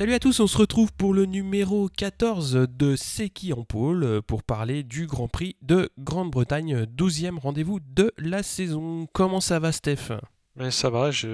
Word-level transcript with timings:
Salut 0.00 0.14
à 0.14 0.18
tous, 0.18 0.40
on 0.40 0.46
se 0.46 0.56
retrouve 0.56 0.94
pour 0.94 1.12
le 1.12 1.26
numéro 1.26 1.90
14 1.94 2.68
de 2.70 2.96
C'est 2.96 3.28
qui 3.28 3.52
en 3.52 3.64
pôle 3.64 4.22
pour 4.22 4.42
parler 4.42 4.82
du 4.82 5.06
Grand 5.06 5.28
Prix 5.28 5.56
de 5.60 5.90
Grande-Bretagne, 5.98 6.84
12e 6.84 7.38
rendez-vous 7.38 7.80
de 7.80 8.10
la 8.16 8.42
saison. 8.42 9.06
Comment 9.12 9.42
ça 9.42 9.58
va 9.58 9.72
Steph? 9.72 10.12
Mais 10.60 10.70
ça 10.70 10.90
va, 10.90 11.10
je 11.10 11.26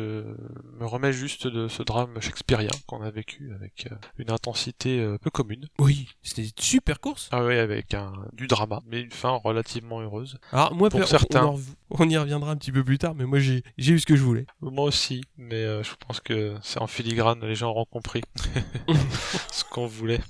me 0.78 0.86
remets 0.86 1.12
juste 1.12 1.48
de 1.48 1.66
ce 1.66 1.82
drame 1.82 2.20
shakespearien 2.20 2.70
qu'on 2.86 3.02
a 3.02 3.10
vécu 3.10 3.52
avec 3.52 3.88
euh, 3.90 3.96
une 4.18 4.30
intensité 4.30 5.00
euh, 5.00 5.18
peu 5.18 5.30
commune. 5.30 5.66
Oui, 5.80 6.08
c'était 6.22 6.44
une 6.44 6.50
super 6.60 7.00
course. 7.00 7.28
Ah 7.32 7.44
oui, 7.44 7.56
avec 7.56 7.92
un, 7.92 8.12
du 8.32 8.46
drama, 8.46 8.82
mais 8.86 9.00
une 9.00 9.10
fin 9.10 9.30
relativement 9.30 10.00
heureuse. 10.00 10.38
Alors 10.52 10.74
moi, 10.76 10.90
pour 10.90 11.04
certains, 11.08 11.54
on, 11.90 12.08
y 12.08 12.16
reviendra 12.16 12.52
un 12.52 12.56
petit 12.56 12.70
peu 12.70 12.84
plus 12.84 12.98
tard, 12.98 13.16
mais 13.16 13.24
moi 13.24 13.40
j'ai 13.40 13.64
eu 13.76 13.98
ce 13.98 14.06
que 14.06 14.14
je 14.14 14.22
voulais. 14.22 14.46
Moi 14.60 14.84
aussi, 14.84 15.22
mais 15.36 15.56
euh, 15.56 15.82
je 15.82 15.90
pense 16.06 16.20
que 16.20 16.54
c'est 16.62 16.80
en 16.80 16.86
filigrane, 16.86 17.44
les 17.44 17.56
gens 17.56 17.70
auront 17.70 17.84
compris 17.84 18.22
ce 19.50 19.64
qu'on 19.64 19.86
voulait. 19.86 20.20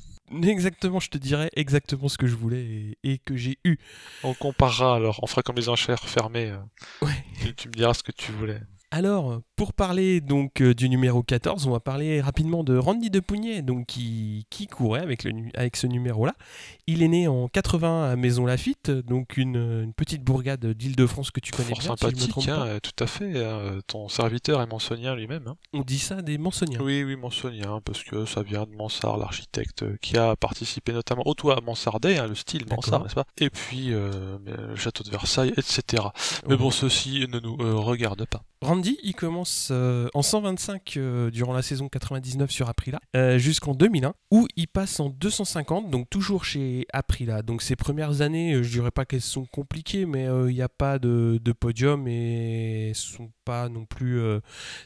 Exactement, 0.43 1.01
je 1.01 1.11
te 1.11 1.19
dirais 1.19 1.51
exactement 1.55 2.09
ce 2.09 2.17
que 2.17 2.27
je 2.27 2.35
voulais 2.35 2.97
et, 3.05 3.19
que 3.19 3.37
j'ai 3.37 3.59
eu. 3.65 3.77
On 4.25 4.33
comparera 4.33 4.97
alors, 4.97 5.21
on 5.23 5.27
fera 5.27 5.43
comme 5.43 5.57
les 5.57 5.69
enchères 5.69 6.03
fermées. 6.03 6.57
ouais. 7.03 7.25
Et 7.45 7.53
tu 7.53 7.69
me 7.69 7.75
diras 7.75 7.93
ce 7.93 8.03
que 8.03 8.11
tu 8.11 8.33
voulais. 8.33 8.61
Alors, 8.93 9.41
pour 9.57 9.73
parler 9.73 10.21
donc 10.21 10.61
euh, 10.61 10.73
du 10.73 10.89
numéro 10.89 11.23
14, 11.23 11.67
on 11.67 11.73
va 11.73 11.81
parler 11.81 12.21
rapidement 12.21 12.63
de 12.63 12.77
Randy 12.77 13.11
Depugnet, 13.11 13.63
donc 13.63 13.87
qui, 13.87 14.47
qui 14.49 14.69
courait 14.69 15.01
avec, 15.01 15.25
le, 15.25 15.33
avec 15.55 15.77
ce 15.77 15.89
numéro-là. 15.89 16.35
Il 16.87 17.03
est 17.03 17.09
né 17.09 17.27
en 17.27 17.49
80 17.49 18.13
à 18.13 18.17
Maison 18.17 18.47
Lafitte, 18.47 18.91
donc 18.91 19.39
une, 19.39 19.93
petite 19.97 20.23
bourgade 20.23 20.65
d'Île-de-France 20.65 21.33
que 21.33 21.41
tu 21.41 21.51
connais 21.53 21.73
bien. 21.73 21.81
sympathique, 21.81 22.49
hein, 22.49 22.79
tout 22.81 23.03
à 23.03 23.09
fait. 23.09 23.45
Hein, 23.45 23.81
ton 23.89 24.09
serviteur 24.09 24.63
est 24.63 24.67
mansonien 24.67 25.17
lui-même. 25.17 25.49
Hein. 25.49 25.57
On 25.73 25.81
dit 25.81 25.99
ça 25.99 26.23
des 26.23 26.39
mansoniens 26.39 26.81
Oui, 26.81 27.03
oui, 27.03 27.17
mansonien, 27.17 27.81
parce 27.85 28.05
que 28.05 28.25
ça 28.25 28.43
vient 28.43 28.67
de 28.67 28.77
Mansart, 28.77 29.17
l'architecte, 29.17 29.83
euh, 29.83 29.97
qui 30.01 30.17
a 30.17 30.37
participé 30.37 30.93
notamment 30.93 31.23
au 31.27 31.35
toit 31.35 31.61
mansardais, 31.61 32.25
le 32.27 32.37
style 32.37 32.67
Mansart, 32.71 33.03
n'est-ce 33.03 33.15
pas? 33.15 33.27
Et 33.39 33.51
puis 33.51 33.93
euh, 33.93 34.39
le 34.45 34.77
château 34.77 35.03
de 35.03 35.11
Versailles, 35.11 35.53
etc. 35.57 36.05
Mais 36.49 36.57
bon, 36.57 36.71
ceci 36.71 37.27
ne 37.29 37.41
nous 37.41 37.57
regarde 37.83 38.27
pas. 38.27 38.43
Randy, 38.63 38.99
il 39.03 39.15
commence 39.15 39.69
euh, 39.71 40.09
en 40.15 40.23
125 40.23 40.97
euh, 40.97 41.31
durant 41.31 41.53
la 41.53 41.61
saison 41.61 41.91
99 41.91 42.51
sur 42.51 42.71
Aprila, 42.71 43.01
euh, 43.15 43.37
jusqu'en 43.37 43.75
2001, 43.75 44.15
où 44.31 44.49
il 44.57 44.67
passe 44.67 44.99
en 44.99 45.11
250, 45.11 45.91
donc 45.91 46.09
toujours 46.09 46.47
chez 46.47 46.87
Aprila. 46.93 47.43
Donc 47.43 47.61
ses 47.61 47.77
premières 47.77 48.23
années, 48.23 48.63
je 48.63 48.71
dirais 48.71 48.91
pas 48.91 49.05
qu'elles 49.05 49.21
sont 49.21 49.45
compliquées, 49.45 50.07
mais 50.07 50.25
il 50.25 50.55
n'y 50.55 50.63
a 50.63 50.71
pas 50.71 50.99
de, 50.99 51.39
podium 51.59 52.09
et 52.09 52.93
sont 52.95 53.31
pas 53.45 53.69
non 53.69 53.85
plus 53.85 54.21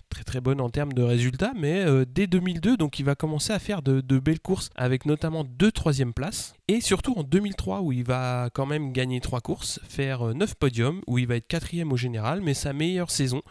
très 0.08 0.24
très 0.24 0.40
bonnes 0.40 0.60
en 0.60 0.68
termes 0.68 0.92
de 0.92 1.02
résultats. 1.02 1.52
Mais 1.56 1.84
dès 2.06 2.26
2002, 2.26 2.76
donc 2.76 2.98
il 2.98 3.04
va 3.04 3.14
commencer 3.14 3.52
à 3.52 3.58
faire 3.58 3.82
de, 3.82 4.18
belles 4.18 4.40
courses, 4.40 4.70
avec 4.74 5.06
notamment 5.06 5.44
deux 5.44 5.72
troisièmes 5.72 6.12
places. 6.12 6.54
Et 6.68 6.80
surtout 6.80 7.14
en 7.16 7.22
2003, 7.22 7.80
où 7.80 7.92
il 7.92 8.04
va 8.04 8.50
quand 8.52 8.66
même 8.66 8.92
gagner 8.92 9.20
trois 9.20 9.40
courses, 9.40 9.80
faire 9.88 10.34
9 10.34 10.54
podiums, 10.56 11.00
où 11.06 11.18
il 11.18 11.26
va 11.26 11.36
être 11.36 11.48
quatrième 11.48 11.92
au 11.92 11.96
général, 11.96 12.40
mais 12.42 12.54
sa 12.54 12.72
meilleure 12.72 13.10
saison, 13.10 13.42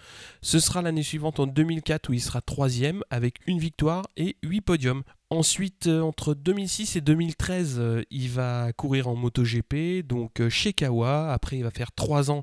ce 0.41 0.59
sera 0.59 0.81
l'année 0.81 1.03
suivante 1.03 1.39
en 1.39 1.47
2004 1.47 2.09
où 2.09 2.13
il 2.13 2.21
sera 2.21 2.41
troisième 2.41 3.03
avec 3.09 3.39
une 3.47 3.59
victoire 3.59 4.07
et 4.17 4.37
8 4.43 4.61
podiums. 4.61 5.03
Ensuite, 5.31 5.85
euh, 5.85 6.01
entre 6.01 6.33
2006 6.33 6.95
et 6.95 7.01
2013, 7.01 7.75
euh, 7.77 8.01
il 8.09 8.29
va 8.29 8.73
courir 8.73 9.07
en 9.07 9.15
MotoGP, 9.15 10.01
donc 10.01 10.41
euh, 10.41 10.49
chez 10.49 10.73
Kawa. 10.73 11.31
Après, 11.31 11.57
il 11.57 11.63
va 11.63 11.69
faire 11.69 11.91
3 11.91 12.31
ans 12.31 12.41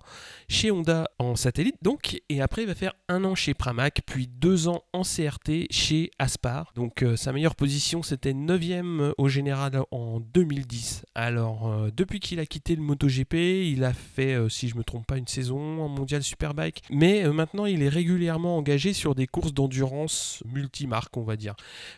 chez 0.49 0.71
Honda 0.71 1.09
en 1.19 1.35
satellite, 1.35 1.75
donc. 1.83 2.21
Et 2.29 2.41
après, 2.41 2.63
il 2.63 2.69
va 2.69 2.77
faire 2.77 2.93
un 3.09 3.25
an 3.25 3.35
chez 3.35 3.55
Pramac, 3.55 4.03
puis 4.07 4.29
2 4.29 4.69
ans 4.69 4.85
en 4.93 5.03
CRT 5.03 5.67
chez 5.69 6.13
Aspar. 6.21 6.71
Donc, 6.77 7.05
sa 7.17 7.33
meilleure 7.33 7.57
position, 7.57 8.05
c'était 8.05 8.35
9ème 8.35 9.13
au 9.19 9.29
général 9.29 9.83
en 9.91 10.21
2010. 10.21 11.07
Alors, 11.17 11.91
depuis 11.91 12.21
qu'il 12.21 12.39
a 12.39 12.47
quitté 12.47 12.77
le 12.77 12.83
MotoGP, 12.83 13.35
il 13.35 13.83
a 13.83 13.93
fait, 13.93 14.37
si 14.49 14.69
je 14.69 14.75
ne 14.75 14.79
me 14.79 14.85
trompe 14.85 15.07
pas, 15.07 15.17
une 15.17 15.27
saison 15.27 15.83
en 15.83 15.89
Mondial 15.89 16.23
Superbike. 16.23 16.83
Mais 16.91 17.27
maintenant, 17.29 17.67
il 17.67 17.83
est 17.83 17.89
régulièrement 17.89 18.57
engagé 18.57 18.93
sur 18.93 19.17
des 19.17 19.27
courses 19.27 19.53
d'endurance 19.53 20.43
multimarques, 20.45 21.17
on 21.17 21.25
va 21.25 21.37
dire. 21.37 21.57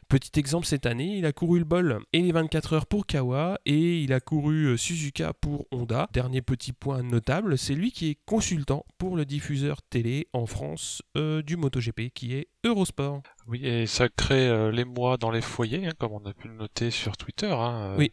Petit 0.08 0.38
exemple, 0.38 0.66
c'est 0.66 0.77
cette 0.78 0.86
année. 0.86 1.16
Il 1.18 1.26
a 1.26 1.32
couru 1.32 1.58
le 1.58 1.64
bol 1.64 1.98
et 2.12 2.22
les 2.22 2.30
24 2.30 2.72
heures 2.72 2.86
pour 2.86 3.04
Kawa 3.04 3.58
et 3.66 4.00
il 4.00 4.12
a 4.12 4.20
couru 4.20 4.66
euh, 4.66 4.76
Suzuka 4.76 5.32
pour 5.32 5.66
Honda. 5.72 6.08
Dernier 6.12 6.40
petit 6.40 6.72
point 6.72 7.02
notable, 7.02 7.58
c'est 7.58 7.74
lui 7.74 7.90
qui 7.90 8.10
est 8.10 8.18
consultant 8.26 8.84
pour 8.96 9.16
le 9.16 9.24
diffuseur 9.24 9.82
télé 9.82 10.28
en 10.32 10.46
France 10.46 11.02
euh, 11.16 11.42
du 11.42 11.56
MotoGP 11.56 12.10
qui 12.14 12.34
est 12.34 12.46
Eurosport. 12.64 13.22
Oui, 13.48 13.64
et 13.64 13.86
ça 13.86 14.10
crée 14.10 14.46
euh, 14.46 14.70
l'émoi 14.70 15.16
dans 15.16 15.30
les 15.30 15.40
foyers, 15.40 15.86
hein, 15.86 15.92
comme 15.98 16.12
on 16.12 16.28
a 16.28 16.34
pu 16.34 16.48
le 16.48 16.54
noter 16.54 16.90
sur 16.90 17.16
Twitter. 17.16 17.50
Hein, 17.50 17.92
euh, 17.92 17.96
oui. 17.96 18.12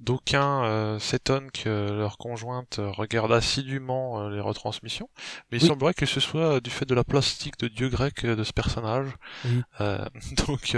D'aucuns 0.00 0.64
euh, 0.64 0.98
s'étonnent 0.98 1.50
que 1.50 1.68
leur 1.68 2.16
conjointe 2.16 2.80
regarde 2.80 3.32
assidûment 3.32 4.28
les 4.30 4.40
retransmissions, 4.40 5.10
mais 5.50 5.58
il 5.58 5.64
semblerait 5.64 5.94
que 5.94 6.06
ce 6.06 6.18
soit 6.20 6.60
du 6.60 6.70
fait 6.70 6.86
de 6.86 6.94
la 6.94 7.04
plastique 7.04 7.56
de 7.58 7.68
dieu 7.68 7.88
grec 7.88 8.26
de 8.26 8.42
ce 8.42 8.52
personnage. 8.52 9.10
donc, 10.46 10.74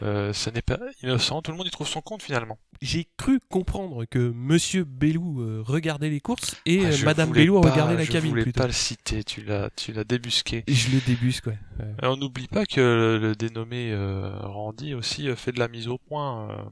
ce 0.00 0.50
n'est 0.50 0.62
pas 0.62 0.78
innocent. 1.02 1.42
Tout 1.42 1.50
le 1.50 1.58
monde 1.58 1.66
y 1.66 1.70
trouve 1.70 1.88
son 1.88 2.00
compte 2.00 2.22
finalement. 2.22 2.58
J'ai 2.80 3.06
cru 3.18 3.40
comprendre 3.50 4.04
que 4.06 4.32
Monsieur 4.34 4.84
Bellou 4.84 5.62
regardait 5.64 6.08
les 6.08 6.20
courses 6.20 6.56
et 6.64 6.86
ah, 6.86 7.04
Madame 7.04 7.32
Bellou 7.32 7.60
regardait 7.60 7.96
la 7.96 8.06
cabine. 8.06 8.30
Je 8.34 8.40
voulais 8.40 8.52
pas 8.52 8.66
le 8.66 8.72
citer, 8.72 9.24
tu 9.24 9.42
l'as, 9.42 9.68
tu 9.76 9.92
l'as 9.92 10.04
débusqué. 10.04 10.64
Je 10.68 10.88
le 10.90 11.00
débusque, 11.00 11.48
ouais. 11.48 11.58
on 12.02 12.16
n'oublie 12.16 12.48
pas 12.48 12.64
que 12.64 13.07
le, 13.16 13.34
dénommé 13.34 13.90
euh, 13.92 14.30
Randy 14.40 14.94
aussi 14.94 15.28
euh, 15.28 15.36
fait 15.36 15.52
de 15.52 15.58
la 15.58 15.68
mise 15.68 15.88
au 15.88 15.98
point. 15.98 16.50
Euh, 16.50 16.62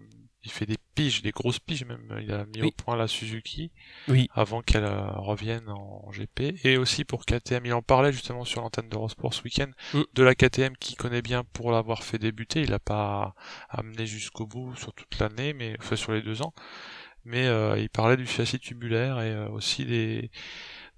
il 0.44 0.50
fait 0.50 0.66
des 0.66 0.76
piges, 0.94 1.22
des 1.22 1.32
grosses 1.32 1.58
piges 1.58 1.84
même. 1.84 2.06
Il 2.22 2.32
a 2.32 2.46
mis 2.46 2.62
au 2.62 2.70
point 2.70 2.94
la 2.94 3.08
Suzuki 3.08 3.72
oui. 4.06 4.28
avant 4.32 4.62
qu'elle 4.62 4.86
revienne 4.86 5.68
en 5.68 6.08
GP. 6.12 6.64
Et 6.64 6.76
aussi 6.76 7.04
pour 7.04 7.24
KTM. 7.24 7.66
Il 7.66 7.72
en 7.72 7.82
parlait 7.82 8.12
justement 8.12 8.44
sur 8.44 8.60
l'antenne 8.60 8.88
d'Eurosport 8.88 9.34
ce 9.34 9.42
week-end 9.42 9.70
mm. 9.92 10.02
de 10.14 10.22
la 10.22 10.36
KTM 10.36 10.76
qui 10.76 10.94
connaît 10.94 11.22
bien 11.22 11.42
pour 11.42 11.72
l'avoir 11.72 12.04
fait 12.04 12.18
débuter. 12.18 12.62
Il 12.62 12.70
l'a 12.70 12.78
pas 12.78 13.34
amené 13.70 14.06
jusqu'au 14.06 14.46
bout 14.46 14.76
sur 14.76 14.92
toute 14.92 15.18
l'année, 15.18 15.52
mais 15.52 15.74
enfin 15.80 15.96
sur 15.96 16.12
les 16.12 16.22
deux 16.22 16.42
ans. 16.42 16.54
Mais 17.24 17.46
il 17.80 17.90
parlait 17.90 18.16
du 18.16 18.26
châssis 18.26 18.60
tubulaire 18.60 19.20
et 19.20 19.48
aussi 19.48 19.84
des 19.84 20.30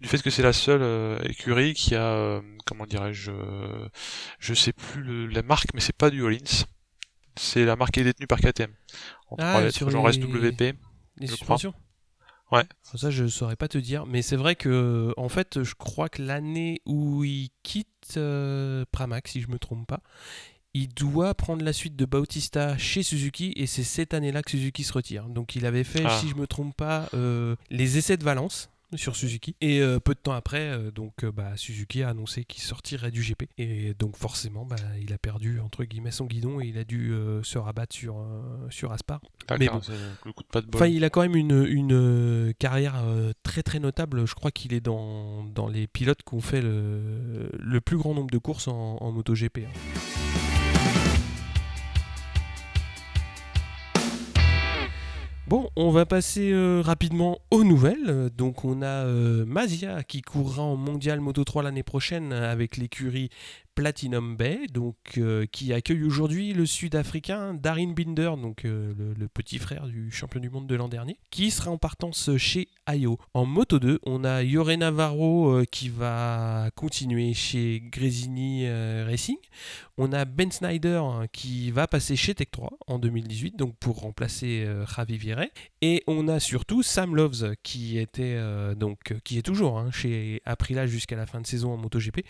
du 0.00 0.08
fait 0.08 0.22
que 0.22 0.30
c'est 0.30 0.42
la 0.42 0.52
seule 0.52 0.82
euh, 0.82 1.18
écurie 1.24 1.74
qui 1.74 1.94
a, 1.94 2.02
euh, 2.02 2.40
comment 2.66 2.86
dirais-je, 2.86 3.32
euh, 3.32 3.88
je 4.38 4.54
sais 4.54 4.72
plus 4.72 5.28
la 5.28 5.42
marque, 5.42 5.74
mais 5.74 5.80
c'est 5.80 5.96
pas 5.96 6.10
du 6.10 6.22
Hollins. 6.22 6.64
C'est 7.36 7.64
la 7.64 7.76
marque 7.76 7.92
qui 7.92 8.00
est 8.00 8.04
détenue 8.04 8.26
par 8.26 8.40
KTM. 8.40 8.70
En 9.30 9.36
ah, 9.38 9.70
sur 9.70 9.90
genre 9.90 10.12
SWP. 10.12 10.74
Les 11.18 11.26
suspensions 11.26 11.74
Ouais. 12.50 12.64
Ça, 12.82 13.10
je 13.10 13.26
saurais 13.26 13.56
pas 13.56 13.68
te 13.68 13.76
dire. 13.76 14.06
Mais 14.06 14.22
c'est 14.22 14.36
vrai 14.36 14.56
que, 14.56 15.12
en 15.18 15.28
fait, 15.28 15.62
je 15.62 15.74
crois 15.74 16.08
que 16.08 16.22
l'année 16.22 16.80
où 16.86 17.22
il 17.22 17.50
quitte 17.62 18.18
Pramac, 18.90 19.28
si 19.28 19.42
je 19.42 19.48
me 19.48 19.58
trompe 19.58 19.86
pas, 19.86 20.00
il 20.72 20.88
doit 20.88 21.34
prendre 21.34 21.62
la 21.62 21.74
suite 21.74 21.94
de 21.94 22.06
Bautista 22.06 22.78
chez 22.78 23.02
Suzuki 23.02 23.52
et 23.56 23.66
c'est 23.66 23.84
cette 23.84 24.14
année-là 24.14 24.42
que 24.42 24.50
Suzuki 24.50 24.82
se 24.82 24.92
retire. 24.94 25.24
Donc 25.24 25.56
il 25.56 25.66
avait 25.66 25.84
fait, 25.84 26.04
ah. 26.06 26.18
si 26.18 26.28
je 26.28 26.36
me 26.36 26.46
trompe 26.46 26.74
pas, 26.74 27.08
les 27.70 27.98
essais 27.98 28.16
de 28.16 28.24
Valence 28.24 28.70
sur 28.94 29.16
Suzuki. 29.16 29.56
Et 29.60 29.80
euh, 29.80 30.00
peu 30.00 30.14
de 30.14 30.18
temps 30.18 30.32
après, 30.32 30.68
euh, 30.68 30.90
donc 30.90 31.24
euh, 31.24 31.32
bah, 31.32 31.56
Suzuki 31.56 32.02
a 32.02 32.10
annoncé 32.10 32.44
qu'il 32.44 32.62
sortirait 32.62 33.10
du 33.10 33.22
GP. 33.22 33.44
Et 33.58 33.94
donc 33.94 34.16
forcément, 34.16 34.64
bah, 34.64 34.76
il 35.00 35.12
a 35.12 35.18
perdu 35.18 35.60
entre 35.60 35.84
guillemets 35.84 36.10
son 36.10 36.26
guidon 36.26 36.60
et 36.60 36.66
il 36.66 36.78
a 36.78 36.84
dû 36.84 37.12
se 37.42 37.58
rabattre 37.58 37.94
sur, 37.94 38.16
sur 38.70 38.92
Aspar. 38.92 39.20
Mais 39.58 39.68
bon, 39.68 39.80
enfin, 40.74 40.86
il 40.86 41.04
a 41.04 41.10
quand 41.10 41.22
même 41.22 41.36
une, 41.36 41.64
une 41.66 42.54
carrière 42.58 43.02
très 43.42 43.62
très 43.62 43.80
notable. 43.80 44.26
Je 44.26 44.34
crois 44.34 44.50
qu'il 44.50 44.72
est 44.72 44.80
dans, 44.80 45.44
dans 45.44 45.68
les 45.68 45.86
pilotes 45.86 46.22
qui 46.22 46.34
ont 46.34 46.40
fait 46.40 46.62
le, 46.62 47.50
le 47.58 47.80
plus 47.80 47.96
grand 47.96 48.14
nombre 48.14 48.30
de 48.30 48.38
courses 48.38 48.68
en, 48.68 48.96
en 49.00 49.12
MotoGP. 49.12 49.58
Hein. 49.66 50.27
Bon, 55.48 55.70
on 55.76 55.90
va 55.90 56.04
passer 56.04 56.50
euh, 56.52 56.82
rapidement 56.84 57.38
aux 57.50 57.64
nouvelles. 57.64 58.28
Donc 58.36 58.66
on 58.66 58.82
a 58.82 59.06
euh, 59.06 59.46
Mazia 59.46 60.02
qui 60.02 60.20
courra 60.20 60.62
en 60.62 60.76
Mondial 60.76 61.20
Moto 61.20 61.42
3 61.42 61.62
l'année 61.62 61.82
prochaine 61.82 62.34
avec 62.34 62.76
l'écurie 62.76 63.30
Platinum 63.78 64.36
Bay, 64.36 64.66
donc, 64.74 64.96
euh, 65.18 65.46
qui 65.46 65.72
accueille 65.72 66.02
aujourd'hui 66.02 66.52
le 66.52 66.66
Sud-Africain 66.66 67.54
Darin 67.54 67.92
Binder, 67.92 68.32
donc 68.36 68.64
le, 68.64 68.92
le, 68.92 69.28
petit 69.28 69.58
frère 69.58 69.86
du 69.86 70.10
champion 70.10 70.40
du 70.40 70.50
monde 70.50 70.66
de 70.66 70.74
l'an 70.74 70.88
dernier, 70.88 71.16
qui 71.30 71.52
sera 71.52 71.70
en 71.70 71.78
partance 71.78 72.36
chez 72.38 72.66
Ayo. 72.86 73.20
En 73.34 73.46
Moto 73.46 73.78
2, 73.78 74.00
on 74.04 74.24
a 74.24 74.42
Yore 74.42 74.76
Navarro 74.76 75.62
qui 75.70 75.90
va 75.90 76.70
continuer 76.74 77.34
chez 77.34 77.80
Gresini 77.92 78.68
Racing. 78.68 79.38
On 80.00 80.12
a 80.12 80.24
Ben 80.24 80.48
Snyder 80.52 81.00
hein, 81.02 81.26
qui 81.32 81.72
va 81.72 81.88
passer 81.88 82.14
chez 82.14 82.32
Tech 82.32 82.46
3 82.52 82.70
en 82.86 83.00
2018, 83.00 83.56
donc 83.56 83.76
pour 83.78 83.98
remplacer 83.98 84.64
euh, 84.64 84.86
Javi 84.86 85.18
Et 85.82 86.04
on 86.06 86.28
a 86.28 86.38
surtout 86.38 86.84
Sam 86.84 87.16
Loves 87.16 87.56
qui 87.64 87.98
était 87.98 88.36
euh, 88.36 88.76
donc 88.76 89.16
qui 89.24 89.38
est 89.38 89.42
toujours 89.42 89.76
hein, 89.76 89.90
chez 89.90 90.40
Aprila 90.44 90.86
jusqu'à 90.86 91.16
la 91.16 91.26
fin 91.26 91.40
de 91.40 91.48
saison 91.48 91.72
en 91.72 91.76
MotoGP 91.78 92.20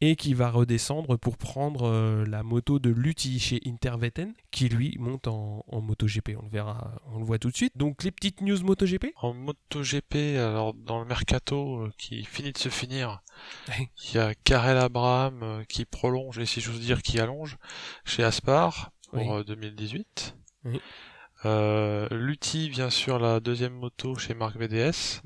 et 0.00 0.16
qui 0.16 0.32
va 0.32 0.50
redescendre 0.50 0.97
descendre 0.98 1.16
pour 1.16 1.36
prendre 1.36 2.24
la 2.26 2.42
moto 2.42 2.78
de 2.78 2.90
Lutti 2.90 3.38
chez 3.38 3.60
Intervetten, 3.66 4.34
qui 4.50 4.68
lui 4.68 4.96
monte 4.98 5.28
en, 5.28 5.64
en 5.68 5.80
MotoGP. 5.80 6.30
On 6.38 6.44
le 6.44 6.50
verra, 6.50 7.00
on 7.12 7.18
le 7.18 7.24
voit 7.24 7.38
tout 7.38 7.50
de 7.50 7.56
suite. 7.56 7.76
Donc 7.76 8.02
les 8.02 8.10
petites 8.10 8.40
news 8.40 8.62
MotoGP? 8.62 9.12
En 9.16 9.34
MotoGP, 9.34 10.36
alors 10.38 10.74
dans 10.74 10.98
le 11.00 11.06
mercato 11.06 11.88
qui 11.98 12.24
finit 12.24 12.52
de 12.52 12.58
se 12.58 12.68
finir, 12.68 13.22
il 13.68 14.14
y 14.14 14.18
a 14.18 14.34
Karel 14.34 14.78
Abraham 14.78 15.64
qui 15.68 15.84
prolonge 15.84 16.38
et 16.38 16.46
si 16.46 16.60
j'ose 16.60 16.80
dire 16.80 17.02
qui 17.02 17.20
allonge 17.20 17.56
chez 18.04 18.24
Aspar 18.24 18.90
pour 19.12 19.44
2018. 19.44 20.36
Euh, 21.44 22.08
Lutti 22.10 22.68
vient 22.68 22.90
sur 22.90 23.20
la 23.20 23.38
deuxième 23.38 23.74
moto 23.74 24.16
chez 24.16 24.34
Marc 24.34 24.56
VDS, 24.56 25.20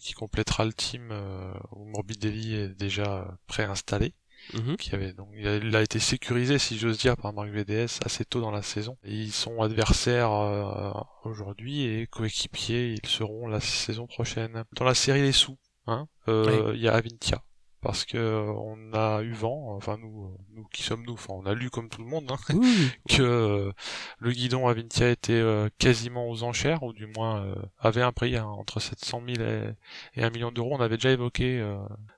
qui 0.00 0.12
complétera 0.12 0.64
le 0.64 0.72
team 0.72 1.10
euh, 1.12 1.52
où 1.70 1.84
Morbidelli 1.84 2.56
est 2.56 2.68
déjà 2.70 3.38
préinstallé. 3.46 4.14
Mhm. 4.52 4.76
Qui 4.76 4.94
avait 4.94 5.12
donc 5.12 5.28
il 5.36 5.74
a, 5.74 5.82
été 5.82 5.98
sécurisé 5.98 6.58
si 6.58 6.78
j'ose 6.78 6.98
dire 6.98 7.16
par 7.16 7.32
Marc 7.32 7.48
VDS 7.48 8.00
assez 8.04 8.24
tôt 8.24 8.40
dans 8.40 8.50
la 8.50 8.62
saison. 8.62 8.96
ils 9.04 9.32
sont 9.32 9.62
adversaires 9.62 10.32
euh, 10.32 10.92
aujourd'hui 11.24 11.84
et 11.84 12.06
coéquipiers 12.06 12.92
ils 12.92 13.08
seront 13.08 13.46
la 13.46 13.60
saison 13.60 14.06
prochaine. 14.06 14.64
Dans 14.72 14.84
la 14.84 14.94
série 14.94 15.22
les 15.22 15.32
sous, 15.32 15.58
hein, 15.86 16.06
euh, 16.28 16.72
il 16.74 16.80
y 16.80 16.88
a 16.88 16.94
Avintia 16.94 17.42
parce 17.84 18.06
que 18.06 18.16
euh, 18.16 18.50
on 18.50 18.94
a 18.94 19.22
eu 19.22 19.32
vent, 19.32 19.76
enfin 19.76 19.98
nous, 19.98 20.24
euh, 20.24 20.38
nous 20.54 20.64
qui 20.72 20.82
sommes 20.82 21.04
nous, 21.04 21.12
enfin 21.12 21.34
on 21.34 21.44
a 21.44 21.52
lu 21.52 21.68
comme 21.68 21.90
tout 21.90 22.00
le 22.02 22.08
monde 22.08 22.32
hein, 22.32 22.38
que 23.08 23.22
euh, 23.22 23.72
le 24.18 24.32
guidon 24.32 24.66
Avintia 24.66 25.10
était 25.10 25.42
quasiment 25.78 26.28
aux 26.30 26.42
enchères 26.44 26.82
ou 26.82 26.94
du 26.94 27.06
moins 27.06 27.54
avait 27.78 28.02
un 28.02 28.12
prix 28.12 28.36
hein, 28.36 28.46
entre 28.46 28.80
700 28.80 29.22
000 29.36 29.42
et, 29.46 29.74
et 30.14 30.24
1 30.24 30.30
million 30.30 30.50
d'euros. 30.50 30.74
On 30.74 30.80
avait 30.80 30.96
déjà 30.96 31.10
évoqué 31.10 31.62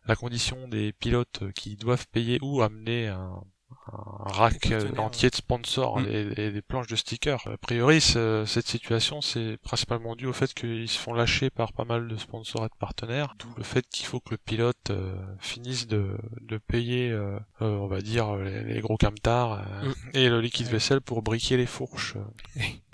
la 0.06 0.14
condition 0.14 0.68
des 0.68 0.92
pilotes 0.92 1.52
qui 1.54 1.76
doivent 1.76 2.06
payer 2.08 2.38
ou 2.42 2.62
amener 2.62 3.08
un, 3.08 3.42
un 3.92 4.32
rack 4.32 4.72
entier 4.98 5.30
de 5.30 5.34
sponsors 5.34 6.00
mm. 6.00 6.06
et, 6.36 6.50
des 6.50 6.62
planches 6.62 6.86
de 6.86 6.96
stickers. 6.96 7.46
A 7.46 7.56
priori, 7.56 8.00
cette 8.00 8.66
situation, 8.66 9.20
c'est 9.20 9.56
principalement 9.58 10.16
dû 10.16 10.26
au 10.26 10.32
fait 10.32 10.52
qu'ils 10.54 10.88
se 10.88 10.98
font 10.98 11.14
lâcher 11.14 11.50
par 11.50 11.72
pas 11.72 11.84
mal 11.84 12.08
de 12.08 12.16
sponsors 12.16 12.64
et 12.64 12.68
de 12.68 12.74
partenaires, 12.78 13.34
d'où 13.38 13.48
le 13.56 13.62
fait 13.62 13.86
qu'il 13.88 14.06
faut 14.06 14.20
que 14.20 14.30
le 14.30 14.38
pilote 14.38 14.90
euh, 14.90 15.14
finisse 15.38 15.86
de, 15.86 16.16
de 16.40 16.58
payer, 16.58 17.10
euh, 17.10 17.38
euh, 17.62 17.76
on 17.76 17.86
va 17.86 18.00
dire, 18.00 18.36
les, 18.36 18.80
gros 18.80 18.96
camtars 18.96 19.64
mm. 19.82 19.92
et 20.14 20.28
le 20.28 20.40
liquide 20.40 20.68
vaisselle 20.68 21.00
pour 21.00 21.22
briquer 21.22 21.56
les 21.56 21.66
fourches. 21.66 22.16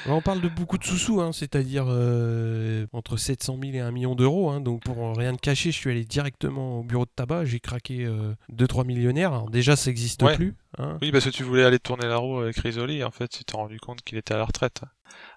On 0.06 0.20
parle 0.20 0.40
de 0.40 0.48
beaucoup 0.48 0.78
de 0.78 0.84
sous-sous, 0.84 1.20
hein, 1.20 1.32
c'est-à-dire 1.32 1.86
entre 2.92 3.16
700 3.16 3.58
000 3.62 3.74
et 3.74 3.80
1 3.80 3.90
million 3.90 4.14
d'euros. 4.14 4.50
Hein, 4.50 4.60
donc 4.60 4.82
pour 4.82 5.16
rien 5.16 5.32
de 5.32 5.40
cacher, 5.40 5.70
je 5.72 5.76
suis 5.76 5.90
allé 5.90 6.04
directement 6.04 6.80
au 6.80 6.82
bureau 6.82 7.04
de 7.04 7.10
tabac, 7.14 7.44
j'ai 7.44 7.60
craqué 7.60 8.08
2-3 8.52 8.86
millionnaires. 8.86 9.32
Alors 9.32 9.50
déjà, 9.50 9.76
ça 9.76 9.90
n'existe 9.90 10.24
plus. 10.34 10.54
Hein 10.78 10.98
oui, 11.02 11.12
parce 11.12 11.24
que 11.24 11.30
tu 11.30 11.42
voulais 11.42 11.64
aller 11.64 11.78
tourner 11.78 12.06
la 12.06 12.16
roue 12.16 12.38
avec 12.38 12.56
Risoli, 12.56 13.04
en 13.04 13.10
fait, 13.10 13.28
tu 13.28 13.44
t'es 13.44 13.56
rendu 13.56 13.78
compte 13.78 14.02
qu'il 14.02 14.18
était 14.18 14.34
à 14.34 14.38
la 14.38 14.44
retraite. 14.44 14.82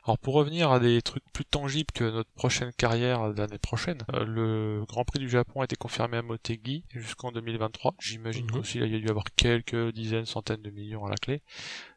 Alors 0.06 0.19
pour 0.19 0.36
revenir 0.36 0.72
à 0.72 0.80
des 0.80 1.02
trucs 1.02 1.24
plus 1.34 1.46
tangibles 1.46 1.92
que 1.92 2.04
notre 2.04 2.30
prochaine 2.31 2.72
carrière 2.74 3.30
l'année 3.30 3.57
prochaine, 3.57 4.04
euh, 4.13 4.24
le 4.24 4.86
Grand 4.88 5.04
Prix 5.04 5.18
du 5.18 5.28
Japon 5.28 5.62
a 5.62 5.63
été 5.63 5.75
confirmé 5.75 6.18
à 6.18 6.22
Motegi 6.22 6.84
jusqu'en 6.92 7.31
2023. 7.31 7.96
J'imagine 8.00 8.46
mmh. 8.46 8.52
qu'aussi 8.52 8.78
il 8.78 8.94
y 8.94 8.96
a 8.96 9.00
dû 9.00 9.10
avoir 9.10 9.25
quelques 9.36 9.92
dizaines, 9.94 10.28
centaines 10.28 10.62
de 10.62 10.69
millions 10.69 11.06
à 11.06 11.10
la 11.10 11.16
clé. 11.16 11.42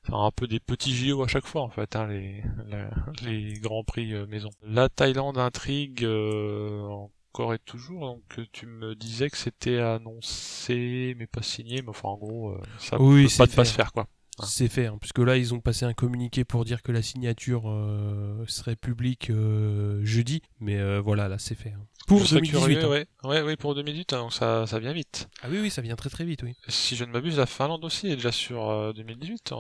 C'est 0.05 0.15
un 0.15 0.31
peu 0.35 0.47
des 0.47 0.59
petits 0.59 0.97
JO 0.97 1.23
à 1.23 1.29
chaque 1.29 1.47
fois 1.47 1.61
en 1.61 1.69
fait, 1.69 1.97
hein, 1.97 2.07
les, 2.07 2.43
les, 3.23 3.53
Grands 3.61 3.85
Prix 3.85 4.15
euh, 4.15 4.27
maison. 4.27 4.49
La 4.63 4.89
Thaïlande 4.89 5.37
intrigue 5.37 6.03
euh, 6.03 6.89
et 7.53 7.59
toujours. 7.59 8.01
Donc 8.01 8.41
tu 8.53 8.67
me 8.67 8.95
disais 8.95 9.29
que 9.29 9.37
c'était 9.37 9.81
annoncé 9.81 11.15
mais 11.19 11.27
pas 11.27 11.43
signé, 11.43 11.83
mais 11.83 11.91
enfin 11.91 12.09
en 12.09 12.17
gros 12.17 12.51
euh, 12.53 12.61
ça 12.79 13.01
oui, 13.01 13.29
peut 13.29 13.47
pas, 13.47 13.57
pas 13.57 13.65
se 13.67 13.75
faire 13.75 13.93
quoi. 13.93 14.07
C'est 14.45 14.69
fait, 14.69 14.87
hein, 14.87 14.99
puisque 15.01 15.19
là 15.19 15.37
ils 15.37 15.55
ont 15.55 15.61
passé 15.61 15.85
un 15.85 15.95
communiqué 15.95 16.45
pour 16.45 16.65
dire 16.65 16.83
que 16.83 16.93
la 16.93 17.03
signature 17.03 17.65
euh, 17.67 18.45
serait 18.47 18.77
publique 18.77 19.31
jeudi, 20.03 20.43
mais 20.61 20.99
voilà, 21.01 21.29
là 21.29 21.39
c'est 21.39 21.55
fait. 21.55 21.71
Hein. 21.71 21.85
Pour 22.07 22.23
2018. 22.23 22.79
Hein. 22.79 22.89
ouais. 23.25 23.43
ouais, 23.43 23.57
pour 23.57 23.75
2018, 23.75 24.11
donc 24.11 24.33
ça, 24.33 24.67
ça 24.67 24.79
vient 24.79 24.93
vite. 24.93 25.29
Ah 25.43 25.49
oui, 25.51 25.59
oui, 25.61 25.71
ça 25.71 25.83
vient 25.83 25.97
très 25.97 26.11
très 26.11 26.25
vite, 26.25 26.43
oui. 26.43 26.55
Si 26.69 26.97
je 26.97 27.05
ne 27.05 27.13
m'abuse, 27.13 27.39
la 27.39 27.47
Finlande 27.47 27.85
aussi 27.85 28.09
est 28.09 28.17
déjà 28.17 28.33
sur 28.33 28.95
2018. 28.95 29.53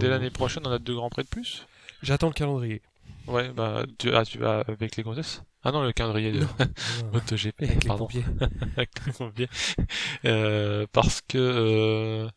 Dès 0.00 0.08
l'année 0.08 0.30
prochaine, 0.30 0.64
on 0.66 0.70
a 0.70 0.78
deux 0.78 0.94
grands 0.94 1.10
prix 1.10 1.22
de 1.22 1.28
plus. 1.28 1.66
J'attends 2.02 2.28
le 2.28 2.34
calendrier. 2.34 2.82
Ouais, 3.26 3.50
bah 3.50 3.84
tu, 3.98 4.14
ah, 4.14 4.24
tu 4.24 4.38
vas 4.38 4.60
avec 4.68 4.96
les 4.96 5.02
grossesses 5.02 5.42
ah 5.68 5.72
non, 5.72 5.82
le 5.82 5.92
calendrier 5.92 6.30
de 6.30 6.46
MotoGP, 7.12 7.62
avec 7.62 7.86
pardon. 7.88 8.06
Les 8.14 8.22
avec 8.76 8.90
les 9.04 9.12
pompiers. 9.12 9.48
Euh, 10.24 10.86
parce 10.92 11.20
que 11.22 11.38
euh, 11.38 12.30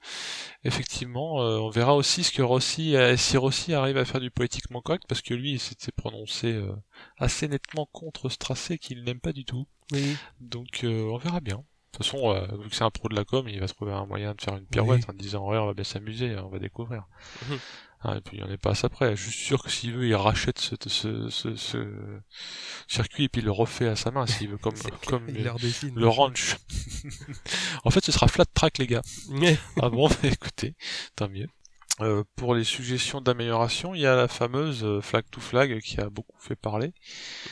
effectivement, 0.63 1.39
euh, 1.43 1.59
on 1.59 1.69
verra 1.69 1.95
aussi 1.95 2.23
ce 2.23 2.31
que 2.31 2.41
Rossi, 2.41 2.95
si 3.17 3.37
Rossi 3.37 3.75
arrive 3.75 3.97
à 3.97 4.05
faire 4.05 4.19
du 4.19 4.31
politiquement 4.31 4.81
correct, 4.81 5.03
parce 5.07 5.21
que 5.21 5.35
lui, 5.35 5.51
il 5.51 5.59
s'était 5.59 5.91
prononcé 5.91 6.59
assez 7.19 7.47
nettement 7.47 7.87
contre 7.91 8.29
ce 8.29 8.37
tracé 8.37 8.79
qu'il 8.79 9.03
n'aime 9.03 9.19
pas 9.19 9.31
du 9.31 9.45
tout. 9.45 9.67
Oui. 9.91 10.17
Donc, 10.39 10.79
on 10.83 11.17
verra 11.17 11.39
bien. 11.39 11.57
De 11.57 11.97
toute 11.97 12.05
façon, 12.05 12.33
vu 12.57 12.69
que 12.69 12.75
c'est 12.75 12.83
un 12.83 12.89
pro 12.89 13.09
de 13.09 13.15
la 13.15 13.25
com, 13.25 13.47
il 13.47 13.59
va 13.59 13.67
trouver 13.67 13.93
un 13.93 14.07
moyen 14.07 14.33
de 14.33 14.41
faire 14.41 14.57
une 14.57 14.65
pirouette 14.65 15.07
en 15.07 15.13
disant 15.13 15.47
ouais, 15.47 15.59
on 15.59 15.67
va 15.67 15.75
bien 15.75 15.83
s'amuser, 15.83 16.35
on 16.35 16.49
va 16.49 16.57
découvrir. 16.57 17.03
Ah, 18.01 18.15
et 18.15 18.21
puis 18.21 18.37
il 18.37 18.43
en 18.43 18.49
est 18.49 18.57
pas 18.57 18.73
après. 18.83 19.15
Je 19.15 19.29
suis 19.29 19.45
sûr 19.45 19.61
que 19.61 19.69
s'il 19.69 19.93
veut, 19.93 20.07
il 20.07 20.15
rachète 20.15 20.59
ce, 20.59 20.75
ce, 20.87 21.29
ce, 21.29 21.55
ce, 21.55 21.93
circuit 22.87 23.25
et 23.25 23.29
puis 23.29 23.41
il 23.41 23.45
le 23.45 23.51
refait 23.51 23.89
à 23.89 23.97
sa 23.97 24.09
main 24.09 24.25
s'il 24.25 24.49
veut, 24.49 24.57
comme, 24.57 24.75
comme 25.05 25.27
le, 25.27 26.07
ranch. 26.07 26.55
en 27.83 27.89
fait, 27.89 28.05
ce 28.05 28.13
sera 28.13 28.29
flat 28.29 28.45
track, 28.45 28.77
les 28.77 28.87
gars. 28.87 29.01
ah 29.81 29.89
bon, 29.89 30.07
bah, 30.07 30.15
écoutez, 30.23 30.75
tant 31.15 31.27
mieux. 31.27 31.47
Euh, 32.01 32.23
pour 32.37 32.55
les 32.55 32.63
suggestions 32.63 33.19
d'amélioration, 33.19 33.93
il 33.93 33.99
y 33.99 34.05
a 34.05 34.15
la 34.15 34.29
fameuse 34.29 34.85
euh, 34.85 35.01
flag 35.01 35.25
to 35.29 35.41
flag 35.41 35.81
qui 35.81 35.99
a 35.99 36.09
beaucoup 36.09 36.37
fait 36.39 36.55
parler, 36.55 36.93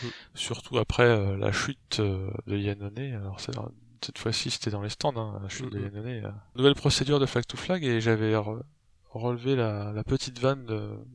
mm. 0.02 0.08
surtout 0.36 0.78
après 0.78 1.04
euh, 1.04 1.36
la 1.36 1.52
chute 1.52 2.00
de 2.00 2.58
Yannone. 2.58 2.98
Alors 2.98 3.42
cette 3.42 4.18
fois-ci, 4.18 4.50
c'était 4.50 4.72
dans 4.72 4.82
les 4.82 4.90
stands, 4.90 5.18
hein, 5.18 5.42
la 5.44 5.50
chute 5.50 5.70
de. 5.70 5.82
Yannone. 5.82 6.34
Nouvelle 6.56 6.76
procédure 6.76 7.20
de 7.20 7.26
flag 7.26 7.46
to 7.46 7.58
flag 7.58 7.84
et 7.84 8.00
j'avais 8.00 8.34
relever 9.12 9.56
la, 9.56 10.04
petite 10.06 10.40
vanne 10.40 10.66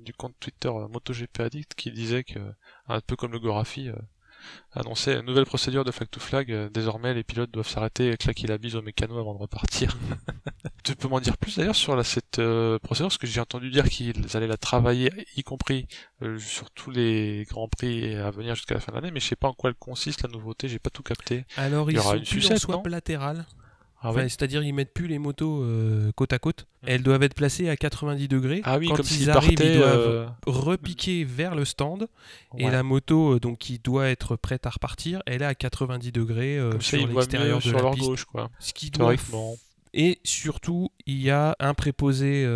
du 0.05 0.13
compte 0.13 0.35
Twitter 0.41 0.69
euh, 0.69 0.89
MotoGP 0.89 1.41
Addict 1.41 1.75
qui 1.75 1.91
disait 1.91 2.25
que, 2.25 2.39
un 2.89 3.01
peu 3.01 3.17
comme 3.17 3.33
le 3.33 3.39
Gorafi, 3.39 3.89
euh, 3.89 3.97
annonçait 4.73 5.15
une 5.15 5.27
nouvelle 5.27 5.47
procédure 5.47 5.85
de 5.85 5.91
flag 5.91 6.09
to 6.11 6.21
flag. 6.21 6.53
Euh, 6.53 6.69
désormais, 6.69 7.15
les 7.15 7.23
pilotes 7.23 7.51
doivent 7.51 7.69
s'arrêter 7.69 8.11
et 8.11 8.17
claquer 8.17 8.47
la 8.47 8.59
bise 8.59 8.77
au 8.77 8.83
mécano 8.83 9.19
avant 9.19 9.35
de 9.35 9.39
repartir. 9.39 9.97
tu 10.85 10.97
peux 10.97 11.09
m'en 11.09 11.21
dire 11.21 11.37
plus 11.37 11.57
d'ailleurs 11.57 11.77
sur 11.77 12.05
cette 12.05 12.41
procédure? 12.83 13.09
Parce 13.09 13.19
que 13.19 13.27
j'ai 13.27 13.41
entendu 13.41 13.71
dire 13.71 13.89
qu'ils 13.89 14.37
allaient 14.37 14.47
la 14.47 14.57
travailler, 14.57 15.13
y 15.37 15.43
compris 15.43 15.87
sur 16.39 16.71
tous 16.71 16.91
les 16.91 17.47
grands 17.49 17.69
prix 17.69 18.15
à 18.17 18.31
venir 18.31 18.55
jusqu'à 18.55 18.75
la 18.75 18.81
fin 18.81 18.93
de 18.93 18.97
l'année, 18.97 19.11
mais 19.13 19.21
je 19.21 19.29
sais 19.29 19.37
pas 19.37 19.49
en 19.49 19.55
quoi 19.55 19.71
elle 19.71 19.77
consiste 19.77 20.23
la 20.23 20.29
nouveauté. 20.29 20.69
J'ai 20.69 20.79
pas 20.79 20.91
tout 20.91 21.03
capté. 21.03 21.45
Alors, 21.57 21.91
il 21.91 21.97
y 21.97 21.99
aura 22.01 22.17
une 22.17 22.25
sucette, 22.25 22.59
swap 22.59 22.87
latéral. 22.87 23.47
Ah 24.03 24.13
C'est-à-dire 24.15 24.63
ils 24.63 24.73
mettent 24.73 24.93
plus 24.93 25.07
les 25.07 25.19
motos 25.19 25.63
euh, 25.63 26.11
côte 26.17 26.33
à 26.33 26.39
côte. 26.39 26.67
Hmm. 26.83 26.87
Elles 26.89 27.03
doivent 27.03 27.23
être 27.23 27.35
placées 27.35 27.69
à 27.69 27.77
90 27.77 28.29
degrés. 28.29 28.61
Ah 28.65 28.79
oui, 28.79 28.89
Quand 28.89 28.97
comme 28.97 29.07
ils 29.11 29.31
arrivent, 29.31 29.61
ils 29.63 29.79
doivent 29.79 29.99
euh, 29.99 30.27
repiquer 30.47 31.25
vers 31.25 31.55
le 31.55 31.65
stand. 31.65 32.09
Et 32.59 32.69
la 32.69 32.83
moto, 32.83 33.35
euh, 33.35 33.41
donc 33.41 33.59
qui 33.59 33.79
doit 33.79 34.09
être 34.09 34.37
prête 34.37 34.67
à 34.67 34.71
repartir, 34.71 35.23
elle 35.27 35.43
est 35.43 35.47
à 35.47 35.55
90 35.55 36.13
degrés 36.13 36.59
sur 36.81 37.07
l'extérieur 37.07 37.59
de 37.59 37.63
sur 37.63 37.77
la 37.77 37.83
leur 37.83 37.95
piste. 37.95 38.07
gauche, 38.07 38.25
quoi. 38.25 38.51
Ce 38.59 38.73
qui 38.73 38.91
doit 38.91 39.15
et 39.95 40.21
surtout, 40.25 40.91
il 41.05 41.21
y 41.21 41.31
a 41.31 41.55
un 41.61 41.75
préposé 41.75 42.47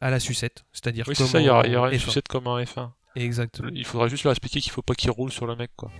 à 0.00 0.10
la 0.10 0.20
sucette. 0.20 0.64
C'est-à-dire 0.72 1.06
oui, 1.08 1.14
c'est 1.16 1.26
ça, 1.26 1.40
il 1.40 1.46
y 1.46 1.48
aura, 1.48 1.92
une 1.92 1.98
sucette 1.98 2.28
comme 2.28 2.46
un 2.46 2.62
F1. 2.62 2.90
Exactement. 3.16 3.70
Il 3.74 3.84
faudra 3.84 4.08
juste 4.08 4.24
leur 4.24 4.32
expliquer 4.32 4.60
qu'il 4.60 4.72
faut 4.72 4.82
pas 4.82 4.94
qu'il 4.94 5.10
roule 5.10 5.32
sur 5.32 5.46
le 5.46 5.56
mec, 5.56 5.70
quoi. 5.76 5.90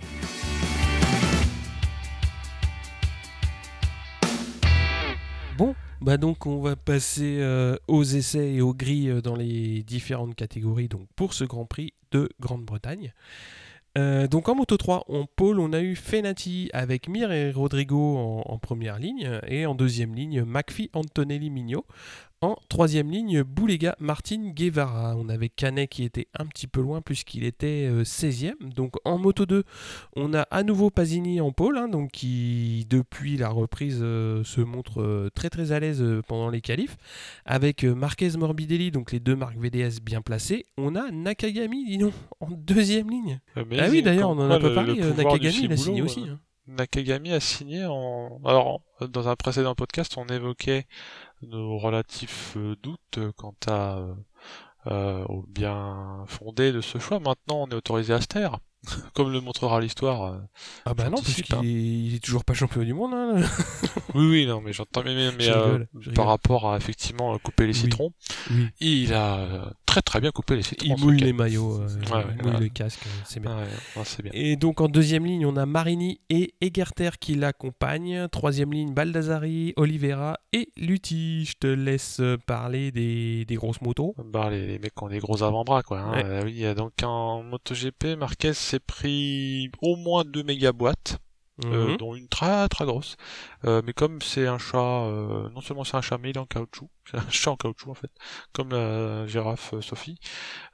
Bah 6.03 6.17
donc 6.17 6.45
on 6.45 6.59
va 6.59 6.75
passer 6.75 7.37
euh, 7.39 7.77
aux 7.87 8.03
essais 8.03 8.55
et 8.55 8.61
aux 8.61 8.73
grilles 8.73 9.09
euh, 9.09 9.21
dans 9.21 9.37
les 9.37 9.83
différentes 9.83 10.35
catégories 10.35 10.89
donc 10.89 11.07
pour 11.15 11.33
ce 11.33 11.45
Grand 11.45 11.65
Prix 11.65 11.93
de 12.11 12.29
Grande-Bretagne. 12.41 13.13
Euh, 13.97 14.27
donc 14.27 14.49
en 14.49 14.55
Moto 14.55 14.75
3, 14.75 15.05
en 15.07 15.25
pôle, 15.25 15.61
on 15.61 15.71
a 15.71 15.79
eu 15.79 15.95
Fenati 15.95 16.69
avec 16.73 17.07
Mir 17.07 17.31
et 17.31 17.51
Rodrigo 17.51 18.17
en, 18.45 18.57
première 18.57 18.99
ligne 18.99 19.39
et 19.47 19.65
en 19.65 19.75
deuxième 19.75 20.13
ligne 20.13 20.43
McPhee, 20.43 20.89
Antonelli, 20.93 21.49
Mignot. 21.49 21.85
En 22.43 22.57
troisième 22.67 23.09
ligne, 23.09 23.41
Boulega, 23.41 23.95
Martin, 24.01 24.49
Guevara. 24.49 25.15
On 25.15 25.29
avait 25.29 25.47
Canet 25.47 25.89
qui 25.89 26.03
était 26.03 26.27
un 26.37 26.45
petit 26.45 26.67
peu 26.67 26.81
loin 26.81 27.01
puisqu'il 27.01 27.45
était 27.45 27.89
16e. 28.03 28.47
Euh, 28.49 28.67
donc 28.75 28.95
en 29.05 29.17
moto 29.17 29.45
2, 29.45 29.63
on 30.17 30.33
a 30.33 30.41
à 30.51 30.63
nouveau 30.63 30.89
Pasini 30.89 31.39
en 31.39 31.53
pôle, 31.53 31.77
hein, 31.77 31.87
donc 31.87 32.11
qui 32.11 32.85
depuis 32.89 33.37
la 33.37 33.47
reprise 33.47 33.99
euh, 34.01 34.43
se 34.43 34.59
montre 34.59 35.01
euh, 35.01 35.29
très 35.33 35.49
très 35.49 35.71
à 35.71 35.79
l'aise 35.79 36.03
pendant 36.27 36.49
les 36.49 36.59
qualifs. 36.59 36.97
Avec 37.45 37.85
Marquez 37.85 38.31
Morbidelli, 38.37 38.91
donc 38.91 39.13
les 39.13 39.21
deux 39.21 39.37
marques 39.37 39.57
VDS 39.57 40.01
bien 40.03 40.21
placées. 40.21 40.65
On 40.75 40.97
a 40.97 41.11
Nakagami, 41.11 41.85
dis 41.85 42.03
en 42.03 42.49
deuxième 42.51 43.09
ligne. 43.09 43.39
ah 43.55 43.61
oui 43.89 44.01
d'ailleurs, 44.01 44.31
on 44.31 44.37
en 44.37 44.51
a 44.51 44.59
pas 44.59 44.73
parlé. 44.73 44.95
Nakagami, 44.95 45.59
il 45.63 45.71
a 45.71 45.77
signé 45.77 46.01
aussi. 46.01 46.25
Hein. 46.29 46.41
Nakagami 46.67 47.33
a 47.33 47.39
signé 47.39 47.85
en. 47.85 48.39
Alors, 48.45 48.81
dans 49.01 49.27
un 49.27 49.35
précédent 49.35 49.75
podcast, 49.75 50.17
on 50.17 50.27
évoquait 50.27 50.87
nos 51.41 51.77
relatifs 51.77 52.57
doutes 52.81 53.19
quant 53.35 53.55
à 53.67 53.99
au 54.85 55.43
bien 55.47 56.25
fondé 56.27 56.71
de 56.71 56.81
ce 56.81 56.99
choix. 56.99 57.19
Maintenant, 57.19 57.63
on 57.63 57.69
est 57.69 57.75
autorisé 57.75 58.13
à 58.13 58.21
se 58.21 58.27
taire. 58.27 58.59
Comme 59.13 59.31
le 59.31 59.41
montrera 59.41 59.79
l'histoire. 59.79 60.33
Euh, 60.33 60.37
ah 60.85 60.93
bah 60.93 61.09
non, 61.09 61.21
puisqu'il 61.21 61.55
hein. 61.55 61.61
est, 61.63 62.15
est 62.15 62.23
toujours 62.23 62.43
pas 62.43 62.53
champion 62.53 62.83
du 62.83 62.93
monde. 62.93 63.13
Hein, 63.13 63.41
oui, 64.15 64.29
oui, 64.29 64.45
non, 64.45 64.61
mais 64.61 64.73
j'entends, 64.73 65.03
mais, 65.03 65.31
mais 65.31 65.49
euh, 65.49 65.79
par 66.15 66.27
rapport 66.27 66.71
à 66.71 66.77
effectivement 66.77 67.37
couper 67.39 67.67
les 67.67 67.73
citrons, 67.73 68.11
il 68.79 69.13
a 69.13 69.37
euh, 69.39 69.65
très 69.85 70.01
très 70.01 70.19
bien 70.19 70.31
coupé 70.31 70.55
les 70.57 70.63
citrons. 70.63 70.95
Il 70.97 71.03
mouille 71.03 71.19
les 71.19 71.33
maillots, 71.33 71.81
il 71.87 72.43
mouille 72.43 72.59
le 72.59 72.69
casque, 72.69 73.03
c'est 73.25 73.39
bien. 73.39 73.57
bien. 73.95 74.31
Et 74.33 74.55
donc 74.55 74.81
en 74.81 74.87
deuxième 74.87 75.25
ligne, 75.25 75.45
on 75.45 75.55
a 75.55 75.65
Marini 75.65 76.19
et 76.29 76.53
Egerter 76.61 77.11
qui 77.19 77.35
l'accompagnent. 77.35 78.27
Troisième 78.29 78.73
ligne, 78.73 78.93
Baldassari, 78.93 79.73
Oliveira 79.77 80.39
et 80.51 80.69
Lutti. 80.77 81.45
Je 81.45 81.53
te 81.59 81.67
laisse 81.67 82.21
parler 82.45 82.91
des, 82.91 83.45
des 83.45 83.55
grosses 83.55 83.81
motos. 83.81 84.15
Bah, 84.25 84.49
les, 84.49 84.67
les, 84.67 84.79
mecs 84.79 85.01
ont 85.01 85.07
des 85.07 85.19
gros 85.19 85.43
avant-bras, 85.43 85.83
quoi. 85.83 85.99
Hein. 85.99 86.41
oui, 86.43 86.63
donc 86.75 86.91
en 87.03 87.43
MotoGP, 87.43 88.17
Marquez 88.17 88.53
s'est 88.73 88.79
pris 88.79 89.69
au 89.81 89.95
moins 89.95 90.23
deux 90.25 90.43
méga 90.43 90.71
boîtes. 90.71 91.19
Euh, 91.65 91.89
mhm. 91.89 91.97
dont 91.97 92.15
une 92.15 92.27
très 92.27 92.67
très 92.67 92.83
grosse. 92.83 93.15
Euh, 93.63 93.83
mais 93.85 93.93
comme 93.93 94.23
c'est 94.23 94.47
un 94.47 94.57
chat, 94.57 95.05
euh, 95.05 95.49
non 95.51 95.61
seulement 95.61 95.83
c'est 95.83 95.95
un 95.95 96.01
chat 96.01 96.17
mais 96.17 96.31
il 96.31 96.35
est 96.35 96.39
en 96.39 96.47
caoutchouc, 96.47 96.89
c'est 97.11 97.17
un 97.17 97.29
chat 97.29 97.51
en 97.51 97.57
caoutchouc 97.57 97.91
en 97.91 97.93
fait, 97.93 98.09
comme 98.53 98.71
la 98.71 99.27
girafe 99.27 99.79
Sophie, 99.81 100.17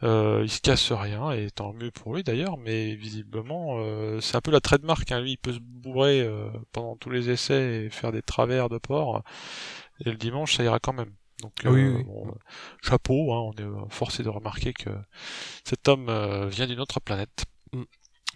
il 0.01 0.49
se 0.49 0.61
casse 0.61 0.93
rien 0.93 1.31
et 1.31 1.51
tant 1.51 1.73
mieux 1.73 1.91
pour 1.91 2.15
lui 2.15 2.23
d'ailleurs, 2.23 2.57
mais 2.57 2.95
visiblement 2.95 3.77
c'est 4.21 4.37
un 4.37 4.41
peu 4.41 4.51
la 4.51 4.61
trademark, 4.61 5.11
hein. 5.11 5.19
lui 5.19 5.31
il 5.31 5.37
peut 5.37 5.51
se 5.51 5.59
bourrer 5.59 6.25
pendant 6.71 6.95
tous 6.95 7.09
les 7.09 7.29
essais 7.29 7.83
et 7.83 7.89
faire 7.89 8.13
des 8.13 8.21
travers 8.21 8.69
de 8.69 8.77
porc, 8.77 9.21
et 10.05 10.09
le 10.09 10.15
dimanche 10.15 10.55
ça 10.55 10.63
ira 10.63 10.79
quand 10.79 10.93
même. 10.93 11.13
Donc 11.41 11.55
chapeau, 12.81 13.33
hein, 13.33 13.51
on 13.51 13.51
est 13.51 13.89
forcé 13.89 14.23
de 14.23 14.29
remarquer 14.29 14.71
que 14.71 14.91
cet 15.65 15.89
homme 15.89 16.09
vient 16.47 16.67
d'une 16.67 16.79
autre 16.79 17.01
planète. 17.01 17.43
Mm 17.73 17.83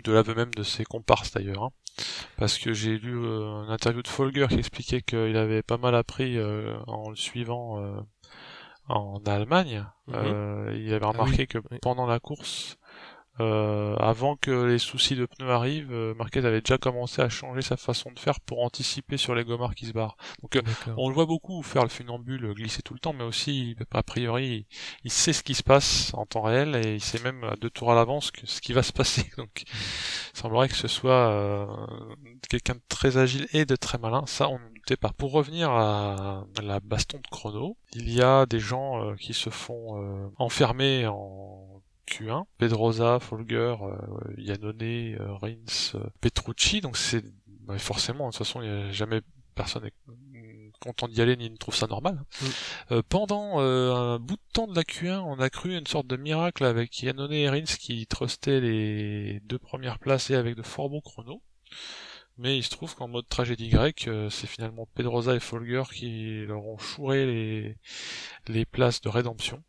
de 0.03 0.11
l'aveu 0.11 0.33
même 0.33 0.53
de 0.53 0.63
ses 0.63 0.83
comparses 0.83 1.31
d'ailleurs. 1.31 1.63
Hein. 1.63 1.69
Parce 2.37 2.57
que 2.57 2.73
j'ai 2.73 2.97
lu 2.97 3.15
euh, 3.15 3.63
une 3.63 3.69
interview 3.69 4.01
de 4.01 4.07
Folger 4.07 4.47
qui 4.49 4.55
expliquait 4.55 5.01
qu'il 5.01 5.37
avait 5.37 5.61
pas 5.61 5.77
mal 5.77 5.95
appris 5.95 6.37
euh, 6.37 6.75
en 6.87 7.09
le 7.09 7.15
suivant 7.15 7.79
euh, 7.79 7.99
en 8.87 9.21
Allemagne. 9.25 9.85
Mhm. 10.07 10.73
il 10.75 10.93
avait 10.93 11.05
ah 11.05 11.09
remarqué 11.09 11.47
que 11.47 11.59
pendant 11.81 12.05
la 12.05 12.19
course, 12.19 12.77
euh, 13.39 13.95
avant 13.95 14.35
que 14.35 14.51
les 14.51 14.77
soucis 14.77 15.15
de 15.15 15.25
pneus 15.25 15.49
arrivent, 15.49 15.91
euh, 15.91 16.13
Marquez 16.13 16.45
avait 16.45 16.61
déjà 16.61 16.77
commencé 16.77 17.19
à 17.19 17.29
changer 17.29 17.63
sa 17.63 17.77
façon 17.77 18.11
de 18.11 18.19
faire 18.19 18.39
pour 18.39 18.63
anticiper 18.63 19.17
sur 19.17 19.33
les 19.33 19.43
gommards 19.43 19.73
qui 19.73 19.87
se 19.87 19.91
barrent. 19.91 20.17
Donc 20.43 20.55
euh, 20.55 20.61
on 20.97 21.09
le 21.09 21.15
voit 21.15 21.25
beaucoup 21.25 21.63
faire 21.63 21.81
le 21.81 21.89
funambule, 21.89 22.53
glisser 22.53 22.83
tout 22.83 22.93
le 22.93 22.99
temps, 22.99 23.13
mais 23.13 23.23
aussi 23.23 23.75
a 23.91 24.03
priori 24.03 24.67
il 25.03 25.11
sait 25.11 25.33
ce 25.33 25.41
qui 25.41 25.55
se 25.55 25.63
passe 25.63 26.13
en 26.13 26.27
temps 26.27 26.43
réel 26.43 26.75
et 26.75 26.93
il 26.93 27.01
sait 27.01 27.21
même 27.23 27.43
à 27.43 27.55
deux 27.55 27.71
tours 27.71 27.91
à 27.91 27.95
l'avance 27.95 28.31
ce 28.43 28.61
qui 28.61 28.71
va 28.71 28.83
se 28.83 28.93
passer. 28.93 29.25
Donc 29.37 29.63
il 29.63 30.37
semblerait 30.37 30.69
que 30.69 30.75
ce 30.75 30.87
soit 30.87 31.67
quelqu'un 32.49 32.75
de 32.75 32.81
très 32.87 33.17
agile 33.17 33.47
et 33.53 33.65
de 33.65 33.75
très 33.75 33.97
malin. 33.97 34.25
Ça 34.27 34.47
on 34.47 34.59
ne 34.59 34.73
doutait 34.75 34.97
pas. 34.97 35.11
Pour 35.17 35.31
revenir 35.31 35.71
à 35.71 36.45
la 36.61 36.79
baston 36.79 37.17
de 37.17 37.27
chrono, 37.31 37.77
il 37.93 38.13
y 38.13 38.21
a 38.21 38.45
des 38.45 38.59
gens 38.59 39.15
qui 39.15 39.33
se 39.33 39.49
font 39.49 40.31
enfermer 40.37 41.07
en 41.07 41.72
Q1. 42.09 42.45
Pedrosa, 42.57 43.19
Folger, 43.19 43.75
euh, 43.81 44.33
Yannone, 44.37 44.81
euh, 44.81 45.33
Rins, 45.35 45.95
euh, 45.95 46.03
Petrucci. 46.21 46.81
Donc 46.81 46.97
c'est 46.97 47.23
bah, 47.47 47.77
forcément, 47.77 48.27
de 48.27 48.31
toute 48.31 48.39
façon, 48.39 48.61
il 48.61 48.69
n'y 48.69 48.75
a 48.75 48.91
jamais 48.91 49.21
personne 49.55 49.85
est 49.85 49.93
content 50.79 51.07
d'y 51.07 51.21
aller 51.21 51.37
ni 51.37 51.49
ne 51.49 51.55
trouve 51.55 51.75
ça 51.75 51.87
normal. 51.87 52.21
Mm. 52.89 53.01
pendant 53.07 53.59
un 53.59 54.19
bout 54.19 54.35
de 54.35 54.51
temps 54.51 54.67
de 54.67 54.75
la 54.75 54.83
Q1, 54.83 55.19
on 55.19 55.39
a 55.39 55.49
cru 55.49 55.77
une 55.77 55.87
sorte 55.87 56.07
de 56.07 56.17
miracle 56.17 56.65
avec 56.65 57.01
Yannone 57.01 57.31
et 57.31 57.47
Rins 57.47 57.63
qui 57.79 58.05
trustaient 58.07 58.59
les 58.59 59.39
deux 59.45 59.59
premières 59.59 59.99
places 59.99 60.29
et 60.29 60.35
avec 60.35 60.55
de 60.55 60.63
fort 60.63 60.89
bons 60.89 60.99
chronos. 60.99 61.41
Mais 62.37 62.57
il 62.57 62.63
se 62.63 62.71
trouve 62.71 62.95
qu'en 62.95 63.07
mode 63.07 63.29
tragédie 63.29 63.69
grecque, 63.69 64.09
c'est 64.29 64.47
finalement 64.47 64.87
Pedrosa 64.95 65.35
et 65.35 65.39
Folger 65.39 65.83
qui 65.93 66.43
leur 66.47 66.65
ont 66.65 66.79
chouré 66.79 67.25
les, 67.27 67.77
les 68.47 68.65
places 68.65 68.99
de 68.99 69.09
rédemption. 69.09 69.63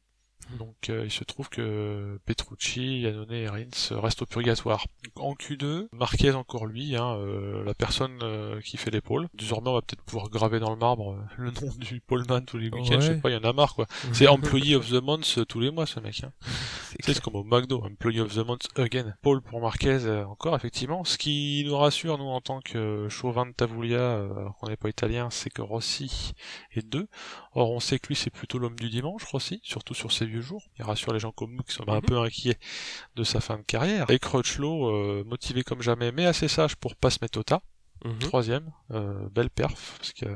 Donc 0.58 0.90
euh, 0.90 1.02
il 1.04 1.10
se 1.10 1.24
trouve 1.24 1.48
que 1.48 2.18
Petrucci, 2.26 3.00
Yannone 3.00 3.32
et 3.32 3.48
Rins 3.48 3.68
restent 3.90 4.22
au 4.22 4.26
purgatoire. 4.26 4.86
en 5.16 5.34
Q2, 5.34 5.88
Marquez 5.92 6.32
encore 6.32 6.66
lui, 6.66 6.96
hein, 6.96 7.16
euh, 7.16 7.64
la 7.64 7.74
personne 7.74 8.18
euh, 8.22 8.60
qui 8.60 8.76
fait 8.76 8.90
l'épaule. 8.90 9.28
Désormais 9.34 9.70
on 9.70 9.74
va 9.74 9.82
peut-être 9.82 10.02
pouvoir 10.02 10.28
graver 10.30 10.60
dans 10.60 10.70
le 10.70 10.76
marbre 10.76 11.18
le 11.36 11.50
nom 11.50 11.72
du 11.78 12.00
poleman 12.00 12.44
tous 12.44 12.58
les 12.58 12.68
week-ends, 12.68 13.00
je 13.00 13.06
sais 13.06 13.20
pas, 13.20 13.30
il 13.30 13.34
y 13.34 13.36
en 13.36 13.48
a 13.48 13.52
marre 13.52 13.74
quoi. 13.74 13.86
C'est 14.12 14.28
Employee 14.28 14.74
of 14.74 14.88
the 14.88 15.02
Month 15.02 15.46
tous 15.48 15.60
les 15.60 15.70
mois 15.70 15.86
ce 15.86 16.00
mec. 16.00 16.22
Hein. 16.24 16.32
C'est 17.00 17.20
comme 17.20 17.34
au 17.34 17.42
McDo, 17.42 17.82
Employee 17.84 18.20
of 18.20 18.34
the 18.34 18.46
Month 18.46 18.68
again. 18.76 19.14
Paul 19.22 19.42
pour 19.42 19.60
Marquez 19.60 20.22
encore 20.28 20.54
effectivement. 20.54 21.04
Ce 21.04 21.18
qui 21.18 21.64
nous 21.66 21.76
rassure 21.76 22.18
nous 22.18 22.24
en 22.24 22.40
tant 22.40 22.60
que 22.60 23.08
chauvin 23.08 23.46
de 23.46 23.52
Tavoulia, 23.52 24.14
alors 24.14 24.56
qu'on 24.58 24.68
n'est 24.68 24.76
pas 24.76 24.88
italien, 24.88 25.28
c'est 25.30 25.50
que 25.50 25.62
Rossi 25.62 26.34
est 26.72 26.86
deux. 26.86 27.08
Or 27.54 27.72
on 27.72 27.80
sait 27.80 27.98
que 27.98 28.08
lui 28.08 28.16
c'est 28.16 28.30
plutôt 28.30 28.58
l'homme 28.58 28.78
du 28.78 28.90
dimanche 28.90 29.24
Rossi, 29.24 29.60
surtout 29.64 29.94
sur 29.94 30.12
ses 30.12 30.26
jours. 30.42 30.62
Il 30.78 30.84
rassure 30.84 31.12
les 31.12 31.20
gens 31.20 31.32
comme 31.32 31.54
nous 31.54 31.62
qui 31.62 31.74
sont 31.74 31.88
un 31.88 31.96
mhm. 31.96 32.02
peu 32.02 32.18
inquiets 32.18 32.58
de 33.16 33.24
sa 33.24 33.40
fin 33.40 33.56
de 33.58 33.62
carrière. 33.62 34.10
Et 34.10 34.18
Crutchlow, 34.18 34.88
euh, 34.88 35.24
motivé 35.24 35.62
comme 35.62 35.82
jamais, 35.82 36.12
mais 36.12 36.26
assez 36.26 36.48
sage 36.48 36.76
pour 36.76 36.96
pas 36.96 37.10
se 37.10 37.18
mettre 37.22 37.38
au 37.38 37.42
tas. 37.42 37.62
Mhm. 38.04 38.18
Troisième, 38.18 38.70
euh, 38.90 39.28
belle 39.30 39.50
perf, 39.50 39.94
parce 39.98 40.12
que 40.12 40.26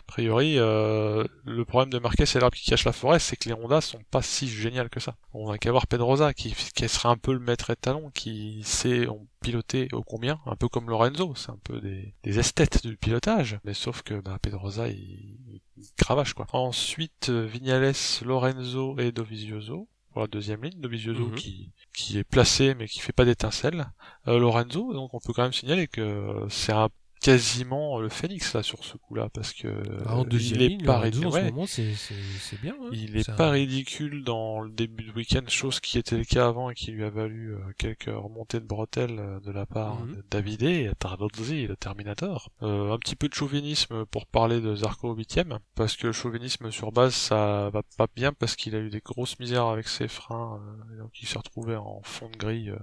a 0.00 0.02
priori, 0.06 0.58
euh, 0.58 1.24
le 1.44 1.64
problème 1.64 1.90
de 1.90 1.98
Marquez, 1.98 2.26
c'est 2.26 2.40
l'arbre 2.40 2.56
qui 2.56 2.68
cache 2.68 2.84
la 2.84 2.92
forêt, 2.92 3.18
c'est 3.18 3.36
que 3.36 3.48
les 3.48 3.54
Honda 3.54 3.80
sont 3.80 4.00
pas 4.10 4.22
si 4.22 4.48
géniales 4.48 4.90
que 4.90 5.00
ça. 5.00 5.16
On 5.32 5.50
a 5.50 5.58
qu'à 5.58 5.70
voir 5.70 5.86
Pedrosa, 5.86 6.34
qui, 6.34 6.54
qui 6.74 6.88
serait 6.88 7.08
un 7.08 7.16
peu 7.16 7.32
le 7.32 7.38
maître 7.38 7.70
étalon, 7.70 8.10
qui 8.14 8.62
sait 8.64 9.06
piloter 9.40 9.88
au 9.92 10.02
combien, 10.02 10.40
un 10.46 10.56
peu 10.56 10.68
comme 10.68 10.88
Lorenzo, 10.88 11.34
c'est 11.36 11.50
un 11.50 11.58
peu 11.62 11.80
des, 11.80 12.14
des, 12.22 12.38
esthètes 12.38 12.86
du 12.86 12.96
pilotage, 12.96 13.58
mais 13.64 13.74
sauf 13.74 14.02
que 14.02 14.14
bah, 14.14 14.38
Pedrosa, 14.40 14.88
il, 14.88 15.60
il 15.76 15.88
cravache 15.96 16.34
quoi. 16.34 16.46
Ensuite, 16.52 17.30
Vignales, 17.30 17.92
Lorenzo 18.24 18.98
et 18.98 19.12
Dovizioso 19.12 19.88
pour 20.12 20.22
la 20.22 20.28
deuxième 20.28 20.62
ligne, 20.62 20.80
Dovizioso 20.80 21.26
mhm. 21.26 21.34
qui, 21.34 21.72
qui 21.92 22.18
est 22.18 22.24
placé 22.24 22.74
mais 22.74 22.86
qui 22.86 23.00
fait 23.00 23.12
pas 23.12 23.24
d'étincelle. 23.24 23.86
Euh, 24.28 24.38
Lorenzo, 24.38 24.92
donc 24.94 25.12
on 25.12 25.18
peut 25.18 25.32
quand 25.32 25.42
même 25.42 25.52
signaler 25.52 25.88
que 25.88 26.46
c'est 26.48 26.72
un 26.72 26.88
quasiment 27.20 28.00
le 28.00 28.08
phénix 28.08 28.54
là 28.54 28.62
sur 28.62 28.84
ce 28.84 28.96
coup-là 28.96 29.28
parce 29.32 29.52
que 29.52 29.68
ah, 30.06 30.22
il 30.30 30.62
est 30.62 30.84
pas 30.84 30.98
ridicule. 30.98 31.66
c'est 31.66 32.60
bien. 32.60 32.74
Hein. 32.80 32.90
il 32.92 33.16
est 33.16 33.36
pas 33.36 33.50
ridicule 33.50 34.24
dans 34.24 34.60
le 34.60 34.70
début 34.70 35.04
de 35.04 35.12
week-end, 35.12 35.42
chose 35.48 35.80
qui 35.80 35.98
était 35.98 36.18
le 36.18 36.24
cas 36.24 36.48
avant 36.48 36.70
et 36.70 36.74
qui 36.74 36.90
lui 36.90 37.04
a 37.04 37.10
valu 37.10 37.54
euh, 37.54 37.58
quelques 37.78 38.10
remontées 38.14 38.60
de 38.60 38.66
bretelles 38.66 39.18
euh, 39.18 39.40
de 39.40 39.50
la 39.50 39.66
part 39.66 40.00
mhm. 40.00 40.16
de 40.16 40.24
Davide, 40.30 40.92
Tardozzi, 40.98 41.66
le 41.66 41.76
Terminator. 41.76 42.50
Euh, 42.62 42.92
un 42.92 42.98
petit 42.98 43.16
peu 43.16 43.28
de 43.28 43.34
chauvinisme 43.34 44.04
pour 44.06 44.26
parler 44.26 44.60
de 44.60 44.74
Zarco 44.74 45.10
au 45.10 45.14
huitième, 45.14 45.58
parce 45.74 45.96
que 45.96 46.08
le 46.08 46.12
chauvinisme 46.12 46.70
sur 46.70 46.92
base 46.92 47.14
ça 47.14 47.70
va 47.70 47.82
pas 47.96 48.06
bien 48.14 48.32
parce 48.32 48.56
qu'il 48.56 48.74
a 48.74 48.78
eu 48.78 48.90
des 48.90 49.00
grosses 49.00 49.38
misères 49.38 49.66
avec 49.66 49.88
ses 49.88 50.08
freins, 50.08 50.60
donc 50.98 51.20
il 51.20 51.26
s'est 51.26 51.38
retrouvé 51.38 51.76
en 51.76 52.00
fond 52.02 52.28
de 52.28 52.36
grille 52.36 52.70
euh, 52.70 52.78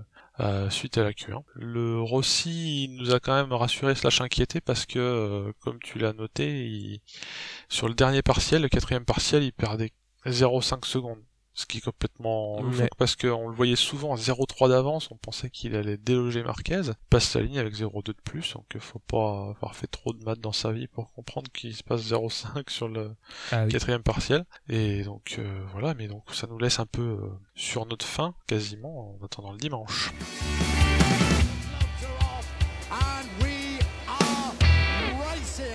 suite 0.70 0.98
à 0.98 1.04
la 1.04 1.12
Q1. 1.12 1.44
Le 1.56 2.00
Rossi 2.02 2.88
nous 3.00 3.14
a 3.14 3.20
quand 3.20 3.36
même 3.36 3.54
rassuré 3.54 3.96
slash 3.96 4.22
inquiété 4.22 4.62
parce 4.62 4.86
que, 4.86 5.00
euh, 5.00 5.52
comme 5.60 5.80
tu 5.80 6.00
l'as 6.00 6.14
noté, 6.14 7.02
sur 7.70 7.88
le 7.88 7.94
dernier 7.94 8.22
partiel, 8.22 8.62
le 8.62 8.70
quatrième 8.70 9.06
partiel, 9.06 9.44
il 9.44 9.54
perdait 9.54 9.92
0,5 10.26 10.86
secondes 10.86 11.24
ce 11.54 11.66
qui 11.66 11.80
est 11.80 11.82
complètement 11.82 12.62
loufoque 12.62 12.96
parce 12.98 13.16
qu'on 13.16 13.50
le 13.50 13.56
voyait 13.56 13.76
souvent 13.76 14.14
à 14.14 14.18
0,3 14.18 14.70
d'avance, 14.70 15.10
on 15.12 15.18
pensait 15.18 15.50
qu'il 15.50 15.76
allait 15.76 15.98
déloger 15.98 16.44
Marquez, 16.44 16.82
passe 17.10 17.26
sa 17.26 17.42
ligne 17.42 17.60
avec 17.60 17.74
0,2 17.74 18.08
de 18.08 18.14
plus, 18.24 18.54
donc 18.54 18.66
il 18.74 18.80
faut 18.80 19.00
pas 19.00 19.50
avoir 19.50 19.76
fait 19.76 19.88
trop 19.88 20.14
de 20.14 20.24
maths 20.24 20.40
dans 20.40 20.54
sa 20.54 20.72
vie 20.72 20.88
pour 20.88 21.12
comprendre 21.14 21.52
qu'il 21.52 21.76
se 21.76 21.84
passe 21.84 22.02
0,5 22.02 22.70
sur 22.70 22.88
le 22.88 23.16
ah 23.52 23.66
quatrième 23.68 24.04
partiel, 24.04 24.46
et 24.70 25.04
donc 25.04 25.36
euh, 25.40 25.64
voilà, 25.74 25.94
mais 25.94 26.08
donc 26.08 26.24
ça 26.34 26.48
nous 26.48 26.58
laisse 26.58 26.80
un 26.80 26.86
peu 26.86 27.02
euh, 27.02 27.30
sur 27.56 27.86
notre 27.86 28.06
fin, 28.06 28.34
quasiment, 28.48 29.18
en 29.22 29.26
attendant 29.26 29.52
le 29.52 29.58
dimanche. 29.58 30.12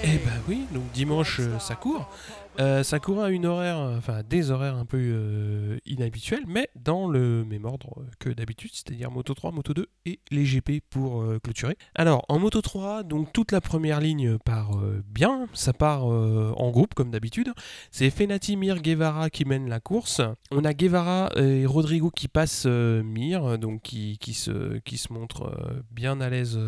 Eh 0.08 0.18
ben 0.18 0.40
oui, 0.48 0.66
donc 0.70 0.90
dimanche 0.92 1.40
euh, 1.40 1.58
ça 1.58 1.74
court. 1.74 2.08
Ça 2.58 2.98
courait 3.00 3.26
à 3.26 3.30
une 3.30 3.46
horaire, 3.46 3.78
enfin 3.96 4.22
des 4.22 4.50
horaires 4.50 4.76
un 4.76 4.84
peu 4.84 5.78
inhabituels, 5.86 6.44
mais 6.46 6.68
dans 6.76 7.08
le 7.08 7.44
même 7.44 7.64
ordre 7.64 8.04
que 8.18 8.30
d'habitude, 8.30 8.70
c'est-à-dire 8.72 9.10
Moto 9.10 9.34
3, 9.34 9.52
Moto 9.52 9.74
2 9.74 9.86
et 10.06 10.20
les 10.30 10.44
GP 10.44 10.82
pour 10.88 11.24
clôturer. 11.42 11.76
Alors 11.94 12.24
en 12.28 12.38
Moto 12.38 12.60
3, 12.60 13.02
donc 13.02 13.32
toute 13.32 13.52
la 13.52 13.60
première 13.60 14.00
ligne 14.00 14.38
part 14.38 14.70
bien, 15.06 15.46
ça 15.52 15.72
part 15.72 16.04
en 16.04 16.70
groupe 16.70 16.94
comme 16.94 17.10
d'habitude. 17.10 17.52
C'est 17.90 18.10
Fenati, 18.10 18.56
Mir, 18.56 18.80
Guevara 18.80 19.30
qui 19.30 19.44
mènent 19.44 19.68
la 19.68 19.80
course. 19.80 20.20
On 20.50 20.64
a 20.64 20.72
Guevara 20.72 21.30
et 21.36 21.66
Rodrigo 21.66 22.10
qui 22.10 22.28
passent 22.28 22.66
Mir, 22.66 23.58
donc 23.58 23.82
qui, 23.82 24.18
se, 24.34 24.78
qui 24.78 24.98
se 24.98 25.12
montrent 25.12 25.82
bien 25.90 26.20
à 26.20 26.30
l'aise 26.30 26.58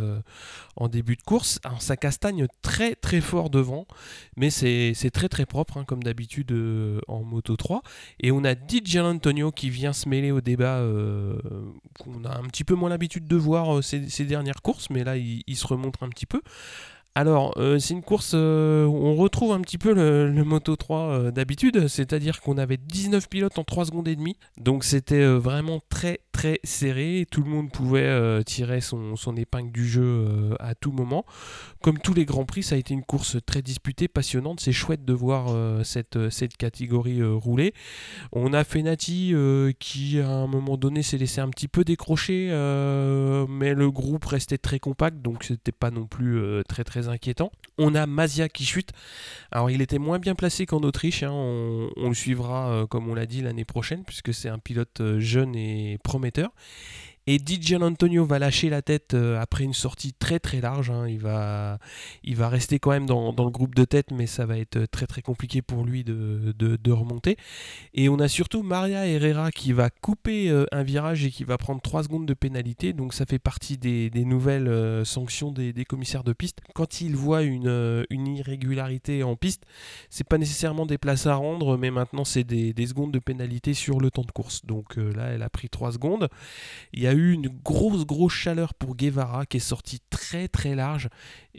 en 0.77 0.89
début 0.89 1.17
de 1.17 1.23
course. 1.23 1.61
Alors 1.65 1.83
ça 1.83 1.97
castagne 1.97 2.47
très 2.63 2.95
très 2.95 3.21
fort 3.21 3.51
devant, 3.51 3.87
mais 4.37 4.51
c'est 4.51 5.11
très 5.13 5.29
très 5.29 5.47
propre 5.47 5.78
hein, 5.79 5.85
comme 5.85 6.03
d'habitude 6.03 6.53
euh, 6.53 7.01
en 7.09 7.23
Moto 7.23 7.57
3. 7.57 7.83
Et 8.21 8.31
on 8.31 8.45
a 8.45 8.55
DJ 8.55 8.97
Antonio 8.97 9.53
qui 9.53 9.71
vient 9.71 9.93
se 9.93 10.09
mêler 10.09 10.31
au 10.31 10.41
débat 10.41 10.79
euh, 10.79 11.39
qu'on 11.99 12.25
a 12.25 12.37
un 12.37 12.45
petit 12.45 12.65
peu 12.65 12.75
moins 12.75 12.91
l'habitude 12.91 13.27
de 13.27 13.37
voir 13.37 13.79
euh, 13.79 13.83
ces, 13.83 14.25
dernières 14.25 14.63
courses, 14.63 14.91
mais 14.91 15.05
là 15.05 15.17
il, 15.17 15.43
il 15.47 15.57
se 15.57 15.67
remontre 15.67 16.03
un 16.03 16.09
petit 16.09 16.27
peu. 16.27 16.43
Alors, 17.19 17.53
euh, 17.57 17.81
c'est 17.81 17.95
une 17.95 18.05
course 18.05 18.31
euh, 18.37 18.87
où 18.87 18.95
on 18.95 19.17
retrouve 19.17 19.51
un 19.51 19.61
petit 19.61 19.77
peu 19.77 19.93
le, 19.93 20.45
Moto 20.45 20.77
3 20.77 21.01
euh, 21.01 21.31
d'habitude, 21.33 21.89
c'est-à-dire 21.89 22.41
qu'on 22.41 22.57
avait 22.59 22.77
19 22.77 23.29
pilotes 23.29 23.59
en 23.59 23.65
3 23.65 23.87
secondes 23.87 24.07
et 24.07 24.15
demie, 24.15 24.37
donc 24.57 24.85
c'était 24.85 25.27
vraiment 25.27 25.81
très 25.89 26.21
très 26.31 26.61
serré, 26.63 27.27
tout 27.29 27.43
le 27.43 27.51
monde 27.51 27.73
pouvait 27.73 28.45
tirer 28.45 28.81
son, 28.81 29.17
épingle 29.37 29.73
du 29.73 29.89
jeu 29.89 30.55
à 30.61 30.77
tout 30.77 30.93
moment. 30.93 31.25
Comme 31.83 31.99
tous 31.99 32.15
les 32.15 32.25
Grands 32.25 32.45
Prix, 32.45 32.63
ça 32.63 32.77
a 32.77 32.79
été 32.79 32.95
une 32.95 33.03
course 33.03 33.39
très 33.45 33.61
disputée, 33.61 34.07
passionnante, 34.07 34.61
c'est 34.61 34.71
chouette 34.71 35.05
de 35.05 35.13
voir 35.13 35.49
cette, 35.85 36.31
cette 36.31 36.57
catégorie 36.57 37.25
rouler. 37.25 37.75
On 38.31 38.53
a 38.53 38.63
Fenati 38.63 39.35
qui 39.81 40.21
à 40.21 40.31
un 40.31 40.47
moment 40.47 40.77
donné 40.77 41.03
s'est 41.03 41.19
laissé 41.19 41.41
un 41.41 41.49
petit 41.49 41.67
peu 41.67 41.83
décrocher, 41.83 42.51
mais 43.49 43.75
le 43.75 43.91
groupe 43.91 44.25
restait 44.25 44.59
très 44.59 44.79
compact, 44.79 45.21
donc 45.21 45.43
c'était 45.43 45.73
pas 45.73 45.91
non 45.91 46.07
plus 46.07 46.41
très 46.69 46.85
très 46.85 47.08
inquiétant. 47.09 47.51
On 47.79 47.95
a 47.95 48.07
Mazia 48.07 48.49
qui 48.49 48.65
chute. 48.65 48.91
Alors 49.51 49.71
il 49.71 49.81
était 49.81 49.99
moins 49.99 50.19
bien 50.19 50.35
placé 50.35 50.67
qu'en 50.67 50.79
Autriche, 50.79 51.23
hein. 51.23 51.33
on, 51.33 52.09
le 52.09 52.15
suivra 52.15 52.71
euh, 52.71 52.87
comme 52.87 53.09
on 53.09 53.15
l'a 53.15 53.27
dit 53.27 53.41
l'année 53.43 53.65
prochaine, 53.65 54.05
puisque 54.05 54.35
c'est 54.35 54.49
un 54.49 54.59
pilote 54.59 55.01
euh, 55.01 55.21
jeune 55.21 55.55
et 55.55 55.99
prometteur. 56.03 56.51
Et 57.31 57.37
DJ 57.37 57.75
Antonio 57.75 58.25
va 58.25 58.39
lâcher 58.39 58.71
la 58.71 58.81
tête 58.81 59.13
euh, 59.13 59.39
après 59.39 59.65
une 59.65 59.75
sortie 59.75 60.15
très 60.15 60.39
très 60.39 60.63
large. 60.63 60.89
Hein. 60.89 61.07
Il, 61.07 61.19
va, 61.19 61.79
il 62.25 62.37
va 62.37 62.49
rester 62.49 62.79
quand 62.79 62.89
même 62.89 63.05
dans, 63.05 63.35
le 63.37 63.51
groupe 63.51 63.75
de 63.75 63.85
tête, 63.85 64.13
mais 64.13 64.27
ça 64.27 64.47
va 64.47 64.57
être 64.57 64.87
très 64.87 65.07
très 65.07 65.21
compliqué 65.21 65.61
pour 65.61 65.85
lui 65.85 66.05
de, 66.05 66.91
remonter. 66.91 67.37
Et 67.93 68.09
on 68.09 68.19
a 68.19 68.29
surtout 68.29 68.63
Maria 68.63 69.07
Herrera 69.07 69.51
qui 69.51 69.75
va 69.75 69.91
couper 69.91 70.49
euh, 70.49 70.65
un 70.73 70.83
virage 70.83 71.23
et 71.27 71.31
qui 71.31 71.45
va 71.45 71.59
prendre 71.59 71.83
3 71.83 72.05
secondes 72.05 72.25
de 72.25 72.33
pénalité. 72.33 72.95
Donc 72.95 73.13
ça 73.13 73.27
fait 73.27 73.39
partie 73.39 73.77
des, 73.77 74.11
nouvelles 74.25 74.67
euh, 74.67 75.05
sanctions 75.05 75.53
des, 75.53 75.85
commissaires 75.85 76.25
de 76.25 76.33
piste. 76.33 76.61
Quand 76.75 77.03
ils 77.03 77.15
voient 77.15 77.43
une, 77.43 78.07
une 78.09 78.27
irrégularité 78.27 79.23
en 79.23 79.37
piste, 79.37 79.65
c'est 80.09 80.27
pas 80.27 80.39
nécessairement 80.39 80.87
des 80.87 80.97
places 80.97 81.27
à 81.27 81.35
rendre, 81.35 81.77
mais 81.77 81.91
maintenant 81.91 82.25
c'est 82.25 82.45
des, 82.45 82.87
secondes 82.87 83.13
de 83.13 83.19
pénalité 83.19 83.75
sur 83.75 84.01
le 84.01 84.11
temps 84.11 84.25
de 84.25 84.33
course. 84.33 84.65
Donc 84.65 84.97
là, 84.97 85.27
elle 85.27 85.43
a 85.43 85.51
pris 85.51 85.69
3 85.69 85.93
secondes. 85.93 86.31
Il 86.95 87.03
y 87.03 87.07
a 87.07 87.18
une 87.19 87.49
grosse 87.49 88.07
grosse 88.07 88.33
chaleur 88.33 88.75
pour 88.75 88.97
Guevara 88.97 89.47
qui 89.47 89.59
est 89.59 89.61
sorti 89.61 90.01
très 90.11 90.49
très 90.49 90.75
large 90.75 91.09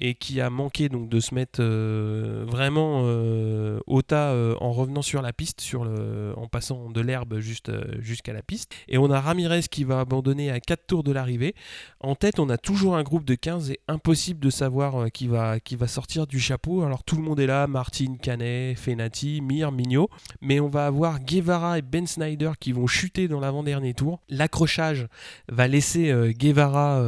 et 0.01 0.15
qui 0.15 0.39
a 0.39 0.49
manqué 0.49 0.87
donc 0.87 1.09
de 1.09 1.19
se 1.19 1.35
mettre 1.35 1.59
euh, 1.61 2.45
vraiment 2.47 3.01
euh, 3.03 3.79
au 3.85 4.01
tas 4.01 4.29
euh, 4.29 4.55
en 4.61 4.71
revenant 4.71 5.01
sur 5.01 5.21
la 5.21 5.33
piste, 5.33 5.59
sur 5.59 5.83
le, 5.83 6.33
en 6.37 6.47
passant 6.47 6.89
de 6.89 7.01
l'herbe 7.01 7.39
juste 7.39 7.71
jusqu'à 7.99 8.31
la 8.31 8.41
piste. 8.41 8.73
Et 8.87 8.97
on 8.97 9.11
a 9.11 9.19
Ramirez 9.19 9.63
qui 9.69 9.83
va 9.83 9.99
abandonner 9.99 10.51
à 10.51 10.59
4 10.59 10.87
tours 10.87 11.03
de 11.03 11.11
l'arrivée. 11.11 11.53
En 11.99 12.15
tête, 12.15 12.39
on 12.39 12.49
a 12.49 12.57
toujours 12.57 12.95
un 12.95 13.03
groupe 13.03 13.25
de 13.25 13.35
15 13.35 13.71
et 13.71 13.79
impossible 13.87 14.39
de 14.39 14.49
savoir 14.49 15.11
qui 15.11 15.27
va, 15.27 15.59
qui 15.59 15.75
va 15.75 15.87
sortir 15.87 16.27
du 16.27 16.39
chapeau. 16.39 16.83
Alors 16.83 17.03
tout 17.03 17.17
le 17.17 17.21
monde 17.21 17.39
est 17.39 17.47
là, 17.47 17.67
Martin, 17.67 18.15
Canet, 18.21 18.77
Fenati, 18.77 19.41
Mir, 19.41 19.71
Mignot. 19.71 20.09
Mais 20.41 20.61
on 20.61 20.69
va 20.69 20.85
avoir 20.85 21.19
Guevara 21.19 21.77
et 21.77 21.81
Ben 21.81 22.07
Snyder 22.07 22.51
qui 22.59 22.71
vont 22.71 22.87
chuter 22.87 23.27
dans 23.27 23.41
l'avant-dernier 23.41 23.93
tour. 23.93 24.21
L'accrochage 24.29 25.07
va 25.51 25.67
laisser 25.67 26.13
Guevara 26.37 27.03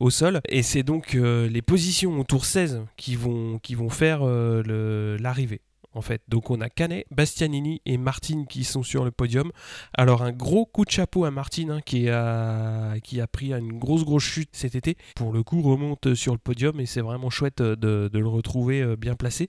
au 0.00 0.10
sol. 0.10 0.40
Et 0.48 0.62
c'est 0.62 0.82
donc 0.82 1.12
les 1.14 1.62
positions 1.62 2.18
autour 2.18 2.44
16 2.44 2.82
qui 2.96 3.16
vont, 3.16 3.58
qui 3.58 3.74
vont 3.74 3.90
faire 3.90 4.20
euh, 4.22 5.16
l'arrivée. 5.20 5.60
En 5.96 6.02
fait. 6.02 6.20
Donc 6.28 6.50
on 6.50 6.60
a 6.60 6.68
Canet, 6.68 7.06
Bastianini 7.10 7.80
et 7.86 7.96
Martin 7.96 8.44
qui 8.44 8.64
sont 8.64 8.82
sur 8.82 9.02
le 9.02 9.10
podium. 9.10 9.50
Alors 9.96 10.22
un 10.22 10.30
gros 10.32 10.66
coup 10.66 10.84
de 10.84 10.90
chapeau 10.90 11.24
à 11.24 11.30
Martin 11.30 11.70
hein, 11.70 11.80
qui, 11.80 12.10
a, 12.10 13.00
qui 13.02 13.18
a 13.20 13.26
pris 13.26 13.54
une 13.54 13.78
grosse 13.78 14.04
grosse 14.04 14.24
chute 14.24 14.50
cet 14.52 14.74
été. 14.74 14.96
Pour 15.14 15.32
le 15.32 15.42
coup 15.42 15.62
remonte 15.62 16.14
sur 16.14 16.32
le 16.32 16.38
podium 16.38 16.78
et 16.80 16.86
c'est 16.86 17.00
vraiment 17.00 17.30
chouette 17.30 17.62
de, 17.62 18.10
le 18.12 18.28
retrouver 18.28 18.82
euh, 18.82 18.96
bien 18.96 19.14
placé. 19.14 19.48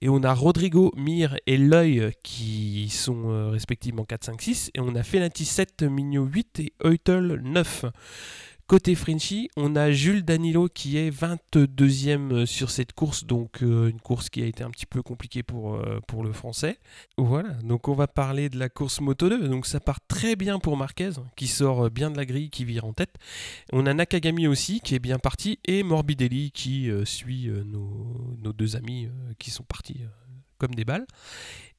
Et 0.00 0.08
on 0.08 0.22
a 0.24 0.34
Rodrigo, 0.34 0.92
Mir 0.96 1.36
et 1.46 1.56
L'œil 1.56 2.10
qui 2.24 2.88
sont 2.88 3.30
euh, 3.30 3.50
respectivement 3.50 4.04
4, 4.04 4.24
5, 4.24 4.42
6. 4.42 4.70
Et 4.74 4.80
on 4.80 4.94
a 4.96 5.04
Fenati 5.04 5.44
7, 5.44 5.84
Migno 5.84 6.24
8 6.24 6.60
et 6.60 6.72
Eutel 6.84 7.40
9. 7.44 7.84
Côté 8.68 8.96
Frenchy, 8.96 9.48
on 9.56 9.76
a 9.76 9.92
Jules 9.92 10.24
Danilo 10.24 10.68
qui 10.68 10.98
est 10.98 11.10
22e 11.10 12.32
euh, 12.32 12.46
sur 12.46 12.72
cette 12.72 12.92
course, 12.92 13.24
donc 13.24 13.62
euh, 13.62 13.88
une 13.88 14.00
course 14.00 14.28
qui 14.28 14.42
a 14.42 14.46
été 14.46 14.64
un 14.64 14.70
petit 14.72 14.86
peu 14.86 15.02
compliquée 15.02 15.44
pour, 15.44 15.76
euh, 15.76 16.00
pour 16.08 16.24
le 16.24 16.32
français. 16.32 16.76
Voilà, 17.16 17.50
donc 17.62 17.86
on 17.86 17.94
va 17.94 18.08
parler 18.08 18.48
de 18.48 18.58
la 18.58 18.68
course 18.68 19.00
Moto 19.00 19.28
2. 19.28 19.46
Donc 19.46 19.66
ça 19.66 19.78
part 19.78 20.00
très 20.08 20.34
bien 20.34 20.58
pour 20.58 20.76
Marquez, 20.76 21.10
qui 21.36 21.46
sort 21.46 21.90
bien 21.90 22.10
de 22.10 22.16
la 22.16 22.26
grille, 22.26 22.50
qui 22.50 22.64
vire 22.64 22.86
en 22.86 22.92
tête. 22.92 23.14
On 23.72 23.86
a 23.86 23.94
Nakagami 23.94 24.48
aussi 24.48 24.80
qui 24.80 24.96
est 24.96 25.00
bien 25.00 25.20
parti, 25.20 25.60
et 25.64 25.84
Morbidelli 25.84 26.50
qui 26.50 26.90
suit 27.04 27.48
nos, 27.66 28.52
deux 28.52 28.74
amis 28.74 29.08
qui 29.38 29.52
sont 29.52 29.62
partis 29.62 30.00
comme 30.58 30.74
des 30.74 30.84
balles. 30.84 31.06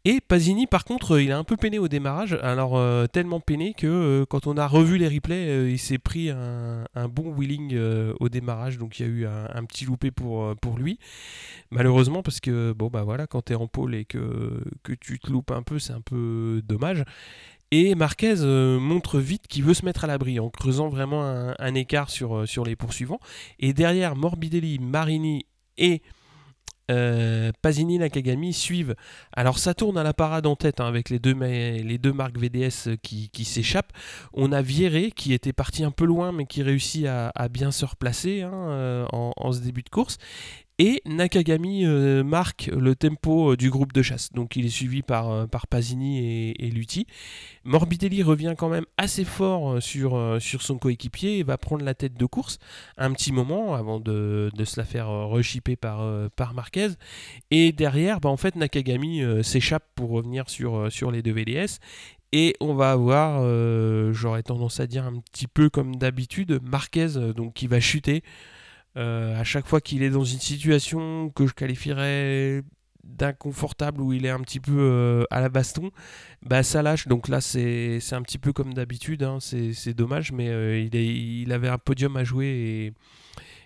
Et 0.10 0.22
Pasini, 0.22 0.68
par 0.68 0.86
contre, 0.86 1.20
il 1.20 1.34
a 1.34 1.38
un 1.38 1.44
peu 1.44 1.58
peiné 1.58 1.80
au 1.80 1.90
démarrage. 1.90 2.40
Alors, 2.42 2.78
euh, 2.78 3.08
tellement 3.08 3.42
peiné 3.42 3.74
que 3.74 3.88
euh, 3.88 4.26
quand 4.26 4.48
on 4.48 4.56
a 4.56 4.66
revu 4.66 4.98
les 4.98 5.10
replays, 5.10 5.50
euh, 5.50 5.70
il 5.70 5.78
s'est 5.78 5.98
pris 5.98 6.30
un, 6.30 6.86
bon 7.10 7.34
wheeling 7.34 7.78
au 8.22 8.30
démarrage. 8.30 8.78
Donc, 8.78 9.02
il 9.02 9.06
y 9.06 9.10
a 9.10 9.12
eu 9.12 9.26
un, 9.26 9.66
petit 9.66 9.84
loupé 9.84 10.12
pour, 10.12 10.56
lui. 10.78 10.98
Malheureusement, 11.72 12.24
parce 12.24 12.40
que, 12.40 12.72
bon, 12.72 12.88
bah 12.88 13.04
voilà, 13.04 13.28
quand 13.28 13.42
tu 13.42 13.52
es 13.52 13.56
en 13.58 13.68
pôle 13.68 13.96
et 13.96 14.06
que, 14.06 14.64
tu 15.02 15.20
te 15.20 15.30
loupes 15.30 15.52
un 15.52 15.62
peu, 15.62 15.78
c'est 15.78 15.92
un 15.92 16.00
peu 16.00 16.62
dommage. 16.64 17.04
Et 17.72 17.94
Marquez 17.94 18.36
montre 18.80 19.20
vite 19.20 19.48
qu'il 19.50 19.66
veut 19.66 19.74
se 19.74 19.84
mettre 19.84 20.06
à 20.06 20.08
l'abri 20.08 20.40
en 20.40 20.50
creusant 20.50 20.88
vraiment 20.88 21.54
un, 21.60 21.76
écart 21.76 22.10
sur 22.10 22.64
les 22.66 22.78
poursuivants. 22.78 23.20
Et 23.60 23.74
derrière, 23.74 24.16
Morbidelli, 24.16 24.80
Marini 24.80 25.46
et 25.78 26.02
euh, 26.90 27.52
Pasini 27.62 28.00
Nakagami 28.00 28.54
suivent. 28.54 28.96
Alors 29.34 29.60
ça 29.60 29.74
tourne 29.74 29.98
à 29.98 30.04
la 30.04 30.14
parade 30.14 30.46
en 30.46 30.56
tête 30.56 30.80
hein, 30.80 30.88
avec 30.88 31.10
les 31.10 31.20
deux, 31.20 31.34
marques 32.14 32.38
VDS 32.38 32.98
qui, 33.02 33.46
s'échappent. 33.46 33.94
On 34.34 34.52
a 34.52 34.62
Vieré 34.62 35.12
qui 35.12 35.34
était 35.34 35.54
parti 35.54 35.84
un 35.84 35.92
peu 35.92 36.06
loin 36.06 36.32
mais 36.32 36.46
qui 36.46 36.64
réussit 36.64 37.06
à, 37.06 37.50
bien 37.50 37.72
se 37.72 37.86
replacer 37.86 38.42
hein, 38.42 38.54
euh, 38.54 39.06
en, 39.12 39.52
ce 39.52 39.60
début 39.60 39.84
de 39.84 39.90
course. 39.90 40.18
Et 40.80 41.02
Nakagami 41.06 41.86
euh, 41.86 42.24
marque 42.24 42.70
le 42.72 42.96
tempo 42.96 43.54
euh, 43.54 43.58
du 43.58 43.72
groupe 43.72 43.94
de 43.94 44.04
chasse. 44.04 44.32
Donc 44.34 44.56
il 44.56 44.68
est 44.68 44.70
suivi 44.70 45.02
par, 45.02 45.32
euh, 45.32 45.48
par 45.48 45.66
Pasini 45.66 46.20
et, 46.20 46.68
et, 46.68 46.70
Lutti. 46.70 47.08
Morbidelli 47.64 48.22
revient 48.22 48.54
quand 48.56 48.70
même 48.70 48.86
assez 48.96 49.26
fort 49.26 49.82
sur, 49.82 50.38
sur 50.40 50.62
son 50.62 50.78
coéquipier 50.78 51.40
et 51.40 51.44
va 51.44 51.58
prendre 51.58 51.84
la 51.84 51.96
tête 51.96 52.14
de 52.14 52.26
course 52.28 52.60
un 52.96 53.12
petit 53.12 53.32
moment 53.32 53.74
avant 53.74 54.00
de, 54.00 54.52
se 54.64 54.80
la 54.80 54.86
faire 54.86 55.08
rechipper 55.08 55.76
par, 55.76 56.30
par 56.32 56.54
Marquez. 56.54 56.90
Et 57.50 57.72
derrière, 57.72 58.20
bah, 58.20 58.30
en 58.30 58.38
fait, 58.38 58.56
Nakagami 58.56 59.24
s'échappe 59.44 59.84
pour 59.96 60.12
revenir 60.12 60.50
sur, 60.50 60.92
sur 60.92 61.12
les 61.12 61.22
deux 61.22 61.34
VDS. 61.34 61.80
Et 62.32 62.56
on 62.62 62.74
va 62.74 62.92
avoir, 62.92 63.42
j'aurais 64.14 64.44
tendance 64.44 64.80
à 64.80 64.88
dire 64.88 65.06
un 65.06 65.20
petit 65.20 65.48
peu 65.48 65.70
comme 65.70 65.96
d'habitude, 65.96 66.62
Marquez 66.64 67.08
donc, 67.36 67.54
qui 67.54 67.68
va 67.68 67.80
chuter. 67.80 68.24
Euh, 68.98 69.40
à 69.40 69.44
chaque 69.44 69.68
fois 69.68 69.80
qu'il 69.80 70.02
est 70.02 70.10
dans 70.10 70.24
une 70.24 70.40
situation 70.40 71.30
que 71.30 71.46
je 71.46 71.54
qualifierais 71.54 72.64
d'inconfortable 73.04 74.02
où 74.02 74.12
il 74.12 74.26
est 74.26 74.30
un 74.30 74.42
petit 74.42 74.60
peu 74.60 74.78
euh, 74.78 75.24
à 75.30 75.40
la 75.40 75.50
baston, 75.50 75.92
bah 76.42 76.64
ça 76.64 76.82
lâche. 76.82 77.08
Donc 77.08 77.28
là, 77.28 77.40
c'est 77.40 78.02
un 78.12 78.22
petit 78.22 78.38
peu 78.38 78.54
comme 78.54 78.74
d'habitude. 78.74 79.24
Hein. 79.24 79.38
C'est 79.40 79.94
dommage, 79.94 80.32
mais 80.32 80.50
euh, 80.50 80.80
il, 80.80 80.96
il, 80.96 81.52
avait 81.54 81.70
un 81.70 81.78
podium 81.78 82.18
à 82.18 82.24
jouer 82.24 82.94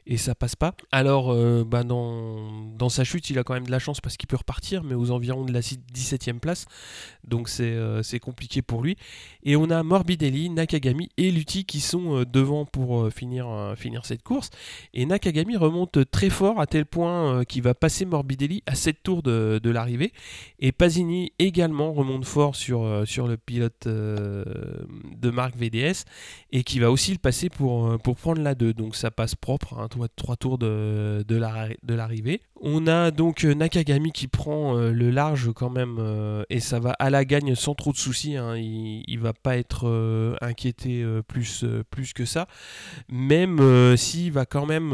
et 0.07 0.17
ça 0.17 0.33
passe 0.33 0.55
pas. 0.55 0.73
Alors, 0.91 1.31
euh, 1.31 1.63
bah 1.63 1.83
dans, 1.83 2.89
sa 2.89 3.03
chute, 3.03 3.29
il 3.29 3.37
a 3.37 3.43
quand 3.43 3.53
même 3.53 3.65
de 3.65 3.71
la 3.71 3.79
chance 3.79 4.01
parce 4.01 4.17
qu'il 4.17 4.27
peut 4.27 4.35
repartir, 4.35 4.83
mais 4.83 4.95
aux 4.95 5.11
environs 5.11 5.45
de 5.45 5.53
la 5.53 5.61
17e 5.61 6.39
place. 6.39 6.65
Donc 7.23 7.49
euh, 7.59 8.01
c'est 8.03 8.19
compliqué 8.19 8.61
pour 8.61 8.81
lui. 8.81 8.97
Et 9.43 9.55
on 9.55 9.69
a 9.69 9.83
Morbidelli, 9.83 10.49
Nakagami 10.49 11.09
et 11.17 11.31
Lutti 11.31 11.65
qui 11.65 11.79
sont 11.79 12.17
euh, 12.17 12.25
devant 12.25 12.65
pour 12.65 13.09
finir, 13.11 13.47
cette 14.03 14.23
course. 14.23 14.49
Et 14.93 15.05
Nakagami 15.05 15.55
remonte 15.55 16.09
très 16.09 16.29
fort 16.29 16.59
à 16.59 16.65
tel 16.65 16.85
point 16.85 17.45
qu'il 17.45 17.61
va 17.61 17.73
passer 17.73 18.05
Morbidelli 18.05 18.63
à 18.65 18.75
7 18.75 19.03
tours 19.03 19.21
de, 19.23 19.69
l'arrivée. 19.69 20.11
Et 20.59 20.71
Pasini 20.71 21.31
également 21.39 21.93
remonte 21.93 22.25
fort 22.25 22.55
sur, 22.55 22.83
le 22.83 23.37
pilote 23.37 23.87
de 23.87 25.29
marque 25.29 25.55
VDS 25.55 26.05
et 26.51 26.63
qui 26.63 26.79
va 26.79 26.91
aussi 26.91 27.11
le 27.11 27.19
passer 27.19 27.49
pour, 27.49 27.99
pour 27.99 28.15
prendre 28.15 28.41
la 28.41 28.55
2. 28.55 28.73
Donc 28.73 28.95
ça 28.95 29.11
passe 29.11 29.35
propre. 29.35 29.77
Hein, 29.77 29.87
trois 30.15 30.36
tours 30.36 30.58
de, 30.58 31.23
l'arrivée. 31.88 32.41
On 32.62 32.88
a 32.88 33.12
donc 33.12 33.43
euh, 33.43 33.54
Nakagami 33.54 34.12
qui 34.12 34.27
prend 34.27 34.77
euh, 34.77 34.91
le 34.91 35.10
large 35.10 35.51
quand 35.54 35.69
même 35.69 35.97
euh, 35.99 36.43
et 36.49 36.60
ça 36.60 36.80
va 36.80 36.91
à 36.99 37.10
la 37.10 37.25
gagne 37.25 37.56
sans 37.56 37.73
trop 37.73 37.91
de 37.91 37.97
soucis. 37.97 38.38
Hein. 38.38 38.56
Il, 38.58 39.04
il 39.08 39.19
va 39.19 39.34
pas 39.34 39.58
être 39.58 40.38
inquiété 40.41 41.06
plus, 41.27 41.65
que 42.15 42.25
ça. 42.25 42.47
Même 43.10 43.95
s'il 43.97 44.32
va 44.32 44.45
quand 44.45 44.65
même 44.65 44.89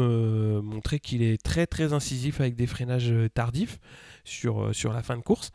montrer 0.62 1.00
qu'il 1.00 1.22
est 1.22 1.42
très 1.42 1.66
très 1.66 1.92
incisif 1.92 2.40
avec 2.40 2.54
des 2.54 2.66
freinages 2.66 3.12
tardifs 3.34 3.78
sur 4.24 4.92
la 4.92 5.02
fin 5.02 5.16
de 5.16 5.22
course. 5.22 5.52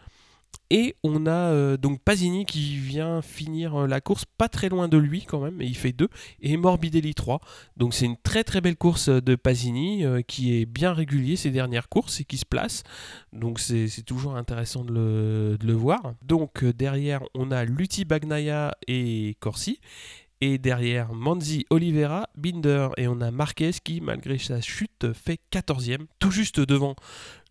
Et 0.69 0.95
on 1.03 1.27
a 1.27 1.51
euh, 1.51 1.77
donc 1.77 2.01
Pasini 2.01 2.45
qui 2.45 2.77
vient 2.77 3.21
finir 3.21 3.81
euh, 3.83 3.87
la 3.87 4.01
course 4.01 4.25
pas 4.25 4.49
très 4.49 4.69
loin 4.69 4.87
de 4.87 4.97
lui 4.97 5.23
quand 5.23 5.39
même, 5.39 5.61
et 5.61 5.65
il 5.65 5.75
fait 5.75 5.91
2, 5.91 6.09
et 6.41 6.57
Morbidelli 6.57 7.13
3. 7.13 7.41
Donc 7.77 7.93
c'est 7.93 8.05
une 8.05 8.17
très 8.17 8.43
très 8.43 8.59
belle 8.59 8.75
course 8.75 9.09
de 9.09 9.35
Pasini 9.35 10.03
euh, 10.03 10.21
qui 10.21 10.59
est 10.59 10.65
bien 10.65 10.93
régulier 10.93 11.35
ces 11.35 11.51
dernières 11.51 11.89
courses 11.89 12.21
et 12.21 12.23
qui 12.23 12.37
se 12.37 12.45
place. 12.45 12.81
Donc 13.33 13.59
c'est 13.59 14.03
toujours 14.05 14.35
intéressant 14.35 14.83
de 14.83 14.93
le, 14.93 15.57
de 15.59 15.67
le 15.67 15.73
voir. 15.73 16.15
Donc 16.23 16.63
derrière 16.65 17.21
on 17.35 17.51
a 17.51 17.65
Lutti 17.65 18.03
Bagnaia 18.03 18.75
et 18.87 19.37
Corsi. 19.39 19.79
Et 20.45 20.57
derrière 20.57 21.13
Manzi, 21.13 21.65
Oliveira, 21.69 22.27
Binder 22.35 22.89
et 22.97 23.07
on 23.07 23.21
a 23.21 23.31
Marquez 23.31 23.71
qui, 23.81 24.01
malgré 24.01 24.37
sa 24.37 24.59
chute, 24.59 25.13
fait 25.13 25.39
14e, 25.53 26.05
tout 26.19 26.31
juste 26.31 26.59
devant 26.59 26.97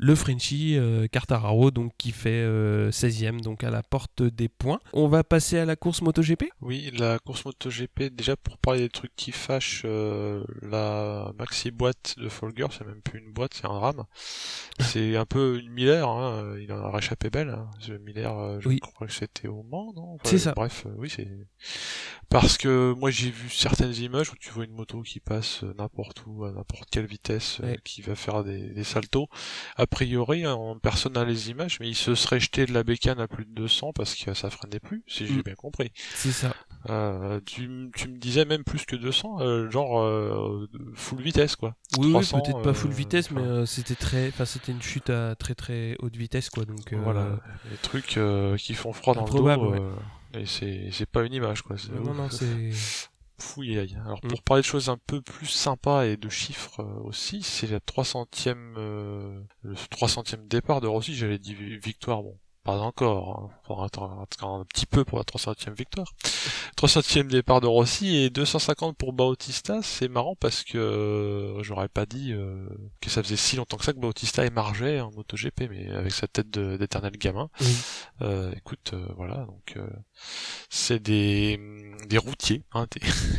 le 0.03 0.17
Frenchie 0.17 0.77
euh, 0.77 1.07
Cartararo, 1.07 1.71
donc 1.71 1.93
qui 1.97 2.11
fait 2.11 2.45
16e, 2.45 3.37
euh, 3.37 3.41
donc 3.41 3.63
à 3.63 3.71
la 3.71 3.85
porte 3.85 4.25
des 4.25 4.49
points. 4.49 4.81
On 4.93 5.07
va 5.07 5.23
passer 5.23 5.59
à 5.59 5.65
la 5.65 5.77
course 5.77 6.03
MotoGP? 6.03 6.47
Oui, 6.61 6.91
la 6.99 7.21
course 7.21 7.45
MotoGP, 7.45 8.13
déjà 8.13 8.37
pour 8.37 8.59
parler 8.59 8.81
des 8.81 8.89
trucs 8.89 9.15
qui 9.15 9.31
fâchent, 9.31 9.83
euh, 9.85 10.43
la 10.61 11.31
maxi 11.39 11.71
boîte 11.71 12.17
de 12.19 12.29
Folger, 12.29 12.67
c'est 12.77 12.85
même 12.85 13.01
plus 13.01 13.21
une 13.21 13.33
boîte, 13.33 13.55
c'est 13.55 13.67
un 13.67 13.79
rame. 13.79 14.03
c'est 14.81 15.17
un 15.17 15.25
peu 15.25 15.61
une 15.61 15.71
Miller, 15.71 16.09
hein, 16.09 16.57
il 16.61 16.73
en 16.73 16.83
a 16.83 16.91
réchappé 16.91 17.31
belle. 17.31 17.51
Hein. 17.51 17.71
Miller, 18.05 18.61
je 18.61 18.77
crois 18.79 19.07
que 19.07 19.13
c'était 19.13 19.47
au 19.47 19.63
Mans, 19.63 19.93
non? 19.95 20.19
C'est 20.25 20.39
ça. 20.39 20.53
Bref, 20.53 20.85
oui, 20.97 21.11
c'est. 21.15 21.29
Parce 22.29 22.57
que 22.57 22.95
moi 22.95 23.11
j'ai 23.11 23.31
vu 23.31 23.51
certaines 23.51 23.95
images 23.95 24.33
où 24.33 24.37
tu 24.41 24.51
vois 24.51 24.65
une 24.65 24.73
moto 24.73 25.03
qui 25.03 25.21
passe 25.21 25.63
n'importe 25.79 26.25
où, 26.27 26.45
à 26.45 26.51
n'importe 26.51 26.89
quelle 26.91 27.05
vitesse, 27.05 27.61
qui 27.85 28.03
va 28.03 28.17
faire 28.17 28.43
des, 28.43 28.71
des 28.71 28.85
saltos 28.85 29.29
priori, 29.93 30.45
hein, 30.45 30.59
personne 30.83 31.13
n'a 31.13 31.25
les 31.25 31.51
images, 31.51 31.79
mais 31.79 31.89
il 31.89 31.95
se 31.95 32.15
serait 32.15 32.41
jeté 32.41 32.67
de 32.67 32.73
la 32.73 32.83
bécane 32.83 33.21
à 33.21 33.29
plus 33.29 33.45
de 33.45 33.51
200 33.51 33.93
parce 33.93 34.15
que 34.17 34.35
ça 34.35 34.51
freinait 34.51 34.81
plus, 34.81 35.05
si 35.07 35.27
j'ai 35.27 35.35
mm. 35.35 35.43
bien 35.43 35.55
compris. 35.55 35.93
C'est 36.15 36.33
ça. 36.33 36.53
Euh, 36.91 37.41
tu, 37.47 37.69
me 37.69 38.19
disais 38.19 38.45
même 38.45 38.65
plus 38.65 38.85
que 38.85 38.97
200, 38.97 39.41
euh, 39.41 39.71
genre 39.71 40.01
euh, 40.01 40.69
full 40.95 41.21
vitesse 41.21 41.55
quoi. 41.55 41.77
Oui, 41.99 42.13
peut-être 42.13 42.63
pas 42.63 42.75
full 42.75 42.91
vitesse, 42.91 43.31
mais 43.31 43.67
c'était 43.67 43.95
très, 43.95 44.29
enfin 44.29 44.45
c'était 44.45 44.73
une 44.73 44.83
chute 44.83 45.11
à 45.11 45.37
très 45.37 45.55
très 45.55 45.97
haute 46.01 46.17
vitesse 46.17 46.51
quoi. 46.51 46.65
Donc 46.65 46.93
voilà, 46.93 47.39
les 47.71 47.77
trucs 47.77 48.19
qui 48.59 48.75
font 48.75 48.93
froid 48.93 49.15
dans 49.15 49.25
le 49.25 49.31
dos. 49.31 49.75
Et 50.35 50.47
c'est 50.47 51.07
pas 51.07 51.23
une 51.23 51.35
image 51.35 51.63
quoi. 51.63 51.77
Non 52.05 52.15
non, 52.15 52.29
c'est 52.31 52.73
alors 54.05 54.21
mm. 54.23 54.29
pour 54.29 54.43
parler 54.43 54.63
de 54.63 54.67
choses 54.67 54.89
un 54.89 54.99
peu 55.07 55.21
plus 55.21 55.47
sympas 55.47 56.05
et 56.05 56.17
de 56.17 56.29
chiffres 56.29 56.81
euh, 56.81 57.01
aussi, 57.05 57.43
c'est 57.43 57.67
la 57.67 57.79
300e, 57.79 58.75
euh, 58.77 59.41
le 59.63 59.75
300e 59.75 60.47
départ 60.49 60.81
de 60.81 60.87
Rossi, 60.87 61.15
j'avais 61.15 61.39
dit 61.39 61.55
victoire, 61.55 62.23
bon, 62.23 62.39
pas 62.65 62.79
encore, 62.79 63.51
hein. 63.69 63.85
attendre 63.85 64.61
un 64.61 64.65
petit 64.65 64.87
peu 64.87 65.05
pour 65.05 65.19
la 65.19 65.25
300e 65.25 65.75
victoire. 65.75 66.07
300e 66.77 67.27
départ 67.27 67.61
de 67.61 67.67
Rossi 67.67 68.17
et 68.17 68.31
250 68.31 68.97
pour 68.97 69.13
Bautista, 69.13 69.83
c'est 69.83 70.09
marrant 70.09 70.37
parce 70.37 70.63
que 70.63 70.79
euh, 70.79 71.63
j'aurais 71.63 71.89
pas 71.89 72.07
dit 72.07 72.33
euh, 72.33 72.69
que 73.01 73.11
ça 73.11 73.23
faisait 73.23 73.37
si 73.37 73.57
longtemps 73.57 73.77
que 73.77 73.85
ça 73.85 73.93
que 73.93 73.99
Bautista 73.99 74.47
émargeait 74.47 75.01
en 75.01 75.11
MotoGP, 75.11 75.69
mais 75.71 75.91
avec 75.91 76.13
sa 76.13 76.29
tête 76.29 76.51
d'éternel 76.51 77.17
gamin. 77.19 77.51
Euh, 78.21 78.53
écoute, 78.57 78.95
voilà, 79.17 79.47
donc 79.47 79.77
c'est 80.71 81.03
des, 81.03 81.61
des 82.09 82.19
routiers, 82.19 82.63
hein, 82.73 82.87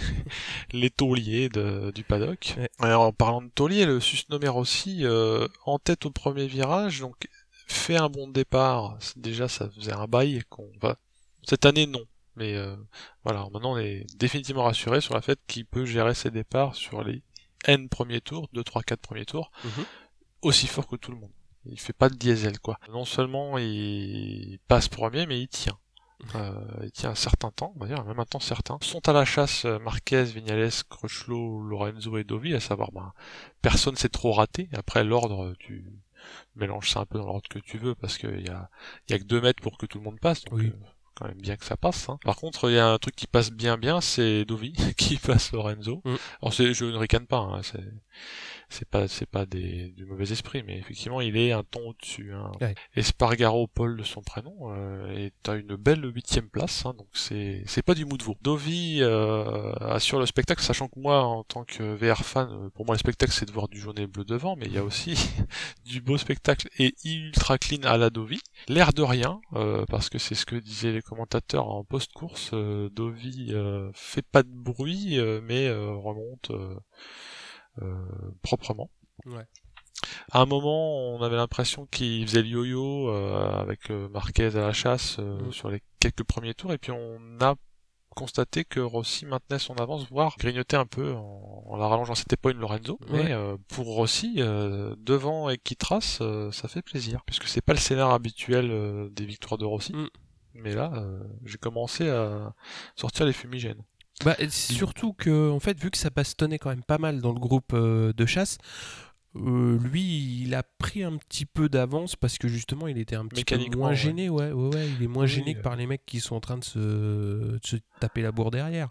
les 0.73 0.89
tauliers 0.89 1.47
de, 1.49 1.91
du 1.95 2.03
paddock. 2.03 2.55
Alors, 2.79 3.03
en 3.03 3.13
parlant 3.13 3.41
de 3.41 3.49
tauliers, 3.49 3.85
le 3.85 3.99
susnommé 3.99 4.49
Rossi 4.49 5.05
en 5.65 5.79
tête 5.79 6.05
au 6.05 6.11
premier 6.11 6.47
virage, 6.47 6.99
donc 6.99 7.27
fait 7.67 7.97
un 7.97 8.09
bon 8.09 8.27
départ. 8.27 8.97
Déjà, 9.15 9.47
ça 9.47 9.69
faisait 9.69 9.93
un 9.93 10.07
bail 10.07 10.41
qu'on 10.49 10.71
va. 10.81 10.97
Cette 11.43 11.65
année, 11.65 11.87
non. 11.87 12.05
Mais 12.35 12.55
euh, 12.55 12.75
voilà, 13.23 13.47
maintenant 13.51 13.73
on 13.73 13.77
est 13.77 14.05
définitivement 14.15 14.63
rassuré 14.63 15.01
sur 15.01 15.13
la 15.13 15.21
fait 15.21 15.39
qu'il 15.47 15.65
peut 15.65 15.85
gérer 15.85 16.15
ses 16.15 16.31
départs 16.31 16.73
sur 16.75 17.03
les 17.03 17.21
N 17.65 17.89
premiers 17.89 18.21
tours, 18.21 18.49
2, 18.53 18.63
3, 18.63 18.81
4 18.83 18.99
premiers 18.99 19.25
tours, 19.25 19.51
mhm. 19.63 19.85
aussi 20.41 20.67
fort 20.67 20.87
que 20.87 20.95
tout 20.95 21.11
le 21.11 21.17
monde. 21.17 21.31
Il 21.65 21.79
fait 21.79 21.93
pas 21.93 22.09
de 22.09 22.15
diesel, 22.15 22.59
quoi. 22.59 22.79
Non 22.89 23.05
seulement 23.05 23.57
il 23.57 24.59
passe 24.67 24.89
premier, 24.89 25.25
mais 25.27 25.39
il 25.39 25.47
tient. 25.47 25.77
Euh, 26.35 26.53
il 26.83 26.91
tient 26.91 27.11
un 27.11 27.15
certain 27.15 27.51
temps, 27.51 27.73
on 27.75 27.79
va 27.79 27.87
dire, 27.87 28.03
même 28.05 28.19
un 28.19 28.25
temps 28.25 28.39
certain. 28.39 28.77
Sont 28.81 29.07
à 29.07 29.13
la 29.13 29.25
chasse 29.25 29.65
euh, 29.65 29.77
Marquez, 29.79 30.23
Vignales, 30.23 30.71
Crutchlow, 30.89 31.61
Lorenzo 31.61 32.17
et 32.17 32.23
Dovi, 32.23 32.53
à 32.53 32.59
savoir, 32.59 32.91
ben, 32.91 33.13
personne 33.61 33.95
s'est 33.95 34.09
trop 34.09 34.31
raté. 34.31 34.69
Après, 34.73 35.03
l'ordre, 35.03 35.53
tu, 35.59 35.85
mélange 36.55 36.89
ça 36.89 37.01
un 37.01 37.05
peu 37.05 37.17
dans 37.17 37.25
l'ordre 37.25 37.47
que 37.49 37.59
tu 37.59 37.77
veux 37.77 37.95
parce 37.95 38.17
qu'il 38.17 38.41
y 38.41 38.49
a, 38.49 38.69
y 39.09 39.13
a 39.13 39.19
que 39.19 39.23
deux 39.23 39.41
mètres 39.41 39.61
pour 39.61 39.77
que 39.77 39.85
tout 39.85 39.97
le 39.97 40.03
monde 40.03 40.19
passe. 40.19 40.43
Donc, 40.45 40.61
euh, 40.61 40.71
quand 41.15 41.27
même 41.27 41.39
bien 41.39 41.55
que 41.57 41.65
ça 41.65 41.77
passe. 41.77 42.09
Hein. 42.09 42.17
Par 42.23 42.35
contre, 42.35 42.69
il 42.69 42.75
y 42.75 42.79
a 42.79 42.89
un 42.89 42.97
truc 42.97 43.15
qui 43.15 43.27
passe 43.27 43.51
bien 43.51 43.77
bien, 43.77 44.01
c'est 44.01 44.45
Dovi 44.45 44.73
qui 44.97 45.17
passe 45.17 45.51
Lorenzo. 45.51 46.01
Mm. 46.05 46.15
Alors 46.41 46.51
je 46.51 46.85
ne 46.85 46.97
ricane 46.97 47.27
pas, 47.27 47.37
hein, 47.37 47.61
c'est 47.63 47.83
c'est 48.69 48.87
pas 48.87 49.07
c'est 49.07 49.25
pas 49.25 49.45
des, 49.45 49.89
du 49.89 50.05
mauvais 50.05 50.31
esprit, 50.31 50.63
mais 50.63 50.77
effectivement 50.77 51.21
il 51.21 51.37
est 51.37 51.51
un 51.51 51.63
ton 51.63 51.89
au-dessus. 51.89 52.31
Hein. 52.33 52.51
Espargaro, 52.95 53.67
Paul 53.67 53.97
de 53.97 54.03
son 54.03 54.21
prénom, 54.21 54.55
euh, 54.71 55.15
est 55.15 55.49
à 55.49 55.55
une 55.55 55.75
belle 55.75 56.05
huitième 56.05 56.49
place, 56.49 56.85
hein, 56.85 56.93
donc 56.97 57.07
c'est 57.13 57.63
c'est 57.65 57.83
pas 57.83 57.95
du 57.95 58.05
mou 58.05 58.17
de 58.17 58.23
veau. 58.23 58.37
Dovi 58.41 58.99
euh, 59.01 59.73
assure 59.79 60.19
le 60.19 60.25
spectacle, 60.25 60.61
sachant 60.61 60.87
que 60.87 60.99
moi 60.99 61.23
en 61.23 61.43
tant 61.43 61.63
que 61.63 61.83
VR 61.95 62.23
fan, 62.25 62.49
euh, 62.51 62.69
pour 62.69 62.85
moi 62.85 62.95
le 62.95 62.99
spectacle 62.99 63.31
c'est 63.31 63.45
de 63.45 63.51
voir 63.51 63.67
du 63.67 63.79
jaune 63.79 63.99
et 63.99 64.07
bleu 64.07 64.23
devant, 64.23 64.55
mais 64.55 64.65
il 64.65 64.73
y 64.73 64.77
a 64.77 64.83
aussi 64.83 65.13
du 65.85 66.01
beau 66.01 66.17
spectacle 66.17 66.69
et 66.79 66.93
ultra 67.05 67.57
clean 67.57 67.83
à 67.83 67.97
la 67.97 68.09
Dovi. 68.09 68.39
L'air 68.67 68.93
de 68.93 69.03
rien, 69.03 69.39
euh, 69.53 69.85
parce 69.89 70.09
que 70.09 70.17
c'est 70.17 70.35
ce 70.35 70.45
que 70.45 70.55
disaient 70.55 70.91
les 70.91 71.01
commentateurs 71.01 71.69
en 71.69 71.83
post-course. 71.83 72.51
Euh, 72.53 72.89
Dovi 72.89 73.49
euh, 73.51 73.89
fait 73.93 74.25
pas 74.25 74.43
de 74.43 74.49
bruit, 74.49 75.19
mais 75.43 75.69
remonte 75.71 76.51
euh, 76.51 76.75
proprement. 78.41 78.89
Ouais. 79.25 79.47
À 80.31 80.41
un 80.41 80.45
moment, 80.45 81.13
on 81.13 81.21
avait 81.21 81.35
l'impression 81.35 81.85
qu'il 81.85 82.25
faisait 82.27 82.41
le 82.41 82.47
yo-yo 82.47 83.09
euh, 83.09 83.51
avec 83.59 83.89
euh, 83.91 84.09
Marquez 84.09 84.47
à 84.47 84.61
la 84.61 84.73
chasse 84.73 85.19
mm. 85.19 85.51
sur 85.51 85.69
les 85.69 85.81
quelques 85.99 86.23
premiers 86.23 86.53
tours, 86.53 86.73
et 86.73 86.77
puis 86.77 86.91
on 86.91 87.19
a 87.39 87.55
constaté 88.09 88.63
que 88.63 88.79
Rossi 88.79 89.25
maintenait 89.25 89.59
son 89.59 89.75
avance, 89.75 90.07
voire 90.09 90.35
grignotait 90.37 90.77
un 90.77 90.85
peu 90.85 91.13
en, 91.13 91.75
la 91.77 91.87
rallongeant. 91.87 92.13
C'était 92.13 92.37
pas 92.37 92.51
une 92.51 92.59
Lorenzo, 92.59 92.99
mais 93.09 93.33
pour 93.69 93.87
Rossi, 93.87 94.35
devant 94.35 95.49
et 95.49 95.57
qui 95.57 95.75
trace, 95.75 96.21
ça 96.51 96.67
fait 96.67 96.83
plaisir, 96.83 97.23
puisque 97.25 97.47
c'est 97.47 97.61
pas 97.61 97.73
le 97.73 97.79
scénario 97.79 98.13
habituel 98.13 99.09
des 99.11 99.25
victoires 99.25 99.57
de 99.57 99.65
Rossi. 99.65 99.93
Mm. 99.93 100.09
Mais 100.53 100.75
là, 100.75 100.91
j'ai 101.43 101.57
commencé 101.57 102.07
à 102.07 102.53
sortir 102.95 103.25
les 103.25 103.33
fumigènes. 103.33 103.81
Bah, 104.23 104.35
surtout 104.49 105.13
que, 105.13 105.49
en 105.49 105.59
fait, 105.59 105.79
vu 105.79 105.91
que 105.91 105.97
ça 105.97 106.09
bastonnait 106.09 106.59
quand 106.59 106.69
même 106.69 106.83
pas 106.83 106.97
mal 106.97 107.21
dans 107.21 107.33
le 107.33 107.39
groupe 107.39 107.73
euh, 107.73 108.13
de 108.13 108.25
chasse, 108.25 108.57
euh, 109.35 109.79
lui, 109.79 110.43
il 110.43 110.53
a 110.53 110.63
pris 110.63 111.03
un 111.03 111.17
petit 111.17 111.45
peu 111.45 111.67
d'avance 111.67 112.15
parce 112.15 112.37
que 112.37 112.47
justement, 112.47 112.87
il 112.87 112.97
était 112.97 113.15
un 113.15 113.25
petit 113.25 113.43
peu 113.43 113.77
moins 113.77 113.93
gêné. 113.93 114.29
Ouais. 114.29 114.51
Ouais, 114.51 114.87
il 114.97 115.03
est 115.03 115.07
moins 115.07 115.25
gêné 115.25 115.55
que 115.55 115.61
par 115.61 115.75
les 115.75 115.87
mecs 115.87 116.05
qui 116.05 116.19
sont 116.19 116.35
en 116.35 116.39
train 116.39 116.57
de 116.57 116.63
se, 116.63 116.79
de 116.79 117.59
se 117.63 117.77
taper 117.99 118.21
la 118.21 118.31
bourre 118.31 118.51
derrière 118.51 118.89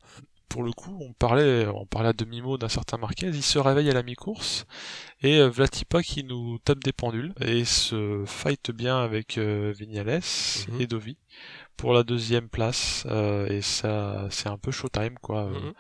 pour 0.53 0.63
le 0.63 0.73
coup, 0.73 0.97
on 1.01 1.13
parlait, 1.15 1.67
on 1.67 1.87
parlait 1.87 2.11
à 2.11 2.13
demi-mot 2.13 2.59
d'un 2.59 2.69
certain 2.69 2.99
Marquez, 2.99 3.27
il 3.27 3.43
se 3.43 3.59
réveille 3.59 3.91
à 3.91 3.95
la 3.95 4.03
mi-course, 4.03 4.67
et 5.23 5.39
euh, 5.39 5.49
Vlatipa 5.49 6.03
qui 6.03 6.25
nous 6.25 6.59
tape 6.59 6.85
des 6.85 6.93
pendules, 6.93 7.33
et 7.41 7.65
se 7.65 8.25
fight 8.27 8.71
bien 8.71 8.99
avec 8.99 9.39
Vignales 9.39 10.21
mhm. 10.69 10.81
et 10.81 10.87
Dovi 10.87 11.17
pour 11.77 11.93
la 11.93 12.03
deuxième 12.05 12.49
place 12.49 13.05
euh, 13.07 13.49
et 13.49 13.61
ça 13.61 14.29
c'est 14.31 14.49
un 14.49 14.59
peu 14.59 14.71
showtime 14.71 15.19
quoi. 15.21 15.47
Euh, 15.47 15.61
mhm. 15.61 15.73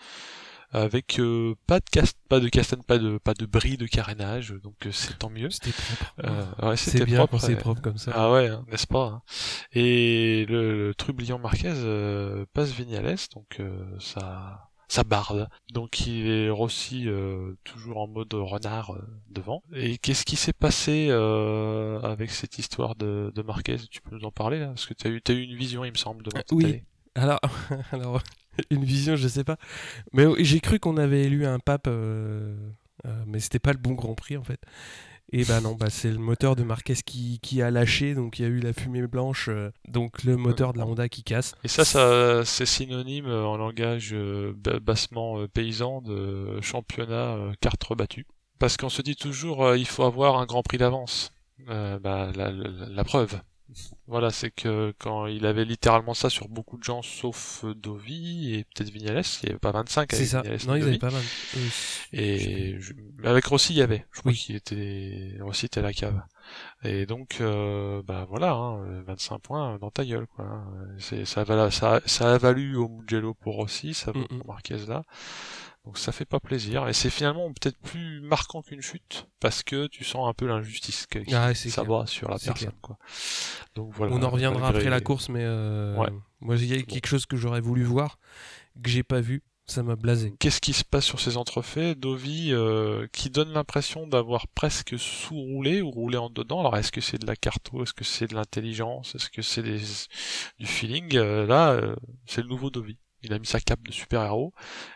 Avec 0.72 1.20
euh, 1.20 1.54
pas 1.66 1.80
de 1.80 1.84
cast 1.90 2.16
pas 2.28 2.40
de 2.40 2.48
castane, 2.48 2.82
pas 2.82 2.98
de 2.98 3.18
pas 3.18 3.34
de 3.34 3.44
bris 3.44 3.76
de 3.76 3.86
carénage, 3.86 4.54
donc 4.62 4.86
euh, 4.86 4.92
c'est 4.92 5.18
tant 5.18 5.28
mieux. 5.28 5.50
C'était 5.50 5.70
propre. 5.70 6.14
Euh, 6.24 6.70
ouais, 6.70 6.76
c'était 6.76 7.04
bien 7.04 7.18
propre, 7.18 7.38
c'est 7.38 7.56
propre 7.56 7.82
comme 7.82 7.98
ça. 7.98 8.12
Ah 8.14 8.32
ouais, 8.32 8.48
hein, 8.48 8.64
n'est-ce 8.70 8.86
pas 8.86 9.04
hein. 9.04 9.22
Et 9.72 10.46
le, 10.48 10.88
le 10.88 10.94
trublion 10.94 11.38
Marquez 11.38 11.74
passe 12.54 12.72
Vignales, 12.72 13.18
donc 13.34 13.60
ça 13.98 14.70
ça 14.88 15.04
barde. 15.04 15.48
Donc 15.72 16.06
il 16.06 16.26
est 16.26 16.50
Rossi 16.50 17.06
toujours 17.64 17.98
en 17.98 18.08
mode 18.08 18.32
renard 18.32 18.96
devant. 19.30 19.62
Et 19.74 19.98
qu'est-ce 19.98 20.24
qui 20.24 20.36
s'est 20.36 20.54
passé 20.54 21.10
avec 21.10 22.30
cette 22.30 22.58
histoire 22.58 22.94
de, 22.94 23.30
de 23.34 23.42
Marquez? 23.42 23.76
Tu 23.90 24.00
peux 24.00 24.16
nous 24.16 24.24
en 24.24 24.32
parler 24.32 24.58
là? 24.58 24.68
Parce 24.68 24.86
que 24.86 24.94
tu 24.94 25.06
as 25.06 25.10
eu, 25.10 25.20
as 25.28 25.32
eu 25.32 25.42
une 25.42 25.56
vision, 25.56 25.84
il 25.84 25.92
me 25.92 25.98
semble, 25.98 26.22
de 26.22 26.30
Oui. 26.52 26.82
Alors, 27.14 27.40
alors, 27.92 28.22
une 28.70 28.84
vision, 28.84 29.16
je 29.16 29.28
sais 29.28 29.44
pas. 29.44 29.56
Mais 30.12 30.26
j'ai 30.38 30.60
cru 30.60 30.78
qu'on 30.78 30.96
avait 30.96 31.24
élu 31.24 31.46
un 31.46 31.58
pape, 31.58 31.86
euh, 31.88 32.56
euh, 33.06 33.22
mais 33.26 33.40
c'était 33.40 33.58
pas 33.58 33.72
le 33.72 33.78
bon 33.78 33.92
Grand 33.92 34.14
Prix 34.14 34.36
en 34.36 34.44
fait. 34.44 34.60
Et 35.34 35.44
ben 35.44 35.62
non, 35.62 35.74
bah 35.74 35.88
c'est 35.88 36.10
le 36.10 36.18
moteur 36.18 36.56
de 36.56 36.62
Marquez 36.62 36.96
qui, 37.06 37.38
qui, 37.40 37.62
a 37.62 37.70
lâché, 37.70 38.14
donc 38.14 38.38
il 38.38 38.42
y 38.42 38.44
a 38.44 38.48
eu 38.48 38.60
la 38.60 38.74
fumée 38.74 39.06
blanche, 39.06 39.48
euh, 39.48 39.70
donc 39.88 40.24
le 40.24 40.36
moteur 40.36 40.74
de 40.74 40.78
la 40.78 40.86
Honda 40.86 41.08
qui 41.08 41.22
casse. 41.22 41.54
Et 41.64 41.68
ça, 41.68 41.86
ça 41.86 42.44
c'est 42.44 42.66
synonyme 42.66 43.30
en 43.30 43.56
langage 43.56 44.14
bassement 44.82 45.46
paysan 45.48 46.02
de 46.02 46.60
championnat 46.60 47.38
carte 47.60 47.82
rebattue. 47.82 48.26
Parce 48.58 48.76
qu'on 48.76 48.90
se 48.90 49.00
dit 49.00 49.16
toujours, 49.16 49.74
il 49.74 49.86
faut 49.86 50.04
avoir 50.04 50.38
un 50.38 50.44
Grand 50.44 50.62
Prix 50.62 50.78
d'avance. 50.78 51.32
bah, 51.66 52.30
la 52.36 53.04
preuve, 53.04 53.40
voilà, 54.06 54.30
c'est 54.30 54.50
que 54.50 54.94
quand 54.98 55.26
il 55.26 55.46
avait 55.46 55.64
littéralement 55.64 56.14
ça 56.14 56.28
sur 56.30 56.48
beaucoup 56.48 56.76
de 56.76 56.82
gens, 56.82 57.02
sauf 57.02 57.64
euh, 57.64 57.74
Dovi 57.74 58.54
et 58.54 58.64
peut-être 58.64 58.90
Vignales, 58.90 59.22
il 59.42 59.46
n'y 59.46 59.50
avait 59.50 59.58
pas 59.58 59.72
25 59.72 60.12
avec 60.12 60.26
ça. 60.26 60.42
non, 60.66 60.76
ils 60.76 60.84
n'avaient 60.84 60.98
pas 60.98 61.08
20. 61.08 61.18
Et 62.12 62.78
avec 63.24 63.44
Rossi, 63.46 63.74
il 63.74 63.78
y 63.78 63.82
avait. 63.82 64.04
Je 64.12 64.20
crois 64.20 64.32
qu'il 64.32 64.56
était 64.56 65.36
Rossi 65.40 65.66
était 65.66 65.80
à 65.80 65.82
la 65.82 65.92
cave. 65.92 66.20
Et 66.84 67.06
donc, 67.06 67.38
euh, 67.40 68.02
bah 68.02 68.26
voilà, 68.28 68.52
hein, 68.52 69.02
25 69.06 69.38
points 69.38 69.78
dans 69.78 69.90
ta 69.90 70.04
gueule, 70.04 70.26
quoi. 70.26 70.44
Hein. 70.44 70.64
C'est 70.98 71.24
ça, 71.24 71.44
ça, 71.70 72.00
ça 72.04 72.34
a 72.34 72.38
valu 72.38 72.76
au 72.76 72.88
Mugello 72.88 73.34
pour 73.34 73.54
Rossi, 73.54 73.94
ça 73.94 74.12
vaut 74.12 74.26
pour 74.26 74.46
Marquez 74.46 74.78
là. 74.88 75.04
Donc 75.84 75.98
ça 75.98 76.12
fait 76.12 76.24
pas 76.24 76.38
plaisir. 76.38 76.88
Et 76.88 76.92
c'est 76.92 77.10
finalement 77.10 77.52
peut-être 77.52 77.78
plus 77.78 78.20
marquant 78.20 78.62
qu'une 78.62 78.82
chute 78.82 79.26
parce 79.40 79.62
que 79.62 79.88
tu 79.88 80.04
sens 80.04 80.28
un 80.28 80.32
peu 80.32 80.46
l'injustice 80.46 81.06
que 81.06 81.18
ah, 81.34 81.54
ça 81.54 82.06
sur 82.06 82.30
la 82.30 82.38
personne 82.38 82.72
quoi. 82.80 82.98
Donc 83.74 83.92
voilà. 83.92 84.14
On 84.14 84.22
en 84.22 84.30
reviendra 84.30 84.68
après 84.68 84.90
la 84.90 85.00
course 85.00 85.28
mais 85.28 85.42
euh, 85.42 85.96
moi 86.40 86.56
il 86.56 86.66
y 86.66 86.78
a 86.78 86.82
quelque 86.82 87.06
chose 87.06 87.26
que 87.26 87.36
j'aurais 87.36 87.60
voulu 87.60 87.82
voir 87.82 88.18
que 88.82 88.88
j'ai 88.88 89.02
pas 89.02 89.20
vu, 89.20 89.42
ça 89.66 89.82
m'a 89.82 89.96
blasé. 89.96 90.34
Qu'est-ce 90.38 90.60
qui 90.60 90.72
se 90.72 90.84
passe 90.84 91.04
sur 91.04 91.20
ces 91.20 91.36
entrefaits 91.36 91.98
Dovi 91.98 92.52
euh, 92.52 93.06
qui 93.12 93.28
donne 93.28 93.52
l'impression 93.52 94.06
d'avoir 94.06 94.48
presque 94.48 94.98
sous-roulé 94.98 95.82
ou 95.82 95.90
roulé 95.90 96.16
en 96.16 96.30
dedans? 96.30 96.60
Alors 96.60 96.76
est-ce 96.76 96.92
que 96.92 97.00
c'est 97.00 97.18
de 97.18 97.26
la 97.26 97.36
carto? 97.36 97.82
Est-ce 97.82 97.92
que 97.92 98.04
c'est 98.04 98.28
de 98.28 98.34
l'intelligence? 98.34 99.14
Est-ce 99.14 99.28
que 99.28 99.42
c'est 99.42 99.62
du 99.62 100.66
feeling? 100.66 101.16
Euh, 101.16 101.46
Là, 101.46 101.80
c'est 102.26 102.42
le 102.42 102.48
nouveau 102.48 102.70
Dovi 102.70 102.98
il 103.22 103.32
a 103.32 103.38
mis 103.38 103.46
sa 103.46 103.60
cape 103.60 103.82
de 103.82 103.92
super-héros 103.92 104.52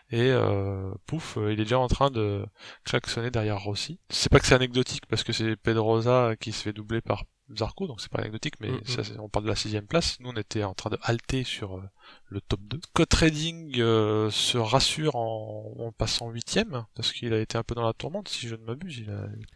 et 0.09 0.31
euh, 0.31 0.91
pouf, 1.05 1.37
euh, 1.37 1.53
il 1.53 1.59
est 1.59 1.63
déjà 1.63 1.79
en 1.79 1.87
train 1.87 2.11
de 2.11 2.45
klaxonner 2.83 3.31
derrière 3.31 3.59
Rossi. 3.59 3.99
C'est 4.09 4.31
pas 4.31 4.39
que 4.39 4.45
c'est 4.45 4.55
anecdotique 4.55 5.05
parce 5.07 5.23
que 5.23 5.33
c'est 5.33 5.55
Pedrosa 5.55 6.35
qui 6.39 6.51
se 6.51 6.63
fait 6.63 6.73
doubler 6.73 7.01
par 7.01 7.23
Zarco, 7.55 7.87
donc 7.87 8.01
c'est 8.01 8.11
pas 8.11 8.19
anecdotique, 8.19 8.55
mais 8.59 8.69
mm, 8.69 8.81
mm. 9.15 9.19
on 9.19 9.29
parle 9.29 9.45
de 9.45 9.49
la 9.49 9.55
sixième 9.55 9.87
place. 9.87 10.19
Nous, 10.19 10.29
on 10.29 10.35
était 10.35 10.63
en 10.63 10.73
train 10.73 10.89
de 10.89 10.97
halter 11.01 11.43
sur 11.43 11.77
euh, 11.77 11.83
le 12.29 12.41
top 12.41 12.59
2. 12.63 12.79
Scott 12.89 13.13
Redding 13.13 13.79
euh, 13.79 14.29
se 14.29 14.57
rassure 14.57 15.15
en, 15.15 15.73
en 15.79 15.91
passant 15.91 16.29
huitième, 16.29 16.85
parce 16.95 17.13
qu'il 17.13 17.33
a 17.33 17.39
été 17.39 17.57
un 17.57 17.63
peu 17.63 17.75
dans 17.75 17.85
la 17.85 17.93
tourmente, 17.93 18.27
si 18.27 18.47
je 18.47 18.55
ne 18.55 18.63
m'abuse. 18.63 18.99
Il, 18.99 19.05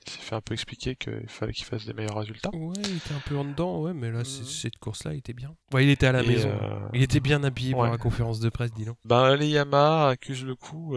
s'est 0.05 0.19
fait 0.19 0.35
un 0.35 0.41
peu 0.41 0.53
expliquer 0.53 0.95
qu'il 0.95 1.27
fallait 1.27 1.53
qu'il 1.53 1.65
fasse 1.65 1.85
des 1.85 1.93
meilleurs 1.93 2.17
résultats. 2.17 2.49
Ouais, 2.53 2.73
il 2.83 2.97
était 2.97 3.13
un 3.13 3.21
peu 3.25 3.37
en 3.37 3.45
dedans, 3.45 3.81
ouais, 3.81 3.93
mais 3.93 4.11
là, 4.11 4.21
mm. 4.21 4.25
cette 4.25 4.77
course-là, 4.77 5.13
il 5.13 5.17
était 5.17 5.33
bien. 5.33 5.53
Ouais, 5.73 5.83
il 5.83 5.89
était 5.89 6.07
à 6.07 6.11
la 6.11 6.23
maison. 6.23 6.49
Euh, 6.49 6.79
il 6.93 7.01
était 7.03 7.19
bien 7.19 7.43
habillé 7.43 7.73
pour 7.73 7.83
la 7.83 7.97
conférence 7.97 8.39
de 8.39 8.49
presse, 8.49 8.71
dis 8.73 8.85
donc. 8.85 8.97
Ben, 9.05 9.35
les 9.35 9.49
Yamaha 9.49 10.09
accusent 10.09 10.45
le 10.45 10.55
coup, 10.55 10.95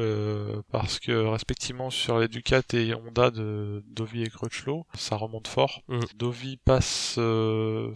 parce 0.71 1.01
que 1.01 1.12
respectivement 1.12 1.90
sur 1.90 2.19
les 2.19 2.29
Ducat 2.29 2.62
et 2.73 2.95
Honda 2.95 3.31
de 3.31 3.83
Dovi 3.88 4.23
et 4.23 4.29
Crutchlow, 4.29 4.87
ça 4.95 5.17
remonte 5.17 5.49
fort. 5.49 5.83
Dovi 6.17 6.57
passe 6.57 7.17
euh, 7.19 7.93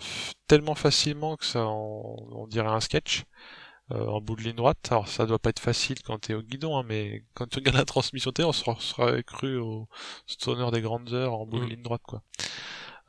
tellement 0.48 0.74
facilement 0.74 1.36
que 1.36 1.44
ça 1.44 1.66
on, 1.66 2.46
dirait 2.48 2.66
un 2.66 2.80
sketch 2.80 3.24
euh, 3.92 4.06
en 4.06 4.20
bout 4.20 4.34
de 4.34 4.42
ligne 4.42 4.56
droite. 4.56 4.88
Alors 4.90 5.06
ça 5.06 5.26
doit 5.26 5.38
pas 5.38 5.50
être 5.50 5.60
facile 5.60 6.02
quand 6.02 6.18
t'es 6.18 6.34
au 6.34 6.42
guidon, 6.42 6.76
hein, 6.76 6.84
mais 6.86 7.24
quand 7.34 7.46
tu 7.46 7.58
regardes 7.58 7.76
la 7.76 7.84
transmission 7.84 8.32
T, 8.32 8.42
on 8.42 8.52
serait 8.52 9.22
cru 9.22 9.58
au 9.58 9.88
stoner 10.26 10.70
des 10.72 10.80
grandes 10.80 11.12
heures 11.12 11.34
en 11.34 11.46
bout 11.46 11.60
de 11.60 11.66
mm. 11.66 11.68
ligne 11.68 11.82
droite 11.82 12.02
quoi. 12.04 12.22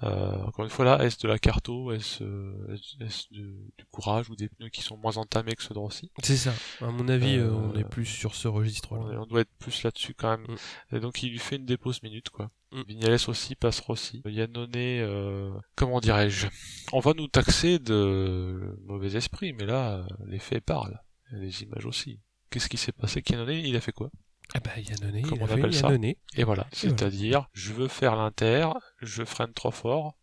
Euh, 0.01 0.43
encore 0.43 0.63
une 0.63 0.71
fois 0.71 0.85
là, 0.85 1.03
est-ce 1.03 1.19
de 1.19 1.27
la 1.27 1.39
carto, 1.39 1.91
est-ce 1.91 2.23
est 2.23 3.33
du 3.33 3.85
courage 3.91 4.29
ou 4.29 4.35
des 4.37 4.47
pneus 4.47 4.69
qui 4.69 4.81
sont 4.81 4.95
moins 4.95 5.17
entamés 5.17 5.55
que 5.55 5.63
ceux 5.63 5.73
de 5.73 5.79
Rossi? 5.79 6.09
C'est 6.23 6.37
ça. 6.37 6.53
À 6.79 6.85
mon 6.85 7.09
avis, 7.09 7.39
on 7.41 7.75
est 7.75 7.83
plus 7.83 8.05
sur 8.05 8.33
ce 8.35 8.47
registre-là. 8.47 9.19
On, 9.19 9.25
doit 9.25 9.41
être 9.41 9.51
plus 9.59 9.83
là-dessus 9.83 10.13
quand 10.13 10.37
même. 10.37 10.47
Mm. 10.47 10.95
Et 10.95 10.99
donc 11.01 11.23
il 11.23 11.31
lui 11.31 11.39
fait 11.39 11.57
une 11.57 11.65
dépose 11.65 12.01
minute 12.03 12.29
quoi. 12.29 12.49
Mm. 12.71 12.81
Vignales 12.87 13.19
aussi 13.27 13.55
passe 13.55 13.79
Rossi. 13.79 14.21
Yannone, 14.25 14.71
euh, 14.75 15.51
comment 15.75 15.99
dirais-je? 15.99 16.47
On 16.93 16.99
va 16.99 17.13
nous 17.13 17.27
taxer 17.27 17.79
de 17.79 18.77
mauvais 18.85 19.15
esprit, 19.15 19.53
mais 19.53 19.65
là, 19.65 20.05
les 20.27 20.39
faits 20.39 20.63
parlent. 20.63 20.99
les 21.31 21.63
images 21.63 21.85
aussi. 21.85 22.19
Qu'est-ce 22.49 22.69
qui 22.69 22.77
s'est 22.77 22.91
passé? 22.91 23.23
Yannone, 23.27 23.49
il 23.49 23.75
a 23.75 23.81
fait 23.81 23.91
quoi? 23.91 24.09
Ah 24.55 24.59
bah 24.59 24.79
Yannone, 24.79 25.17
il 25.17 25.43
a 25.43 25.47
fait 25.47 25.71
ça? 25.71 25.91
Et 26.35 26.43
voilà, 26.43 26.67
c'est-à-dire, 26.71 27.47
je 27.53 27.71
veux 27.71 27.87
faire 27.87 28.15
l'inter, 28.15 28.67
je 28.99 29.23
freine 29.23 29.53
trop 29.53 29.69
fort, 29.69 30.15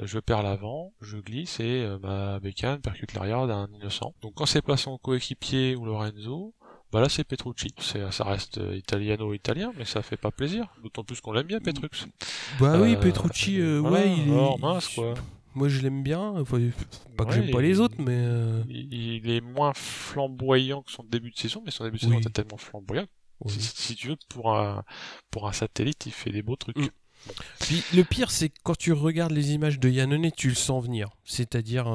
je 0.00 0.18
perds 0.20 0.42
l'avant, 0.42 0.92
je 1.00 1.18
glisse 1.18 1.58
et 1.58 1.82
euh, 1.82 1.98
ma 1.98 2.38
bécane 2.38 2.80
percute 2.80 3.14
l'arrière 3.14 3.46
d'un 3.46 3.68
innocent. 3.72 4.14
Donc 4.22 4.34
quand 4.36 4.46
c'est 4.46 4.62
pas 4.62 4.76
son 4.76 4.96
coéquipier 4.98 5.74
ou 5.74 5.84
Lorenzo, 5.84 6.54
bah 6.92 7.00
là 7.00 7.08
c'est 7.08 7.24
Petrucci. 7.24 7.74
C'est, 7.78 8.10
ça 8.12 8.24
reste 8.24 8.58
euh, 8.58 8.76
italiano-italien, 8.76 9.72
mais 9.76 9.84
ça 9.84 10.02
fait 10.02 10.16
pas 10.16 10.30
plaisir. 10.30 10.68
D'autant 10.82 11.04
plus 11.04 11.20
qu'on 11.20 11.32
l'aime 11.32 11.46
bien 11.46 11.60
Petrux. 11.60 11.88
Bah 12.58 12.78
oui, 12.80 12.94
euh, 12.94 13.00
Petrucci, 13.00 13.60
euh, 13.60 13.80
ouais, 13.80 14.14
il 14.16 14.32
est. 14.32 14.58
mince 14.58 14.88
quoi. 14.88 15.14
Moi 15.54 15.68
je 15.68 15.80
l'aime 15.80 16.02
bien. 16.02 16.34
pas 17.16 17.24
que 17.24 17.32
j'aime 17.32 17.50
pas 17.50 17.60
les 17.60 17.80
autres, 17.80 17.96
mais. 17.98 18.24
Il, 18.68 19.30
est 19.30 19.40
moins 19.40 19.72
flamboyant 19.74 20.82
que 20.82 20.90
son 20.90 21.04
début 21.04 21.30
de 21.30 21.36
saison, 21.36 21.62
mais 21.64 21.70
son 21.70 21.84
début 21.84 21.98
de 21.98 22.02
saison 22.02 22.18
était 22.18 22.30
tellement 22.30 22.58
flamboyant. 22.58 23.06
Si, 23.46 23.94
tu 23.94 24.08
veux, 24.08 24.16
pour 24.28 24.56
un, 24.56 24.82
pour 25.30 25.46
un 25.46 25.52
satellite, 25.52 26.06
il 26.06 26.12
fait 26.12 26.30
des 26.30 26.42
beaux 26.42 26.56
trucs. 26.56 26.76
Mm. 26.76 26.88
Puis 27.60 27.84
le 27.94 28.02
pire, 28.02 28.30
c'est 28.30 28.48
que 28.48 28.58
quand 28.64 28.76
tu 28.76 28.92
regardes 28.92 29.32
les 29.32 29.52
images 29.52 29.78
de 29.78 29.88
Yannone, 29.88 30.30
tu 30.32 30.48
le 30.48 30.54
sens 30.54 30.84
venir. 30.84 31.10
C'est-à-dire, 31.24 31.86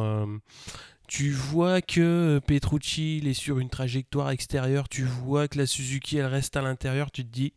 tu 1.08 1.32
vois 1.32 1.82
que 1.82 2.02
euh, 2.02 2.40
Petrucci 2.40 3.18
il 3.18 3.28
est 3.28 3.34
sur 3.34 3.60
une 3.60 3.70
trajectoire 3.70 4.30
extérieure, 4.32 4.90
tu 4.90 5.04
vois 5.04 5.48
que 5.48 5.58
la 5.58 5.66
Suzuki 5.66 6.18
elle 6.18 6.26
reste 6.26 6.56
à 6.56 6.62
l'intérieur, 6.62 7.12
tu 7.12 7.24
te 7.24 7.32
dis. 7.32 7.54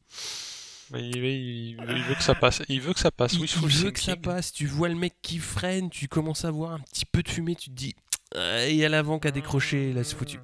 il, 0.94 1.76
veut 1.76 2.14
que 2.14 2.22
ça 2.22 2.34
passe. 2.34 2.62
Il 2.68 2.80
veut 2.80 2.92
que 2.92 3.00
ça 3.00 3.10
passe. 3.10 3.34
Oui, 3.34 3.50
il, 3.62 3.68
veut 3.68 3.90
que 3.90 4.00
ça 4.00 4.16
passe. 4.16 4.52
Tu 4.52 4.66
vois 4.66 4.88
le 4.88 4.94
mec 4.94 5.14
qui 5.22 5.38
freine, 5.38 5.90
tu 5.90 6.08
commences 6.08 6.44
à 6.44 6.50
voir 6.50 6.72
un 6.72 6.80
petit 6.80 7.06
peu 7.06 7.22
de 7.22 7.28
fumée, 7.28 7.56
tu 7.56 7.70
te 7.70 7.74
dis. 7.74 7.94
Il 8.34 8.74
y 8.74 8.84
a 8.84 8.88
l'avant 8.88 9.18
qui 9.18 9.28
a 9.28 9.30
décroché, 9.30 9.92
là 9.92 10.04
c'est 10.04 10.16
foutu. 10.16 10.38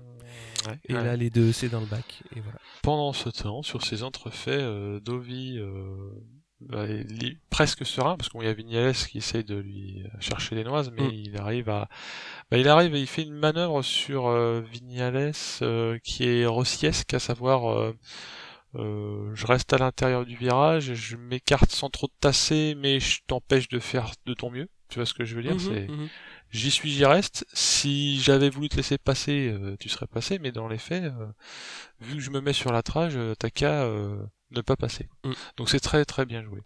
et 0.88 0.92
là 0.92 1.16
les 1.16 1.30
deux 1.30 1.52
c'est 1.52 1.68
dans 1.68 1.80
le 1.80 1.86
bac. 1.86 2.22
Et 2.36 2.40
voilà. 2.40 2.58
Pendant 2.82 3.12
ce 3.12 3.28
temps, 3.28 3.62
sur 3.62 3.84
ces 3.84 4.02
entrefaits, 4.02 4.60
euh, 4.60 5.00
Dovi 5.00 5.58
euh, 5.58 6.10
il 6.18 6.41
presque 7.50 7.84
serein 7.84 8.16
parce 8.16 8.28
qu'il 8.28 8.42
y 8.42 8.46
a 8.46 8.52
Vignales 8.52 8.94
qui 8.94 9.18
essaye 9.18 9.44
de 9.44 9.56
lui 9.56 10.02
chercher 10.20 10.54
les 10.54 10.64
noises 10.64 10.92
mais 10.96 11.02
mm. 11.02 11.12
il 11.12 11.36
arrive 11.36 11.68
à 11.68 11.88
bah, 12.50 12.58
il 12.58 12.68
arrive 12.68 12.94
et 12.94 13.00
il 13.00 13.06
fait 13.06 13.22
une 13.22 13.34
manœuvre 13.34 13.82
sur 13.82 14.26
euh, 14.26 14.60
Vignales 14.60 15.32
euh, 15.62 15.98
qui 16.02 16.28
est 16.28 16.46
rossiesque 16.46 17.14
à 17.14 17.18
savoir 17.18 17.94
euh, 18.74 19.30
je 19.34 19.46
reste 19.46 19.72
à 19.72 19.78
l'intérieur 19.78 20.24
du 20.24 20.36
virage 20.36 20.94
je 20.94 21.16
m'écarte 21.16 21.70
sans 21.70 21.90
trop 21.90 22.08
tasser 22.20 22.74
mais 22.76 23.00
je 23.00 23.20
t'empêche 23.26 23.68
de 23.68 23.78
faire 23.78 24.12
de 24.26 24.34
ton 24.34 24.50
mieux 24.50 24.68
tu 24.88 24.98
vois 24.98 25.06
ce 25.06 25.14
que 25.14 25.24
je 25.24 25.34
veux 25.34 25.42
dire? 25.42 25.56
Mm-hmm, 25.56 25.74
c'est 25.74 25.86
mm-hmm. 25.86 26.08
j'y 26.50 26.70
suis 26.70 26.90
j'y 26.90 27.04
reste 27.04 27.46
si 27.52 28.20
j'avais 28.20 28.50
voulu 28.50 28.68
te 28.68 28.76
laisser 28.76 28.98
passer 28.98 29.54
tu 29.78 29.88
serais 29.88 30.06
passé 30.06 30.38
mais 30.38 30.52
dans 30.52 30.68
les 30.68 30.78
faits 30.78 31.12
vu 32.00 32.16
que 32.16 32.20
je 32.20 32.30
me 32.30 32.40
mets 32.40 32.52
sur 32.52 32.72
la 32.72 32.82
trage 32.82 33.18
t'as 33.38 33.50
qu'à 33.50 33.86
ne 34.54 34.60
pas 34.60 34.76
passer. 34.76 35.08
Mm. 35.24 35.32
Donc 35.56 35.68
c'est 35.68 35.80
très 35.80 36.04
très 36.04 36.24
bien 36.26 36.42
joué. 36.42 36.60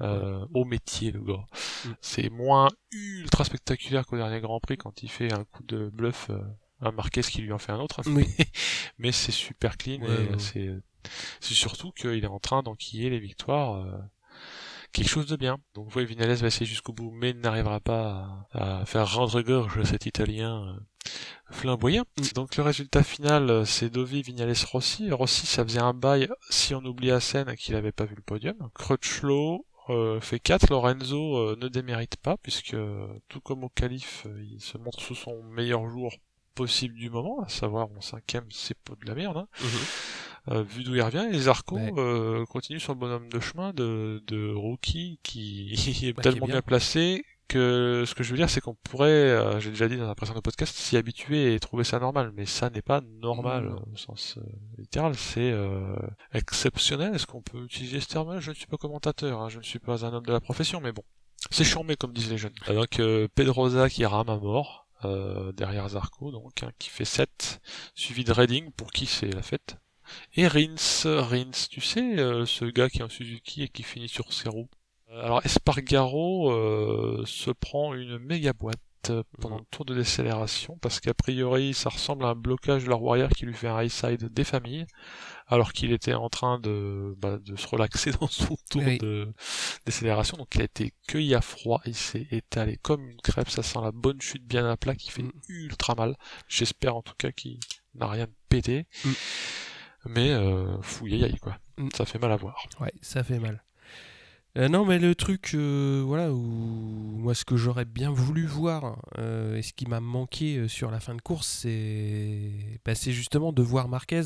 Euh, 0.00 0.44
au 0.54 0.64
métier 0.64 1.12
le 1.12 1.20
gars. 1.20 1.44
Mm. 1.84 1.88
C'est 2.00 2.30
moins 2.30 2.68
ultra 2.92 3.44
spectaculaire 3.44 4.06
qu'au 4.06 4.16
dernier 4.16 4.40
Grand 4.40 4.60
Prix 4.60 4.76
quand 4.76 5.02
il 5.02 5.10
fait 5.10 5.32
un 5.32 5.44
coup 5.44 5.62
de 5.62 5.88
bluff 5.90 6.30
euh, 6.30 6.40
à 6.80 6.92
Marquez 6.92 7.22
qui 7.22 7.42
lui 7.42 7.52
en 7.52 7.58
fait 7.58 7.72
un 7.72 7.80
autre. 7.80 8.00
Mais, 8.98 9.12
c'est 9.12 9.32
super 9.32 9.76
clean 9.76 10.02
et 10.02 10.38
c'est 10.38 10.70
c'est 11.40 11.54
surtout 11.54 11.92
qu'il 11.92 12.24
est 12.24 12.26
en 12.26 12.40
train 12.40 12.62
d'enquiller 12.62 13.08
les 13.08 13.20
victoires. 13.20 13.86
Quelque 14.92 15.08
chose 15.08 15.26
de 15.26 15.36
bien. 15.36 15.58
Donc 15.74 15.84
vous 15.84 15.90
voyez, 15.90 16.06
Vinales 16.06 16.34
va 16.34 16.46
essayer 16.46 16.66
jusqu'au 16.66 16.92
bout, 16.92 17.10
mais 17.10 17.32
n'arrivera 17.32 17.80
pas 17.80 18.46
à, 18.52 18.84
faire 18.86 19.12
rendre 19.12 19.40
gorge 19.42 19.82
cet 19.84 20.06
Italien 20.06 20.66
euh, 20.66 21.10
flamboyant. 21.50 22.04
Mm. 22.18 22.22
Donc 22.34 22.56
le 22.56 22.62
résultat 22.62 23.02
final, 23.02 23.50
euh, 23.50 23.64
c'est 23.64 23.90
Dovi, 23.90 24.22
Vignales, 24.22 24.54
Rossi. 24.70 25.10
Rossi, 25.12 25.46
ça 25.46 25.64
faisait 25.64 25.80
un 25.80 25.94
bail, 25.94 26.28
si 26.50 26.74
on 26.74 26.84
oublie 26.84 27.10
Assen, 27.10 27.54
qu'il 27.56 27.74
n'avait 27.74 27.92
pas 27.92 28.06
vu 28.06 28.14
le 28.16 28.22
podium. 28.22 28.56
Crutchlow 28.74 29.66
euh, 29.90 30.20
fait 30.20 30.40
4, 30.40 30.70
Lorenzo 30.70 31.56
ne 31.56 31.68
démérite 31.68 32.16
pas, 32.16 32.36
puisque 32.38 32.76
tout 33.28 33.40
comme 33.40 33.64
au 33.64 33.68
calife, 33.68 34.26
il 34.52 34.60
se 34.60 34.78
montre 34.78 35.00
sous 35.00 35.14
son 35.14 35.42
meilleur 35.44 35.88
jour 35.88 36.12
possible 36.54 36.96
du 36.96 37.08
moment, 37.08 37.40
à 37.40 37.48
savoir 37.48 37.88
en 37.96 38.00
cinquième, 38.00 38.46
c'est 38.50 38.76
pas 38.78 38.94
de 39.00 39.06
la 39.06 39.14
merde. 39.14 39.36
Hein. 39.36 39.48
Mm-hmm. 39.60 40.27
Euh, 40.50 40.62
vu 40.62 40.82
d'où 40.84 40.94
il 40.94 41.02
revient, 41.02 41.28
et 41.30 41.38
Zarco 41.38 41.78
euh, 41.78 42.44
continue 42.46 42.80
sur 42.80 42.94
le 42.94 42.98
bonhomme 42.98 43.28
de 43.28 43.40
chemin 43.40 43.72
de, 43.72 44.22
de 44.26 44.52
rookie 44.52 45.20
qui 45.22 45.72
est 46.02 46.12
bah, 46.12 46.22
tellement 46.22 46.46
bien. 46.46 46.62
placé 46.62 47.24
que 47.48 48.04
ce 48.06 48.14
que 48.14 48.22
je 48.22 48.30
veux 48.30 48.36
dire, 48.36 48.50
c'est 48.50 48.60
qu'on 48.60 48.74
pourrait, 48.74 49.08
euh, 49.10 49.58
j'ai 49.60 49.70
déjà 49.70 49.88
dit 49.88 49.96
dans 49.96 50.08
un 50.08 50.14
précédent 50.14 50.40
podcast, 50.40 50.74
s'y 50.74 50.96
habituer 50.96 51.54
et 51.54 51.60
trouver 51.60 51.84
ça 51.84 51.98
normal, 51.98 52.32
mais 52.34 52.44
ça 52.44 52.70
n'est 52.70 52.82
pas 52.82 53.00
normal 53.20 53.74
au 53.92 53.96
sens 53.96 54.38
littéral, 54.76 55.14
c'est 55.14 55.54
exceptionnel. 56.32 57.14
Est-ce 57.14 57.26
qu'on 57.26 57.42
peut 57.42 57.64
utiliser 57.64 58.00
ce 58.00 58.08
terme 58.08 58.38
Je 58.40 58.50
ne 58.50 58.54
suis 58.54 58.66
pas 58.66 58.76
commentateur, 58.76 59.40
hein, 59.40 59.48
je 59.48 59.58
ne 59.58 59.62
suis 59.62 59.78
pas 59.78 60.04
un 60.04 60.12
homme 60.12 60.26
de 60.26 60.32
la 60.32 60.40
profession, 60.40 60.80
mais 60.80 60.92
bon, 60.92 61.02
c'est 61.50 61.64
charmé 61.64 61.96
comme 61.96 62.12
disent 62.12 62.30
les 62.30 62.38
jeunes. 62.38 62.54
Donc 62.68 63.00
Pedroza 63.34 63.88
qui 63.88 64.04
rame 64.04 64.28
à 64.28 64.36
mort, 64.36 64.88
euh, 65.04 65.52
derrière 65.52 65.88
Zarco, 65.88 66.32
donc, 66.32 66.62
hein, 66.64 66.72
qui 66.78 66.90
fait 66.90 67.04
7, 67.04 67.60
suivi 67.94 68.24
de 68.24 68.32
Redding, 68.32 68.72
pour 68.72 68.90
qui 68.90 69.06
c'est 69.06 69.30
la 69.32 69.42
fête. 69.42 69.76
Et 70.34 70.46
Rins, 70.46 71.04
Rins, 71.04 71.68
tu 71.70 71.80
sais, 71.80 72.18
euh, 72.18 72.46
ce 72.46 72.64
gars 72.64 72.88
qui 72.88 72.98
est 72.98 73.02
en 73.02 73.08
Suzuki 73.08 73.62
et 73.62 73.68
qui 73.68 73.82
finit 73.82 74.08
sur 74.08 74.32
ses 74.32 74.48
roues. 74.48 74.68
Euh, 75.10 75.22
alors 75.22 75.44
Espargaro 75.44 77.24
se 77.24 77.50
prend 77.50 77.94
une 77.94 78.18
méga 78.18 78.52
boîte 78.52 78.78
pendant 79.40 79.58
le 79.58 79.64
tour 79.70 79.84
de 79.84 79.94
décélération 79.94 80.78
parce 80.80 81.00
qu'a 81.00 81.14
priori 81.14 81.74
ça 81.74 81.88
ressemble 81.88 82.24
à 82.24 82.28
un 82.28 82.34
blocage 82.34 82.84
de 82.84 82.90
la 82.90 82.96
roue 82.96 83.10
arrière 83.10 83.30
qui 83.30 83.46
lui 83.46 83.54
fait 83.54 83.68
un 83.68 83.82
high 83.82 83.90
side 83.90 84.28
des 84.32 84.44
familles 84.44 84.86
alors 85.46 85.72
qu'il 85.72 85.92
était 85.92 86.14
en 86.14 86.28
train 86.28 86.58
de, 86.58 87.14
bah, 87.18 87.38
de 87.38 87.56
se 87.56 87.66
relaxer 87.66 88.10
dans 88.20 88.28
son 88.28 88.56
tour 88.70 88.82
de 88.82 89.32
décélération. 89.86 90.36
Donc 90.36 90.54
il 90.54 90.60
a 90.60 90.64
été 90.64 90.92
cueilli 91.06 91.34
à 91.34 91.40
froid, 91.40 91.80
il 91.86 91.94
s'est 91.94 92.26
étalé 92.30 92.78
comme 92.82 93.08
une 93.08 93.20
crêpe, 93.20 93.48
ça 93.48 93.62
sent 93.62 93.78
la 93.82 93.92
bonne 93.92 94.20
chute 94.20 94.44
bien 94.44 94.68
à 94.68 94.76
plat 94.76 94.94
qui 94.94 95.10
fait 95.10 95.22
mm. 95.22 95.32
ultra 95.48 95.94
mal. 95.94 96.16
J'espère 96.48 96.96
en 96.96 97.02
tout 97.02 97.14
cas 97.16 97.32
qu'il 97.32 97.58
n'a 97.94 98.08
rien 98.08 98.26
pété. 98.48 98.86
Mm. 99.04 99.10
Mais 100.08 100.30
euh, 100.30 100.80
fouillé, 100.82 101.36
quoi. 101.40 101.58
Mm. 101.76 101.88
Ça 101.94 102.04
fait 102.04 102.18
mal 102.18 102.32
à 102.32 102.36
voir. 102.36 102.66
Ouais, 102.80 102.92
ça 103.02 103.22
fait 103.22 103.38
mal. 103.38 103.62
Euh, 104.56 104.68
non, 104.68 104.84
mais 104.84 104.98
le 104.98 105.14
truc, 105.14 105.52
euh, 105.54 106.02
voilà, 106.04 106.32
où 106.32 106.38
moi 106.38 107.34
ce 107.34 107.44
que 107.44 107.56
j'aurais 107.56 107.84
bien 107.84 108.10
voulu 108.10 108.44
voir 108.44 108.98
euh, 109.18 109.56
et 109.56 109.62
ce 109.62 109.72
qui 109.72 109.86
m'a 109.86 110.00
manqué 110.00 110.66
sur 110.68 110.90
la 110.90 110.98
fin 110.98 111.14
de 111.14 111.20
course, 111.20 111.46
c'est 111.46 112.80
bah, 112.84 112.94
justement 112.94 113.52
de 113.52 113.62
voir 113.62 113.88
Marquez 113.88 114.22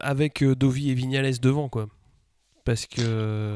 avec 0.00 0.42
Dovi 0.42 0.90
et 0.90 0.94
Vignales 0.94 1.38
devant, 1.38 1.68
quoi. 1.68 1.88
Parce 2.68 2.84
que. 2.84 3.54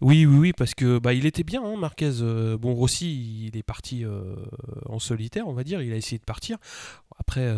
oui, 0.00 0.24
oui, 0.24 0.38
oui, 0.38 0.52
parce 0.56 0.74
que 0.74 0.98
bah, 0.98 1.12
il 1.12 1.26
était 1.26 1.42
bien, 1.42 1.62
hein, 1.62 1.76
Marquez. 1.76 2.10
bon, 2.58 2.72
Rossi, 2.72 3.48
il 3.48 3.56
est 3.58 3.62
parti 3.62 4.02
en 4.86 4.98
solitaire, 4.98 5.46
on 5.46 5.52
va 5.52 5.62
dire. 5.62 5.82
Il 5.82 5.92
a 5.92 5.96
essayé 5.96 6.18
de 6.18 6.24
partir. 6.24 6.56
Après, 7.18 7.54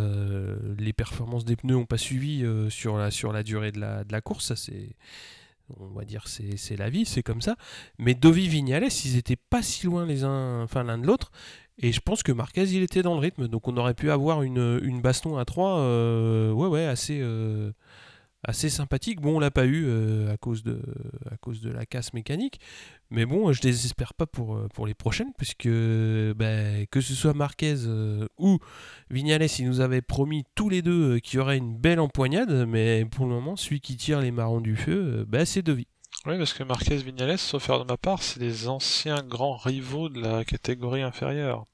les 0.77 0.93
performances 0.93 1.45
des 1.45 1.55
pneus 1.55 1.75
n'ont 1.75 1.87
pas 1.87 1.99
suivi 1.99 2.45
sur, 2.69 2.97
la, 2.97 3.13
sur 3.13 3.33
la 3.33 3.45
durée 3.45 3.71
de 3.71 3.79
la, 3.79 4.03
de 4.03 4.11
la 4.11 4.21
course. 4.21 4.47
Ça, 4.47 4.57
c'est 4.57 4.97
on 5.79 5.87
va 5.89 6.05
dire 6.05 6.25
c'est 6.27 6.77
la 6.77 6.91
vie, 6.91 7.05
c'est 7.05 7.23
comme 7.23 7.41
ça. 7.43 7.57
Mais 7.99 8.15
Dovi 8.15 8.49
Vignales, 8.49 8.89
ils 9.05 9.17
étaient 9.17 9.37
pas 9.37 9.63
si 9.63 9.87
loin 9.87 10.05
les 10.05 10.25
uns, 10.25 10.63
enfin 10.63 10.83
l'un 10.83 10.99
de 10.99 11.07
l'autre. 11.07 11.31
Et 11.79 11.93
je 11.93 12.01
pense 12.01 12.23
que 12.23 12.33
Marquez, 12.33 12.65
il 12.65 12.83
était 12.83 13.03
dans 13.03 13.15
le 13.15 13.21
rythme. 13.21 13.49
Donc 13.49 13.69
on 13.69 13.77
aurait 13.77 13.95
pu 13.95 14.11
avoir 14.11 14.43
une, 14.43 14.81
une 14.83 15.01
baston 15.01 15.37
à 15.37 15.45
3, 15.45 15.79
euh, 15.79 16.53
ouais, 16.53 16.69
ouais, 16.69 16.87
assez, 16.87 17.19
euh, 17.21 17.73
assez 18.47 18.71
sympathique. 18.71 19.21
Bon, 19.21 19.37
on 19.37 19.41
l'a 19.41 19.51
pas 19.51 19.67
eu 19.67 19.85
euh, 19.87 20.33
à, 20.33 20.37
cause 20.37 20.63
de, 20.63 20.81
à 21.31 21.37
cause 21.37 21.61
de 21.61 21.71
la 21.71 21.85
casse 21.85 22.15
mécanique. 22.15 22.61
Mais 23.11 23.27
bon, 23.27 23.53
je 23.53 23.61
désespère 23.61 24.15
pas 24.15 24.27
pour, 24.27 24.57
euh, 24.57 24.69
pour 24.73 24.87
les 24.87 24.95
prochaines, 24.95 25.33
puisque 25.37 25.69
bah, 25.69 26.87
que 26.91 27.01
ce 27.01 27.15
soit 27.15 27.35
Marquez 27.35 27.75
euh, 27.87 28.27
ou 28.39 28.59
Vignales, 29.11 29.47
ils 29.59 29.67
nous 29.67 29.81
avaient 29.81 30.03
promis 30.03 30.45
tous 30.55 30.69
les 30.69 30.81
deux 30.81 31.19
qu'il 31.19 31.39
y 31.39 31.41
aurait 31.41 31.59
une 31.59 31.77
belle 31.77 32.01
empoignade, 32.01 32.67
mais 32.67 33.05
pour 33.05 33.27
le 33.27 33.33
moment, 33.33 33.57
celui 33.57 33.81
qui 33.81 33.97
tire 33.97 34.21
les 34.21 34.31
marrons 34.31 34.61
du 34.61 34.77
feu, 34.77 35.27
bah, 35.29 35.45
c'est 35.45 35.63
Devi. 35.63 35.87
Oui, 36.25 36.39
parce 36.39 36.55
que 36.55 36.63
Marquez 36.63 36.97
Vignales, 36.97 37.39
sauf 37.39 37.65
faire 37.65 37.81
de 37.81 37.85
ma 37.85 37.97
part, 37.97 38.23
c'est 38.23 38.41
des 38.41 38.69
anciens 38.69 39.23
grands 39.23 39.57
rivaux 39.57 40.09
de 40.09 40.21
la 40.21 40.45
catégorie 40.45 41.03
inférieure. 41.03 41.67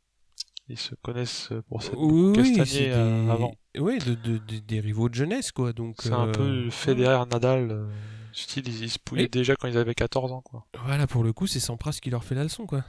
Ils 0.73 0.79
se 0.79 0.95
connaissent 0.95 1.51
pour 1.69 1.83
cette 1.83 1.93
oui, 1.99 2.91
avant. 3.29 3.55
Oui, 3.79 3.99
de, 3.99 4.39
des 4.39 4.81
rivaux 4.81 5.11
de 5.11 5.15
jeunesse, 5.15 5.53
quoi. 5.53 5.75
Donc, 5.75 5.97
c'est 6.01 6.13
un 6.13 6.29
peu 6.29 6.71
Federer, 6.71 7.27
Nadal. 7.31 7.87
Style, 8.33 8.67
ils, 8.67 8.89
se 8.89 8.99
pouillaient 8.99 9.29
déjà 9.29 9.55
quand 9.55 9.69
ils 9.69 9.77
avaient 9.77 9.95
14 9.95 10.33
ans, 10.33 10.41
quoi. 10.41 10.67
Voilà, 10.87 11.07
pour 11.07 11.25
le 11.25 11.35
coup, 11.35 11.47
c'est 11.47 11.61
Sampras 11.61 11.99
qui 12.01 12.09
leur 12.09 12.25
fait 12.25 12.35
la 12.35 12.45
leçon, 12.45 12.65
quoi. 12.65 12.85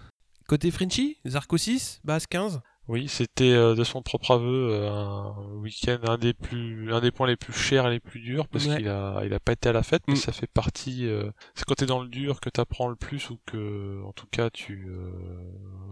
Côté 0.48 0.72
Frenchy, 0.72 1.18
Zarco 1.28 1.58
6, 1.58 2.00
base 2.06 2.26
15 2.26 2.62
oui, 2.90 3.08
c'était 3.08 3.54
euh, 3.54 3.76
de 3.76 3.84
son 3.86 4.02
propre 4.02 4.32
aveu 4.32 4.72
euh, 4.72 4.92
un 4.92 5.36
week-end 5.62 6.00
un 6.06 6.18
des 6.18 6.34
plus 6.34 6.92
un 6.94 7.00
des 7.00 7.12
points 7.12 7.28
les 7.28 7.38
plus 7.38 7.54
chers 7.54 7.88
et 7.88 7.92
les 7.92 8.02
plus 8.02 8.20
durs 8.20 8.46
parce 8.50 8.66
qu'il 8.66 8.90
a 8.90 9.22
il 9.24 9.34
a 9.34 9.40
pas 9.40 9.54
été 9.54 9.70
à 9.70 9.72
la 9.72 9.84
fête 9.84 10.04
mais 10.10 10.16
mm. 10.16 10.18
ça 10.18 10.34
fait 10.34 10.48
partie 10.48 11.08
euh, 11.08 11.32
c'est 11.56 11.64
quand 11.64 11.76
t'es 11.76 11.86
dans 11.86 12.02
le 12.02 12.10
dur 12.10 12.42
que 12.42 12.50
t'apprends 12.50 12.90
le 12.90 12.98
plus 12.98 13.30
ou 13.30 13.40
que 13.46 14.04
en 14.04 14.12
tout 14.12 14.28
cas 14.30 14.50
tu 14.50 14.92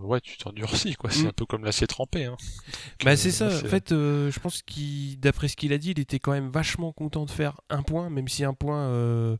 ouais 0.03 0.19
tu 0.19 0.37
t'endurcis 0.37 0.95
quoi 0.95 1.09
c'est 1.11 1.23
mm. 1.23 1.27
un 1.27 1.33
peu 1.33 1.45
comme 1.45 1.63
l'acier 1.63 1.87
trempé 1.87 2.25
hein. 2.25 2.35
bah 3.05 3.15
c'est 3.15 3.31
ça 3.31 3.47
en 3.47 3.67
fait 3.69 3.91
je 3.91 4.39
pense 4.39 4.61
qu'il 4.61 5.17
d'après 5.17 5.47
ce 5.47 5.55
qu'il 5.55 5.71
a 5.71 5.77
dit 5.77 5.91
il 5.91 5.99
était 5.99 6.19
quand 6.19 6.33
même 6.33 6.49
vachement 6.49 6.91
content 6.91 7.23
de 7.23 7.31
faire 7.31 7.61
un 7.69 7.83
point 7.83 8.09
même 8.09 8.27
si 8.27 8.43
un 8.43 8.53
point 8.53 9.37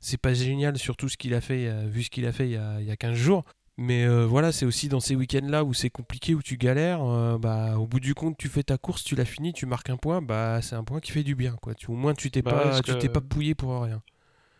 c'est 0.00 0.20
pas 0.20 0.32
génial 0.32 0.78
sur 0.78 0.96
tout 0.96 1.10
ce 1.10 1.18
qu'il 1.18 1.34
a 1.34 1.42
fait 1.42 1.70
vu 1.88 2.04
ce 2.04 2.08
qu'il 2.08 2.24
a 2.24 2.32
fait 2.32 2.46
il 2.46 2.52
y 2.52 2.56
a, 2.56 2.80
il 2.80 2.86
y 2.86 2.90
a 2.90 2.96
15 2.96 3.14
jours 3.14 3.44
mais 3.78 4.04
euh, 4.04 4.24
voilà, 4.24 4.52
c'est 4.52 4.64
aussi 4.64 4.88
dans 4.88 5.00
ces 5.00 5.14
week-ends-là 5.14 5.62
où 5.62 5.74
c'est 5.74 5.90
compliqué, 5.90 6.34
où 6.34 6.42
tu 6.42 6.56
galères. 6.56 7.02
Euh, 7.02 7.36
bah, 7.36 7.78
au 7.78 7.86
bout 7.86 8.00
du 8.00 8.14
compte, 8.14 8.38
tu 8.38 8.48
fais 8.48 8.62
ta 8.62 8.78
course, 8.78 9.04
tu 9.04 9.16
l'as 9.16 9.26
fini, 9.26 9.52
tu 9.52 9.66
marques 9.66 9.90
un 9.90 9.98
point. 9.98 10.22
Bah, 10.22 10.60
c'est 10.62 10.76
un 10.76 10.84
point 10.84 11.00
qui 11.00 11.12
fait 11.12 11.22
du 11.22 11.34
bien. 11.34 11.56
Quoi. 11.60 11.74
Tu, 11.74 11.90
au 11.90 11.94
moins, 11.94 12.14
tu 12.14 12.30
t'es 12.30 12.40
bah 12.40 12.52
pas, 12.52 12.80
tu 12.80 12.96
t'es 12.96 13.10
pas 13.10 13.20
pouillé 13.20 13.54
pour 13.54 13.82
rien. 13.82 14.02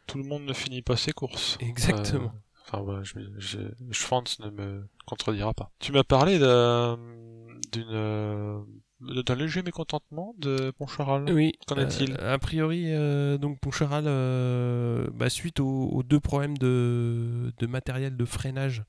Tout 0.06 0.18
le 0.18 0.24
monde 0.24 0.44
ne 0.44 0.52
finit 0.52 0.82
pas 0.82 0.96
ses 0.96 1.12
courses. 1.12 1.56
Exactement. 1.60 2.26
Euh, 2.26 2.62
enfin, 2.66 2.82
voilà, 2.82 3.02
je, 3.02 3.14
je, 3.38 3.58
je, 3.90 4.44
ne 4.44 4.50
me 4.50 4.86
contredira 5.06 5.54
pas. 5.54 5.70
Tu 5.78 5.92
m'as 5.92 6.04
parlé 6.04 6.38
d'une 6.38 7.06
d'un 9.00 9.34
léger 9.34 9.62
mécontentement 9.62 10.34
de 10.38 10.70
Poncharal. 10.78 11.30
Oui. 11.30 11.52
Qu'en 11.66 11.76
est-il 11.76 12.16
euh, 12.20 12.34
A 12.34 12.38
priori, 12.38 12.84
euh, 12.86 13.38
donc 13.38 13.58
Poncharal, 13.60 14.04
euh, 14.06 15.06
bah, 15.12 15.28
suite 15.28 15.60
aux, 15.60 16.02
deux 16.02 16.20
problèmes 16.20 16.56
de, 16.58 17.52
de 17.58 17.66
matériel 17.66 18.16
de 18.16 18.24
freinage 18.24 18.84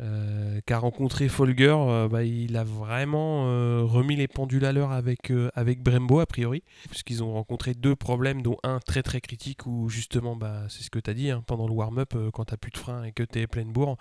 euh, 0.00 0.60
qu'a 0.64 0.78
rencontré 0.78 1.28
Folger, 1.28 1.74
euh, 1.76 2.08
bah, 2.08 2.22
il 2.22 2.56
a 2.56 2.62
vraiment 2.62 3.48
euh, 3.48 3.82
remis 3.82 4.14
les 4.14 4.28
pendules 4.28 4.64
à 4.64 4.72
l'heure 4.72 4.92
avec, 4.92 5.32
avec 5.54 5.82
Brembo 5.82 6.20
a 6.20 6.26
priori, 6.26 6.62
puisqu'ils 6.88 7.22
ont 7.22 7.32
rencontré 7.32 7.74
deux 7.74 7.96
problèmes, 7.96 8.42
dont 8.42 8.58
un 8.62 8.78
très 8.78 9.02
très 9.02 9.20
critique 9.20 9.66
où 9.66 9.88
justement, 9.88 10.36
bah, 10.36 10.66
c'est 10.68 10.84
ce 10.84 10.90
que 10.90 11.00
tu 11.00 11.10
as 11.10 11.14
dit, 11.14 11.30
hein, 11.30 11.42
pendant 11.46 11.66
le 11.66 11.72
warm-up, 11.72 12.14
quand 12.32 12.44
tu 12.44 12.56
plus 12.56 12.70
de 12.70 12.78
frein 12.78 13.04
et 13.04 13.12
que 13.12 13.24
tu 13.24 13.40
es 13.40 13.46
pleine 13.46 13.72
bourre, 13.72 13.96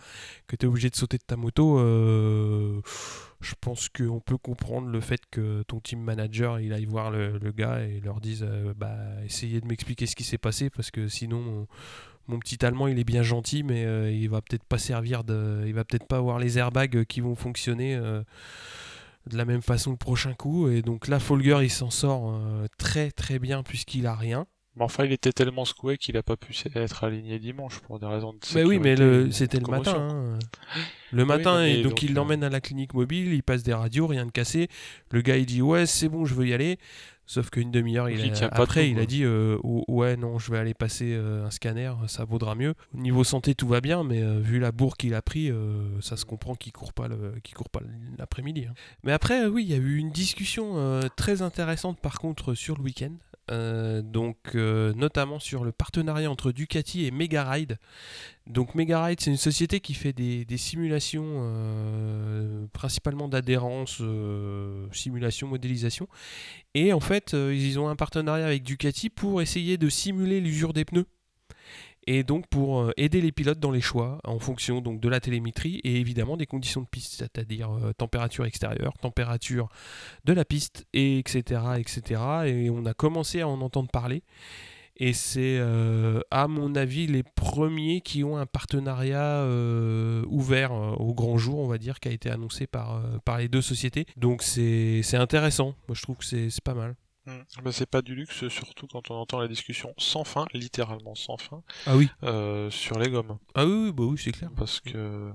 que 0.47 0.55
tu 0.55 0.65
es 0.65 0.69
obligé 0.69 0.89
de 0.89 0.95
sauter 0.95 1.17
de 1.17 1.23
ta 1.23 1.35
moto, 1.35 1.79
je 3.39 3.53
pense 3.59 3.89
qu'on 3.89 4.19
peut 4.19 4.37
comprendre 4.37 4.87
le 4.87 4.99
fait 4.99 5.21
que 5.31 5.63
ton 5.63 5.79
team 5.79 5.99
manager 5.99 6.59
il 6.59 6.73
aille 6.73 6.85
voir 6.85 7.11
le, 7.11 7.51
gars 7.51 7.81
et 7.81 7.99
leur 7.99 8.19
dise 8.19 8.47
bah, 8.75 8.95
essayez 9.25 9.61
de 9.61 9.67
m'expliquer 9.67 10.05
ce 10.05 10.15
qui 10.15 10.23
s'est 10.23 10.37
passé 10.37 10.69
parce 10.69 10.91
que 10.91 11.07
sinon 11.07 11.67
mon 12.27 12.39
petit 12.39 12.65
allemand 12.65 12.87
il 12.87 12.99
est 12.99 13.03
bien 13.03 13.23
gentil 13.23 13.63
mais 13.63 13.85
euh, 13.85 14.11
il 14.11 14.29
va 14.29 14.41
peut-être 14.41 14.63
pas 14.63 14.77
servir 14.77 15.23
de 15.23 15.63
il 15.65 15.73
va 15.73 15.83
peut-être 15.83 16.05
pas 16.05 16.17
avoir 16.17 16.39
les 16.39 16.57
airbags 16.57 17.05
qui 17.05 17.21
vont 17.21 17.35
fonctionner 17.35 17.95
euh, 17.95 18.21
de 19.27 19.37
la 19.37 19.45
même 19.45 19.61
façon 19.61 19.91
le 19.91 19.97
prochain 19.97 20.33
coup. 20.33 20.69
Et 20.69 20.81
donc 20.81 21.07
là 21.07 21.19
Folger 21.19 21.59
il 21.61 21.69
s'en 21.69 21.89
sort 21.89 22.33
euh, 22.33 22.67
très 22.77 23.11
très 23.11 23.39
bien 23.39 23.63
puisqu'il 23.63 24.07
a 24.07 24.15
rien. 24.15 24.45
Mais 24.75 24.83
enfin 24.83 25.05
il 25.05 25.11
était 25.11 25.31
tellement 25.31 25.65
secoué 25.65 25.97
qu'il 25.97 26.17
a 26.17 26.23
pas 26.23 26.37
pu 26.37 26.53
être 26.75 27.03
aligné 27.03 27.39
dimanche 27.39 27.79
pour 27.79 27.97
des 27.99 28.05
raisons 28.05 28.33
de 28.33 28.39
mais 28.53 28.63
oui 28.63 28.77
mais 28.77 28.95
le, 28.95 29.31
c'était 29.31 29.59
le 29.59 29.65
matin 29.65 30.07
hein. 30.11 30.39
le 31.11 31.25
matin 31.25 31.63
et 31.63 31.81
donc, 31.81 32.03
il 32.03 32.13
l'emmène 32.13 32.43
à 32.43 32.49
la 32.49 32.61
clinique 32.61 32.93
mobile 32.93 33.33
il 33.33 33.41
passe 33.41 33.63
des 33.63 33.73
radios 33.73 34.05
rien 34.05 34.25
de 34.25 34.31
cassé. 34.31 34.67
Le 35.11 35.21
gars 35.21 35.37
il 35.37 35.47
dit 35.47 35.61
ouais 35.61 35.85
c'est 35.85 36.09
bon 36.09 36.25
je 36.25 36.35
veux 36.35 36.47
y 36.47 36.53
aller 36.53 36.77
Sauf 37.27 37.49
qu'une 37.49 37.71
demi-heure, 37.71 38.09
il, 38.09 38.33
après, 38.51 38.89
il 38.89 38.99
a 38.99 39.05
dit 39.05 39.25
euh, 39.25 39.57
Ouais, 39.61 40.15
non, 40.15 40.39
je 40.39 40.49
vais 40.49 40.57
aller 40.57 40.73
passer 40.73 41.13
euh, 41.13 41.45
un 41.45 41.51
scanner, 41.51 41.91
ça 42.07 42.23
vaudra 42.23 42.55
mieux. 42.55 42.73
Au 42.95 42.97
niveau 42.97 43.25
santé, 43.25 43.53
tout 43.53 43.67
va 43.67 43.81
bien, 43.81 44.05
mais 44.05 44.23
euh, 44.23 44.39
vu 44.39 44.59
la 44.59 44.71
bourre 44.71 44.95
qu'il 44.95 45.13
a 45.13 45.21
pris, 45.21 45.51
ça 45.99 46.15
se 46.15 46.23
comprend 46.23 46.55
qu'il 46.55 46.71
court 46.71 46.93
pas 46.93 47.09
court 47.53 47.69
pas 47.69 47.81
l'après-midi. 48.17 48.67
Hein. 48.69 48.73
Mais 49.03 49.11
après, 49.11 49.45
oui, 49.45 49.63
il 49.63 49.69
y 49.69 49.73
a 49.73 49.77
eu 49.77 49.97
une 49.97 50.11
discussion 50.11 51.01
très 51.17 51.41
intéressante 51.41 51.99
par 51.99 52.19
contre 52.19 52.53
sur 52.53 52.77
le 52.77 52.83
week-end 52.83 53.11
donc 53.49 54.53
notamment 54.53 55.39
sur 55.39 55.63
le 55.63 55.71
partenariat 55.71 56.29
entre 56.29 56.51
Ducati 56.51 57.05
et 57.05 57.11
Megaride. 57.11 57.77
Donc 58.45 58.75
Megaride, 58.75 59.19
c'est 59.19 59.31
une 59.31 59.37
société 59.37 59.79
qui 59.79 59.93
fait 59.93 60.13
des, 60.13 60.45
simulations 60.57 61.47
principalement 62.73 63.27
d'adhérence, 63.27 64.01
simulation, 64.91 65.47
modélisation. 65.47 66.07
Et 66.73 66.93
en 66.93 66.99
fait, 66.99 67.33
ils 67.33 67.79
ont 67.79 67.89
un 67.89 67.95
partenariat 67.95 68.45
avec 68.45 68.63
Ducati 68.63 69.09
pour 69.09 69.41
essayer 69.41 69.77
de 69.77 69.89
simuler 69.89 70.41
l'usure 70.41 70.73
des 70.73 70.85
pneus 70.85 71.05
et 72.07 72.23
donc 72.23 72.47
pour 72.47 72.79
euh, 72.79 72.91
aider 72.95 73.21
les 73.21 73.33
pilotes 73.33 73.59
dans 73.59 73.69
les 73.69 73.81
choix 73.81 74.19
en 74.23 74.39
fonction 74.39 74.79
donc 74.79 75.01
de 75.01 75.09
la 75.09 75.19
télémétrie 75.19 75.81
et 75.83 75.97
évidemment 75.97 76.37
des 76.37 76.45
conditions 76.45 76.81
de 76.81 76.87
piste, 76.87 77.15
c'est-à-dire 77.17 77.69
euh, 77.71 77.91
température 77.91 78.45
extérieure, 78.45 78.93
température 78.97 79.67
de 80.23 80.31
la 80.31 80.45
piste, 80.45 80.85
et 80.93 81.19
etc., 81.19 81.61
etc. 81.77 82.21
Et 82.45 82.69
on 82.69 82.85
a 82.85 82.93
commencé 82.93 83.41
à 83.41 83.47
en 83.47 83.59
entendre 83.61 83.89
parler. 83.89 84.23
Et 84.99 85.13
c'est, 85.13 85.57
euh, 85.59 86.21
à 86.31 86.47
mon 86.47 86.73
avis, 86.75 87.05
les 87.05 87.23
premiers 87.23 88.01
qui 88.01 88.23
ont 88.23 88.37
un 88.37 88.47
partenariat 88.47 89.45
ouvert 90.27 90.71
au 90.71 91.13
grand 91.13 91.37
jour, 91.37 91.59
on 91.59 91.67
va 91.67 91.77
dire, 91.77 91.99
qui 91.99 92.07
a 92.07 92.11
été 92.11 92.31
annoncé 92.31 92.65
par, 92.65 93.03
par 93.23 93.37
les 93.37 93.47
deux 93.47 93.61
sociétés. 93.61 94.07
Donc 94.15 94.41
c'est 94.41 95.03
intéressant. 95.13 95.75
Moi, 95.87 95.95
je 95.95 96.01
trouve 96.01 96.17
que 96.17 96.25
c'est 96.25 96.61
pas 96.63 96.73
mal. 96.73 96.95
Mm. 97.27 97.71
C'est 97.71 97.89
pas 97.89 98.01
du 98.01 98.15
luxe, 98.15 98.47
surtout 98.47 98.87
quand 98.87 99.11
on 99.11 99.15
entend 99.15 99.39
la 99.39 99.49
discussion 99.49 99.93
sans 99.97 100.23
fin, 100.23 100.45
littéralement 100.53 101.13
sans 101.13 101.35
fin, 101.35 101.61
ah 101.85 101.97
oui. 101.97 102.09
Euh, 102.23 102.69
sur 102.69 102.97
les 102.97 103.09
gommes. 103.09 103.37
Ah 103.53 103.65
oui, 103.65 103.91
bah 103.91 104.03
oui 104.03 104.17
c'est 104.17 104.31
clair. 104.31 104.49
Parce 104.55 104.79
que 104.79 105.29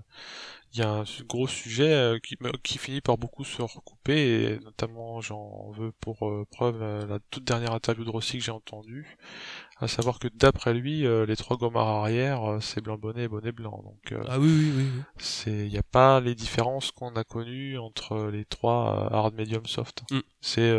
il 0.72 0.78
y 0.78 0.82
a 0.82 0.90
un 0.90 1.04
gros 1.28 1.46
sujet 1.46 1.92
euh, 1.92 2.18
qui, 2.18 2.38
qui 2.62 2.78
finit 2.78 3.02
par 3.02 3.18
beaucoup 3.18 3.44
se 3.44 3.60
recouper, 3.60 4.44
et 4.44 4.58
notamment 4.60 5.20
j'en 5.20 5.70
veux 5.72 5.92
pour 6.00 6.26
euh, 6.26 6.46
preuve 6.50 6.80
la 7.06 7.18
toute 7.30 7.44
dernière 7.44 7.72
interview 7.72 8.04
de 8.04 8.10
Rossi 8.10 8.38
que 8.38 8.44
j'ai 8.44 8.52
entendue, 8.52 9.18
à 9.78 9.86
savoir 9.86 10.18
que 10.18 10.28
d'après 10.28 10.72
lui, 10.72 11.02
les 11.26 11.36
trois 11.36 11.58
gommes 11.58 11.76
arrière, 11.76 12.56
c'est 12.62 12.80
blanc 12.80 12.96
bonnet 12.96 13.24
et 13.24 13.28
bonnet 13.28 13.52
blanc. 13.52 13.82
Donc, 13.84 14.18
ah 14.28 14.38
oui, 14.38 14.48
oui, 14.48 14.72
oui. 14.76 15.02
C'est, 15.18 15.66
il 15.66 15.68
n'y 15.68 15.78
a 15.78 15.82
pas 15.82 16.20
les 16.20 16.34
différences 16.34 16.90
qu'on 16.90 17.14
a 17.16 17.24
connues 17.24 17.76
entre 17.76 18.30
les 18.32 18.46
trois 18.46 19.12
hard, 19.12 19.34
medium, 19.34 19.66
soft. 19.66 20.04
Mm. 20.10 20.20
C'est 20.40 20.72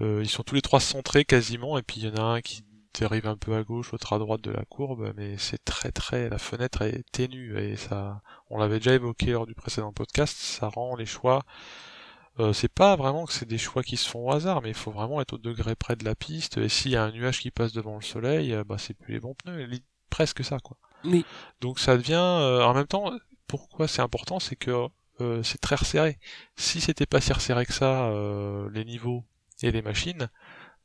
euh, 0.00 0.20
ils 0.22 0.28
sont 0.28 0.42
tous 0.42 0.54
les 0.54 0.62
trois 0.62 0.80
centrés 0.80 1.24
quasiment, 1.24 1.78
et 1.78 1.82
puis 1.82 2.00
il 2.00 2.06
y 2.06 2.10
en 2.10 2.16
a 2.16 2.22
un 2.22 2.40
qui 2.40 2.64
dérive 2.94 3.26
un 3.26 3.36
peu 3.36 3.54
à 3.54 3.62
gauche, 3.62 3.92
l'autre 3.92 4.12
à 4.12 4.18
droite 4.18 4.40
de 4.40 4.50
la 4.50 4.64
courbe, 4.64 5.12
mais 5.16 5.36
c'est 5.38 5.64
très 5.64 5.92
très, 5.92 6.28
la 6.28 6.38
fenêtre 6.38 6.82
est 6.82 7.04
ténue, 7.12 7.58
et 7.58 7.76
ça, 7.76 8.22
on 8.50 8.58
l'avait 8.58 8.78
déjà 8.78 8.94
évoqué 8.94 9.32
lors 9.32 9.46
du 9.46 9.54
précédent 9.54 9.92
podcast, 9.92 10.36
ça 10.36 10.68
rend 10.68 10.96
les 10.96 11.06
choix, 11.06 11.44
euh, 12.40 12.52
c'est 12.52 12.72
pas 12.72 12.96
vraiment 12.96 13.26
que 13.26 13.32
c'est 13.32 13.48
des 13.48 13.58
choix 13.58 13.82
qui 13.82 13.96
se 13.96 14.08
font 14.08 14.28
au 14.28 14.32
hasard, 14.32 14.62
mais 14.62 14.70
il 14.70 14.74
faut 14.74 14.90
vraiment 14.90 15.20
être 15.20 15.34
au 15.34 15.38
degré 15.38 15.74
près 15.74 15.96
de 15.96 16.04
la 16.04 16.14
piste, 16.14 16.58
et 16.58 16.68
s'il 16.68 16.92
y 16.92 16.96
a 16.96 17.04
un 17.04 17.12
nuage 17.12 17.40
qui 17.40 17.50
passe 17.50 17.72
devant 17.72 17.96
le 17.96 18.02
soleil, 18.02 18.52
euh, 18.52 18.64
bah 18.64 18.78
c'est 18.78 18.94
plus 18.94 19.14
les 19.14 19.20
bons 19.20 19.34
pneus, 19.34 19.68
presque 20.10 20.44
ça 20.44 20.58
quoi. 20.58 20.76
Oui. 21.04 21.24
Donc 21.60 21.78
ça 21.78 21.96
devient, 21.96 22.16
en 22.16 22.74
même 22.74 22.86
temps, 22.86 23.12
pourquoi 23.46 23.86
c'est 23.86 24.02
important, 24.02 24.40
c'est 24.40 24.56
que 24.56 24.88
c'est 25.42 25.60
très 25.60 25.74
resserré. 25.74 26.18
Si 26.56 26.80
c'était 26.80 27.06
pas 27.06 27.20
si 27.20 27.32
resserré 27.32 27.66
que 27.66 27.72
ça, 27.72 28.10
les 28.72 28.84
niveaux 28.84 29.24
et 29.62 29.70
les 29.70 29.82
machines, 29.82 30.28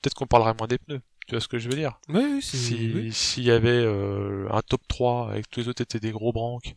peut-être 0.01 0.15
qu'on 0.15 0.27
parlerait 0.27 0.53
moins 0.57 0.67
des 0.67 0.77
pneus. 0.77 1.01
Tu 1.27 1.35
vois 1.35 1.41
ce 1.41 1.47
que 1.47 1.57
je 1.57 1.69
veux 1.69 1.75
dire? 1.75 1.99
Oui, 2.09 2.41
si, 2.41 3.11
S'il 3.13 3.43
y 3.43 3.51
avait 3.51 3.69
euh, 3.69 4.47
un 4.51 4.61
top 4.61 4.81
3 4.87 5.37
et 5.37 5.41
que 5.41 5.47
tous 5.49 5.61
les 5.61 5.67
autres 5.69 5.81
étaient 5.81 5.99
des 5.99 6.11
gros 6.11 6.33
branques, 6.33 6.75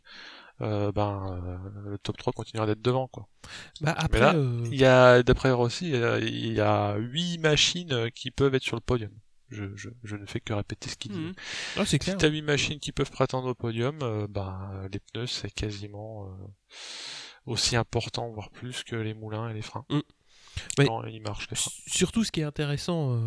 euh, 0.60 0.92
ben 0.92 1.36
euh, 1.84 1.90
le 1.90 1.98
top 1.98 2.16
3 2.16 2.32
continuerait 2.32 2.68
d'être 2.68 2.82
devant 2.82 3.08
quoi. 3.08 3.28
Bah 3.80 3.94
après, 3.96 4.20
là, 4.20 4.34
il 4.36 4.74
y 4.74 4.84
a 4.84 5.22
d'après 5.22 5.50
aussi, 5.50 5.90
il 5.90 6.52
y 6.52 6.60
a 6.60 6.96
8 6.96 7.38
machines 7.38 8.10
qui 8.14 8.30
peuvent 8.30 8.54
être 8.54 8.62
sur 8.62 8.76
le 8.76 8.80
podium. 8.80 9.10
Je, 9.48 9.64
je, 9.76 9.90
je 10.02 10.16
ne 10.16 10.26
fais 10.26 10.40
que 10.40 10.52
répéter 10.52 10.88
ce 10.88 10.96
qu'il 10.96 11.12
dit. 11.12 11.32
C'est 11.84 11.98
clair. 11.98 12.14
Si 12.14 12.18
t'as 12.18 12.28
8 12.28 12.42
machines 12.42 12.80
qui 12.80 12.92
peuvent 12.92 13.10
prétendre 13.10 13.48
au 13.48 13.54
podium, 13.54 13.98
ben 14.28 14.88
les 14.92 15.00
pneus 15.00 15.26
c'est 15.26 15.50
quasiment 15.50 16.28
aussi 17.46 17.76
important, 17.76 18.30
voire 18.30 18.50
plus 18.50 18.84
que 18.84 18.96
les 18.96 19.14
moulins 19.14 19.48
et 19.48 19.54
les 19.54 19.62
freins. 19.62 19.86
Il 20.78 21.22
marche. 21.22 21.48
Surtout, 21.86 22.24
ce 22.24 22.32
qui 22.32 22.40
est 22.40 22.44
intéressant 22.44 23.14
euh, 23.14 23.20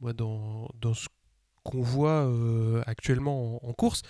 moi, 0.00 0.12
dans, 0.12 0.68
dans 0.80 0.94
ce 0.94 1.06
qu'on 1.68 1.82
voit 1.82 2.24
euh, 2.24 2.82
actuellement 2.86 3.60
en, 3.62 3.72
course, 3.74 4.00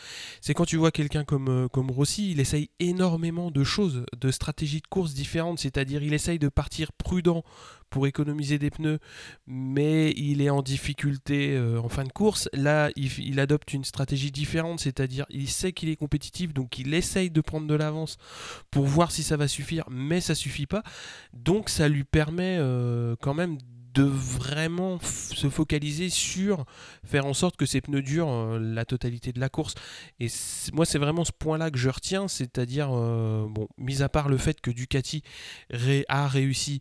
c'est 0.40 0.54
quand 0.54 0.64
tu 0.64 0.76
vois 0.76 0.92
quelqu'un 0.92 1.24
comme, 1.24 1.48
euh, 1.48 1.68
comme 1.68 1.90
Rossi, 1.90 2.30
il 2.30 2.38
essaye 2.38 2.70
énormément 2.78 3.50
de 3.50 3.64
choses, 3.64 4.06
de 4.16 4.30
stratégies 4.30 4.80
de 4.80 4.86
course 4.86 5.12
différentes, 5.12 5.58
c'est-à-dire 5.58 6.02
il 6.02 6.14
essaye 6.14 6.38
de 6.38 6.48
partir 6.48 6.92
prudent 6.92 7.42
pour 7.90 8.06
économiser 8.06 8.58
des 8.58 8.70
pneus, 8.70 9.00
mais 9.48 10.12
il 10.12 10.40
est 10.40 10.50
en 10.50 10.62
difficulté 10.62 11.56
euh, 11.56 11.80
en 11.80 11.88
fin 11.88 12.04
de 12.04 12.12
course. 12.12 12.48
Là, 12.52 12.90
il, 12.94 13.40
adopte 13.40 13.72
une 13.72 13.84
stratégie 13.84 14.30
différente, 14.30 14.78
c'est-à-dire 14.78 15.26
il 15.28 15.48
sait 15.48 15.72
qu'il 15.72 15.88
est 15.88 15.96
compétitif, 15.96 16.54
donc 16.54 16.78
il 16.78 16.94
essaye 16.94 17.30
de 17.30 17.40
prendre 17.40 17.66
de 17.66 17.74
l'avance 17.74 18.18
pour 18.70 18.84
voir 18.84 19.10
si 19.10 19.24
ça 19.24 19.36
va 19.36 19.48
suffire, 19.48 19.84
mais 19.90 20.20
ça 20.20 20.36
suffit 20.36 20.66
pas. 20.66 20.84
Donc 21.32 21.70
ça 21.70 21.88
lui 21.88 22.04
permet 22.04 22.60
quand 23.20 23.34
même 23.34 23.58
de 23.98 24.04
vraiment 24.04 25.00
se 25.00 25.48
focaliser 25.48 26.08
sur 26.08 26.66
faire 27.04 27.26
en 27.26 27.34
sorte 27.34 27.56
que 27.56 27.66
ces 27.66 27.80
pneus 27.80 28.02
durent 28.02 28.30
euh, 28.30 28.58
la 28.60 28.84
totalité 28.84 29.32
de 29.32 29.40
la 29.40 29.48
course. 29.48 29.74
Et 30.20 30.28
moi, 30.72 30.86
c'est 30.86 30.98
vraiment 30.98 31.24
ce 31.24 31.32
point-là 31.32 31.72
que 31.72 31.78
je 31.78 31.88
retiens, 31.88 32.28
c'est-à-dire, 32.28 32.90
euh, 32.92 33.46
bon, 33.48 33.66
mis 33.76 34.02
à 34.02 34.08
part 34.08 34.28
le 34.28 34.38
fait 34.38 34.60
que 34.60 34.70
Ducati 34.70 35.24
a 36.08 36.28
réussi 36.28 36.80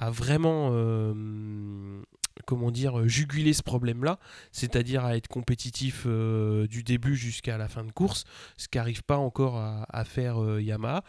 à 0.00 0.10
vraiment, 0.10 0.70
euh, 0.72 2.02
comment 2.46 2.72
dire, 2.72 3.06
juguler 3.06 3.52
ce 3.52 3.62
problème-là, 3.62 4.18
c'est-à-dire 4.50 5.04
à 5.04 5.16
être 5.16 5.28
compétitif 5.28 6.04
du 6.04 6.82
début 6.82 7.14
jusqu'à 7.14 7.58
la 7.58 7.68
fin 7.68 7.84
de 7.84 7.92
course, 7.92 8.24
ce 8.56 8.66
qu'arrive 8.66 9.04
pas 9.04 9.16
encore 9.16 9.56
à 9.56 10.04
faire 10.04 10.60
Yamaha. 10.60 11.02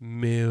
Mais 0.00 0.42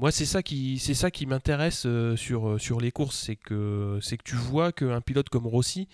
moi, 0.00 0.10
c'est 0.10 0.24
ça 0.24 0.42
qui, 0.42 0.78
c'est 0.78 0.94
ça 0.94 1.10
qui 1.10 1.26
m'intéresse 1.26 1.84
euh, 1.84 2.16
sur, 2.16 2.48
euh, 2.48 2.58
sur 2.58 2.80
les 2.80 2.90
courses, 2.90 3.18
c'est 3.18 3.36
que, 3.36 3.98
c'est 4.00 4.16
que 4.16 4.22
tu 4.22 4.34
vois 4.34 4.72
qu'un 4.72 5.02
pilote 5.02 5.28
comme 5.28 5.46
Rossi, 5.46 5.88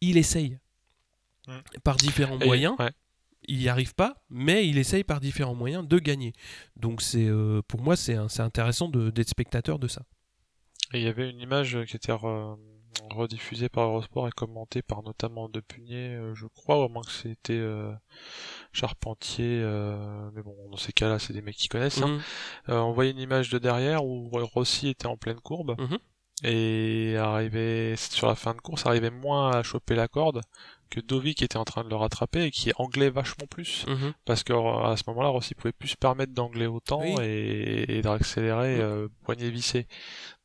il 0.00 0.16
essaye 0.16 0.58
mm. 1.46 1.58
par 1.84 1.96
différents 1.96 2.36
moyens. 2.36 2.76
Il 3.46 3.58
n'y 3.58 3.68
arrive 3.68 3.94
pas, 3.94 4.24
mais 4.28 4.66
il 4.66 4.76
essaye 4.76 5.04
par 5.04 5.20
différents 5.20 5.54
moyens 5.54 5.86
de 5.86 5.98
gagner. 6.00 6.32
Donc 6.74 7.00
c'est, 7.00 7.28
euh, 7.28 7.62
pour 7.68 7.80
moi, 7.80 7.94
c'est, 7.94 8.16
c'est 8.28 8.42
intéressant 8.42 8.88
d'être 8.88 9.28
spectateur 9.28 9.78
de 9.78 9.86
ça. 9.86 10.02
Et 10.92 10.98
il 10.98 11.04
y 11.04 11.08
avait 11.08 11.30
une 11.30 11.40
image 11.40 11.78
qui 11.84 11.94
était 11.94 12.12
rediffusée 13.10 13.68
par 13.68 13.84
Eurosport 13.84 14.28
et 14.28 14.32
commentée 14.32 14.82
par 14.82 15.02
notamment 15.02 15.48
De 15.48 15.60
Punier, 15.60 16.18
je 16.34 16.46
crois, 16.46 16.78
au 16.78 16.88
moins 16.88 17.02
que 17.02 17.10
c'était 17.10 17.60
Charpentier, 18.74 19.60
euh, 19.62 20.30
mais 20.34 20.42
bon, 20.42 20.54
dans 20.70 20.76
ces 20.76 20.92
cas-là, 20.92 21.18
c'est 21.18 21.32
des 21.32 21.42
mecs 21.42 21.56
qui 21.56 21.68
connaissent. 21.68 22.02
Hein. 22.02 22.08
Mhm. 22.08 22.22
Euh, 22.70 22.80
on 22.80 22.92
voyait 22.92 23.12
une 23.12 23.20
image 23.20 23.48
de 23.50 23.58
derrière 23.58 24.04
où 24.04 24.28
Rossi 24.32 24.88
était 24.88 25.06
en 25.06 25.16
pleine 25.16 25.40
courbe. 25.40 25.76
Mhm. 25.78 25.98
Et 26.42 27.16
arrivait, 27.16 27.94
sur 27.96 28.26
la 28.26 28.34
fin 28.34 28.54
de 28.54 28.60
course, 28.60 28.84
arrivait 28.86 29.10
moins 29.10 29.52
à 29.52 29.62
choper 29.62 29.94
la 29.94 30.08
corde 30.08 30.40
que 30.90 31.00
Dovi 31.00 31.34
qui 31.34 31.44
était 31.44 31.56
en 31.56 31.64
train 31.64 31.84
de 31.84 31.88
le 31.88 31.96
rattraper 31.96 32.44
et 32.44 32.50
qui 32.50 32.72
anglait 32.76 33.08
vachement 33.08 33.46
plus. 33.48 33.86
Mhm. 33.86 34.12
Parce 34.24 34.42
que 34.42 34.52
à 34.52 34.96
ce 34.96 35.04
moment-là, 35.08 35.28
Rossi 35.28 35.54
pouvait 35.54 35.72
plus 35.72 35.88
se 35.88 35.96
permettre 35.96 36.32
d'angler 36.32 36.66
autant 36.66 37.02
et, 37.22 38.00
d'accélérer 38.02 38.80
euh, 38.80 39.08
poignet 39.24 39.50
vissé 39.50 39.86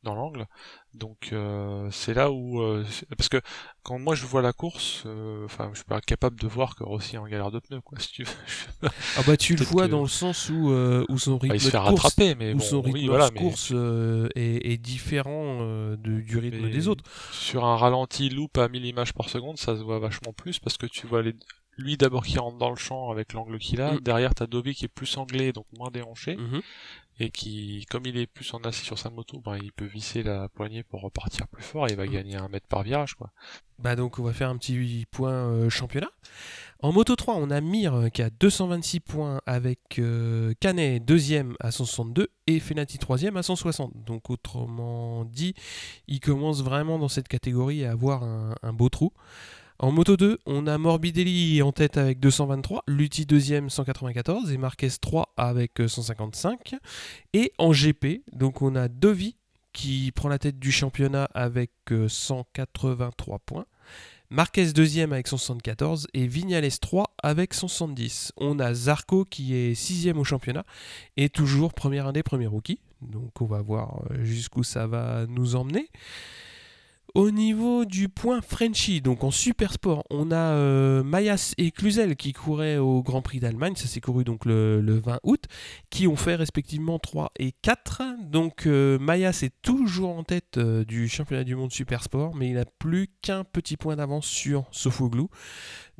dans 0.04 0.14
l'angle. 0.14 0.46
Donc 0.94 1.28
euh, 1.32 1.88
c'est 1.92 2.14
là 2.14 2.32
où 2.32 2.60
euh, 2.60 2.84
parce 3.16 3.28
que 3.28 3.40
quand 3.84 4.00
moi 4.00 4.16
je 4.16 4.26
vois 4.26 4.42
la 4.42 4.52
course, 4.52 5.04
euh, 5.06 5.44
enfin 5.44 5.70
je 5.72 5.76
suis 5.76 5.84
pas 5.84 6.00
capable 6.00 6.40
de 6.40 6.48
voir 6.48 6.74
que 6.74 6.82
Rossi 6.82 7.14
est 7.14 7.18
en 7.18 7.28
galère 7.28 7.52
de 7.52 7.60
pneus 7.60 7.80
quoi. 7.80 7.98
Si 8.00 8.10
tu 8.10 8.26
ah 8.82 9.22
bah 9.24 9.36
tu 9.36 9.54
le 9.54 9.64
vois 9.64 9.86
dans 9.86 10.02
le 10.02 10.08
sens 10.08 10.50
où 10.50 10.70
où 11.08 11.18
son 11.18 11.38
rythme 11.38 11.54
il 11.54 11.60
se 11.60 11.70
fait 11.70 11.78
de 11.78 11.82
course, 11.82 12.02
rattraper, 12.02 12.34
mais 12.34 12.54
où 12.54 12.60
son 12.60 12.82
rythme 12.82 13.06
de 13.06 13.38
course 13.38 13.70
est, 14.34 14.72
est, 14.72 14.78
différent 14.78 15.60
de, 15.60 16.20
du 16.20 16.38
rythme 16.38 16.68
des 16.70 16.88
autres. 16.88 17.04
Sur 17.30 17.64
un 17.64 17.76
ralenti 17.76 18.28
loop 18.28 18.58
à 18.58 18.68
1000 18.68 18.84
images 18.86 19.12
par 19.12 19.28
seconde, 19.28 19.58
ça 19.58 19.76
se 19.76 19.82
voit 19.82 20.00
vachement 20.00 20.32
plus 20.32 20.58
parce 20.58 20.76
que 20.76 20.86
tu 20.86 21.06
vois 21.06 21.22
les 21.22 21.34
lui 21.78 21.96
d'abord 21.96 22.26
qui 22.26 22.38
rentre 22.38 22.58
dans 22.58 22.68
le 22.68 22.76
champ 22.76 23.10
avec 23.10 23.32
l'angle 23.32 23.58
qu'il 23.58 23.80
a, 23.80 23.92
mm. 23.92 24.00
derrière 24.00 24.34
t'as 24.34 24.46
Dobby 24.46 24.74
qui 24.74 24.84
est 24.84 24.88
plus 24.88 25.16
anglais 25.16 25.52
donc 25.52 25.64
moins 25.72 25.90
déhanché, 25.90 26.36
mm-hmm 26.36 26.60
et 27.20 27.30
qui, 27.30 27.86
comme 27.90 28.06
il 28.06 28.16
est 28.16 28.26
plus 28.26 28.52
en 28.54 28.58
assis 28.60 28.84
sur 28.84 28.98
sa 28.98 29.10
moto, 29.10 29.40
ben, 29.40 29.58
il 29.62 29.72
peut 29.72 29.84
visser 29.84 30.22
la 30.22 30.48
poignée 30.48 30.82
pour 30.82 31.02
repartir 31.02 31.46
plus 31.48 31.62
fort 31.62 31.86
et 31.86 31.90
il 31.90 31.96
va 31.96 32.06
mm. 32.06 32.10
gagner 32.10 32.36
un 32.36 32.48
mètre 32.48 32.66
par 32.66 32.82
virage. 32.82 33.14
Quoi. 33.14 33.30
Bah 33.78 33.94
donc 33.94 34.18
on 34.18 34.22
va 34.22 34.32
faire 34.32 34.48
un 34.48 34.56
petit 34.56 35.06
point 35.10 35.32
euh, 35.32 35.68
championnat. 35.68 36.10
En 36.82 36.92
moto 36.92 37.14
3, 37.14 37.34
on 37.34 37.50
a 37.50 37.60
Mir 37.60 37.94
euh, 37.94 38.08
qui 38.08 38.22
a 38.22 38.30
226 38.30 39.00
points 39.00 39.40
avec 39.44 39.98
euh, 39.98 40.54
Canet 40.60 41.04
deuxième 41.04 41.56
à 41.60 41.70
162 41.70 42.28
et 42.46 42.58
Fenati 42.58 42.96
troisième 42.96 43.36
à 43.36 43.42
160. 43.42 43.92
Donc 44.04 44.30
autrement 44.30 45.26
dit, 45.26 45.54
il 46.08 46.20
commence 46.20 46.62
vraiment 46.62 46.98
dans 46.98 47.08
cette 47.08 47.28
catégorie 47.28 47.84
à 47.84 47.92
avoir 47.92 48.22
un 48.22 48.72
beau 48.72 48.88
trou. 48.88 49.12
En 49.82 49.92
moto 49.92 50.18
2, 50.18 50.40
on 50.44 50.66
a 50.66 50.76
Morbidelli 50.76 51.62
en 51.62 51.72
tête 51.72 51.96
avec 51.96 52.20
223, 52.20 52.84
Lutti 52.86 53.24
deuxième 53.24 53.70
194 53.70 54.52
et 54.52 54.58
Marquez 54.58 54.90
3 55.00 55.32
avec 55.38 55.80
155. 55.86 56.74
Et 57.32 57.54
en 57.56 57.72
GP, 57.72 58.20
donc 58.34 58.60
on 58.60 58.76
a 58.76 58.88
Dovi 58.88 59.36
qui 59.72 60.12
prend 60.14 60.28
la 60.28 60.38
tête 60.38 60.58
du 60.58 60.70
championnat 60.70 61.30
avec 61.32 61.70
183 62.08 63.38
points. 63.38 63.64
Marquez 64.28 64.70
deuxième 64.74 65.14
avec 65.14 65.28
174 65.28 66.08
et 66.12 66.26
Vignales 66.26 66.78
3 66.78 67.14
avec 67.22 67.54
170. 67.54 68.34
On 68.36 68.58
a 68.58 68.74
Zarco 68.74 69.24
qui 69.24 69.54
est 69.54 69.74
sixième 69.74 70.18
au 70.18 70.24
championnat 70.24 70.66
et 71.16 71.30
toujours 71.30 71.72
premier 71.72 72.00
indé, 72.00 72.22
premier 72.22 72.48
rookie. 72.48 72.80
Donc 73.00 73.40
on 73.40 73.46
va 73.46 73.62
voir 73.62 74.02
jusqu'où 74.20 74.62
ça 74.62 74.86
va 74.86 75.24
nous 75.26 75.56
emmener. 75.56 75.88
Au 77.14 77.32
niveau 77.32 77.84
du 77.84 78.08
point 78.08 78.40
Frenchy, 78.40 79.00
donc 79.00 79.24
en 79.24 79.32
super 79.32 79.72
sport, 79.72 80.04
on 80.10 80.30
a 80.30 80.36
euh, 80.54 81.02
Mayas 81.02 81.54
et 81.58 81.72
Cluzel 81.72 82.14
qui 82.14 82.32
couraient 82.32 82.78
au 82.78 83.02
Grand 83.02 83.20
Prix 83.20 83.40
d'Allemagne, 83.40 83.74
ça 83.74 83.88
s'est 83.88 84.00
couru 84.00 84.22
donc 84.22 84.44
le, 84.44 84.80
20 85.04 85.18
août, 85.24 85.44
qui 85.90 86.06
ont 86.06 86.14
fait 86.14 86.36
respectivement 86.36 87.00
3 87.00 87.32
et 87.40 87.52
4. 87.62 88.02
Donc 88.22 88.66
euh, 88.66 88.96
Mayas 89.00 89.40
est 89.42 89.54
toujours 89.62 90.16
en 90.16 90.22
tête 90.22 90.58
euh, 90.58 90.84
du 90.84 91.08
championnat 91.08 91.42
du 91.42 91.56
monde 91.56 91.72
super 91.72 92.04
sport, 92.04 92.36
mais 92.36 92.48
il 92.48 92.54
n'a 92.54 92.64
plus 92.64 93.08
qu'un 93.22 93.42
petit 93.42 93.76
point 93.76 93.96
d'avance 93.96 94.26
sur 94.26 94.66
Sofoglou. 94.70 95.30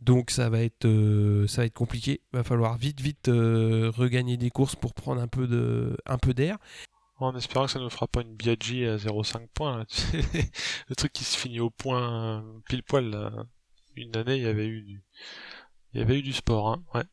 Donc 0.01 0.31
ça 0.31 0.49
va 0.49 0.63
être, 0.63 0.87
ça 1.49 1.63
va 1.63 1.67
être 1.67 1.75
compliqué, 1.75 2.21
il 2.33 2.37
va 2.37 2.45
falloir 2.45 2.79
vite 2.79 3.01
vite 3.01 3.27
regagner 3.27 4.37
des 4.37 4.51
courses 4.51 4.77
pour 4.77 4.95
prendre 4.95 5.21
un 5.21 5.29
peu 5.29 6.35
d'air. 6.35 6.57
En 7.21 7.37
espérant 7.37 7.67
que 7.67 7.73
ça 7.73 7.79
ne 7.79 7.89
fera 7.89 8.09
pas 8.09 8.23
une 8.23 8.35
Biaggi 8.35 8.87
à 8.87 8.97
0,5 8.97 9.47
points. 9.53 9.85
le 10.89 10.95
truc 10.95 11.13
qui 11.13 11.25
se 11.25 11.37
finit 11.37 11.61
au 11.61 11.71
point 11.71 12.45
pile 12.69 12.83
poil. 12.83 13.47
Une 13.97 14.17
année, 14.17 14.37
il 14.37 14.43
y 14.43 14.47
avait 14.47 14.67
eu 14.67 14.83
du, 14.83 15.03
il 15.93 16.01
y 16.01 16.03
avait 16.03 16.19
eu 16.19 16.23
du 16.23 16.33
sport. 16.33 16.69
Hein. 16.69 16.83
Ouais. 16.95 17.05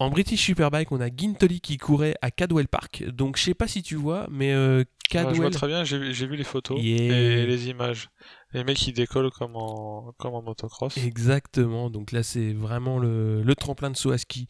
En 0.00 0.10
British 0.10 0.44
Superbike, 0.44 0.92
on 0.92 1.00
a 1.00 1.08
Gintoli 1.08 1.60
qui 1.60 1.76
courait 1.76 2.14
à 2.22 2.30
Cadwell 2.30 2.68
Park. 2.68 3.04
Donc 3.08 3.36
je 3.36 3.42
sais 3.42 3.54
pas 3.54 3.66
si 3.66 3.82
tu 3.82 3.96
vois, 3.96 4.28
mais 4.30 4.52
euh, 4.52 4.84
Cadwell. 5.10 5.34
je 5.34 5.40
vois 5.40 5.50
très 5.50 5.66
bien, 5.66 5.82
j'ai 5.82 5.98
vu 5.98 6.36
les 6.36 6.44
photos 6.44 6.78
et 6.80 7.46
les 7.46 7.68
images. 7.68 8.08
Les 8.52 8.62
mecs 8.62 8.76
qui 8.76 8.92
décollent 8.92 9.32
comme 9.32 9.56
en, 9.56 10.14
comme 10.18 10.34
en 10.34 10.42
motocross. 10.42 10.96
Exactement, 10.98 11.90
donc 11.90 12.12
là 12.12 12.22
c'est 12.22 12.52
vraiment 12.52 12.98
le, 12.98 13.42
le 13.42 13.54
tremplin 13.56 13.90
de 13.90 13.96
saut 13.96 14.12
à 14.12 14.18
ski 14.18 14.46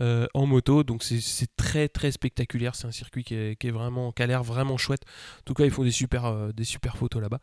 euh, 0.00 0.26
en 0.34 0.46
moto. 0.46 0.84
Donc 0.84 1.02
c'est 1.02 1.56
très 1.56 1.88
très 1.88 2.10
spectaculaire. 2.12 2.74
C'est 2.74 2.86
un 2.86 2.92
circuit 2.92 3.24
qui, 3.24 3.34
est, 3.34 3.70
vraiment, 3.70 4.12
qui 4.12 4.22
a 4.22 4.26
l'air 4.26 4.42
vraiment 4.42 4.76
chouette. 4.76 5.02
En 5.40 5.42
tout 5.44 5.54
cas, 5.54 5.64
ils 5.64 5.70
font 5.70 5.84
des 5.84 5.90
super, 5.90 6.26
euh, 6.26 6.52
des 6.52 6.64
super 6.64 6.96
photos 6.96 7.20
là-bas. 7.20 7.40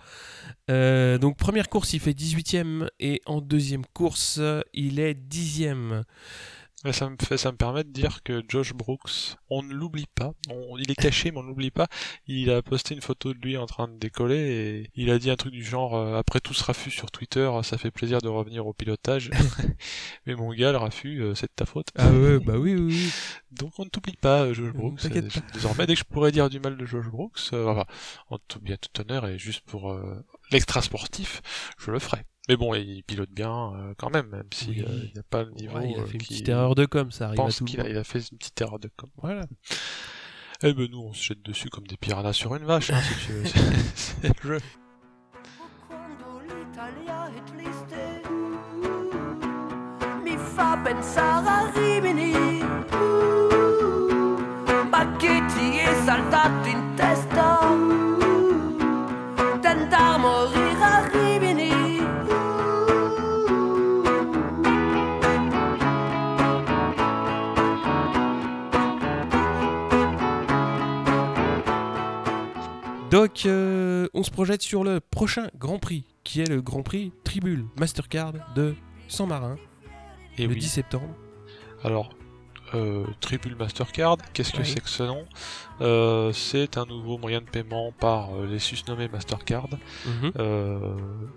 Euh, 0.70 1.18
donc 1.18 1.38
première 1.38 1.70
course, 1.70 1.94
il 1.94 2.00
fait 2.00 2.14
18ème 2.14 2.88
et 3.00 3.22
en 3.26 3.42
deuxième 3.42 3.86
course, 3.86 4.40
il 4.74 5.00
est 5.00 5.14
10ème 5.14 6.04
ça 6.92 7.10
me, 7.10 7.18
fait, 7.20 7.38
ça 7.38 7.52
me 7.52 7.58
permet 7.58 7.84
de 7.84 7.90
dire 7.90 8.22
que 8.24 8.44
Josh 8.48 8.74
Brooks, 8.74 9.36
on 9.50 9.64
ne 9.64 9.74
l'oublie 9.74 10.06
pas. 10.14 10.34
il 10.78 10.92
est 10.92 10.96
caché, 10.96 11.32
mais 11.32 11.40
on 11.40 11.44
ne 11.44 11.48
l'oublie 11.48 11.72
pas. 11.72 11.88
Il 12.28 12.52
a 12.52 12.62
posté 12.62 12.94
une 12.94 13.02
photo 13.02 13.34
de 13.34 13.40
lui 13.40 13.58
en 13.58 13.66
train 13.66 13.88
de 13.88 13.98
décoller 13.98 14.38
et 14.38 14.92
il 14.96 15.10
a 15.10 15.18
dit 15.18 15.32
un 15.32 15.36
truc 15.36 15.54
du 15.54 15.64
genre 15.64 15.96
euh, 15.96 16.18
après 16.18 16.40
tout 16.40 16.54
ce 16.54 16.64
raffut 16.64 16.92
sur 16.92 17.10
Twitter, 17.10 17.50
ça 17.64 17.80
fait 17.80 17.90
plaisir 17.90 18.22
de 18.22 18.28
revenir 18.28 18.68
au 18.68 18.74
pilotage. 18.74 19.32
mais 20.28 20.36
mon 20.36 20.54
gars, 20.54 20.72
le 20.72 20.78
raffut, 20.78 21.20
euh, 21.20 21.34
c'est 21.34 21.48
de 21.48 21.56
ta 21.56 21.66
faute. 21.66 21.88
Ah 21.96 22.12
ouais, 22.12 22.40
bah 22.40 22.58
oui, 22.58 22.76
oui, 22.76 22.94
oui. 22.94 23.12
Donc 23.52 23.74
on 23.80 23.86
ne 23.86 23.90
t'oublie 23.90 24.16
pas, 24.16 24.54
Josh 24.54 24.72
Brooks. 24.72 25.08
Désormais, 25.54 25.88
dès 25.88 25.96
que 25.96 26.00
je 26.00 26.06
pourrais 26.06 26.32
dire 26.32 26.50
du 26.50 26.60
mal 26.60 26.78
de 26.78 26.86
Josh 26.86 27.08
Brooks, 27.08 27.40
euh, 27.54 27.68
enfin, 27.68 27.86
en 28.30 28.38
tout 28.48 28.60
bien 28.60 28.78
tout 28.78 29.02
honneur 29.02 29.28
et 29.28 29.40
juste 29.40 29.62
pour 29.66 30.00
l'extra 30.52 30.82
sportif, 30.82 31.42
je 31.80 31.92
le 31.92 32.00
ferai. 32.00 32.24
Mais 32.50 32.56
bon, 32.56 32.74
il 32.76 33.04
pilote 33.04 33.30
bien 33.30 33.74
euh, 33.76 33.94
quand 33.98 34.10
même, 34.10 34.28
même 34.28 34.48
s'il 34.54 34.84
euh, 34.84 35.10
n'a 35.16 35.24
pas 35.24 35.44
le 35.44 35.52
niveau. 35.52 35.80
il 35.82 36.00
a 36.00 36.06
fait 36.06 36.14
une 36.14 36.20
petite 36.20 36.48
erreur 36.48 36.76
de 36.76 36.86
com, 36.86 37.12
ça 37.12 37.28
arrive 37.28 37.42
à 37.42 37.52
tout 37.52 37.66
qu'il 37.66 37.82
a, 37.82 37.90
il 37.90 37.98
a 37.98 38.04
fait 38.06 38.20
une 38.20 38.38
petite 38.38 38.62
erreur 38.62 38.80
de 38.80 38.90
com. 38.96 39.10
Voilà. 39.22 39.46
Eh 40.64 40.74
ben 40.74 40.88
nous, 40.90 41.00
on 41.02 41.14
se 41.14 41.24
jette 41.24 41.44
dessus 41.44 41.70
comme 41.70 41.86
des 41.88 41.98
piranhas 41.98 42.34
sur 42.34 42.56
une 42.56 42.64
vache, 42.64 42.90
hein, 42.92 43.02
si 43.02 43.26
tu 43.26 43.32
veux. 43.34 43.44
C'est 43.96 44.44
le 44.44 44.50
jeu. 44.50 44.60
Donc, 73.18 73.48
euh, 73.48 74.08
on 74.14 74.22
se 74.22 74.30
projette 74.30 74.62
sur 74.62 74.84
le 74.84 75.00
prochain 75.00 75.50
Grand 75.58 75.80
Prix, 75.80 76.04
qui 76.24 76.40
est 76.40 76.48
le 76.48 76.62
Grand 76.62 76.84
Prix 76.84 77.12
Tribule 77.24 77.66
Mastercard 77.80 78.34
de 78.54 78.76
San 79.08 79.28
Marin, 79.28 79.56
Et 80.38 80.46
le 80.46 80.54
10 80.54 80.68
septembre. 80.68 81.10
Alors, 81.84 82.10
euh, 82.74 83.06
Tribule 83.22 83.56
Mastercard, 83.56 84.18
qu'est-ce 84.34 84.52
que 84.52 84.64
c'est 84.64 84.82
que 84.82 84.90
ce 84.90 85.04
nom 85.04 85.26
euh, 85.82 86.34
C'est 86.34 86.78
un 86.78 86.86
nouveau 86.86 87.18
moyen 87.18 87.40
de 87.40 87.46
paiement 87.46 87.94
par 87.94 88.36
euh, 88.36 88.46
les 88.46 88.60
susnommés 88.60 89.08
Mastercard. 89.08 89.68
Mhm. 90.06 90.32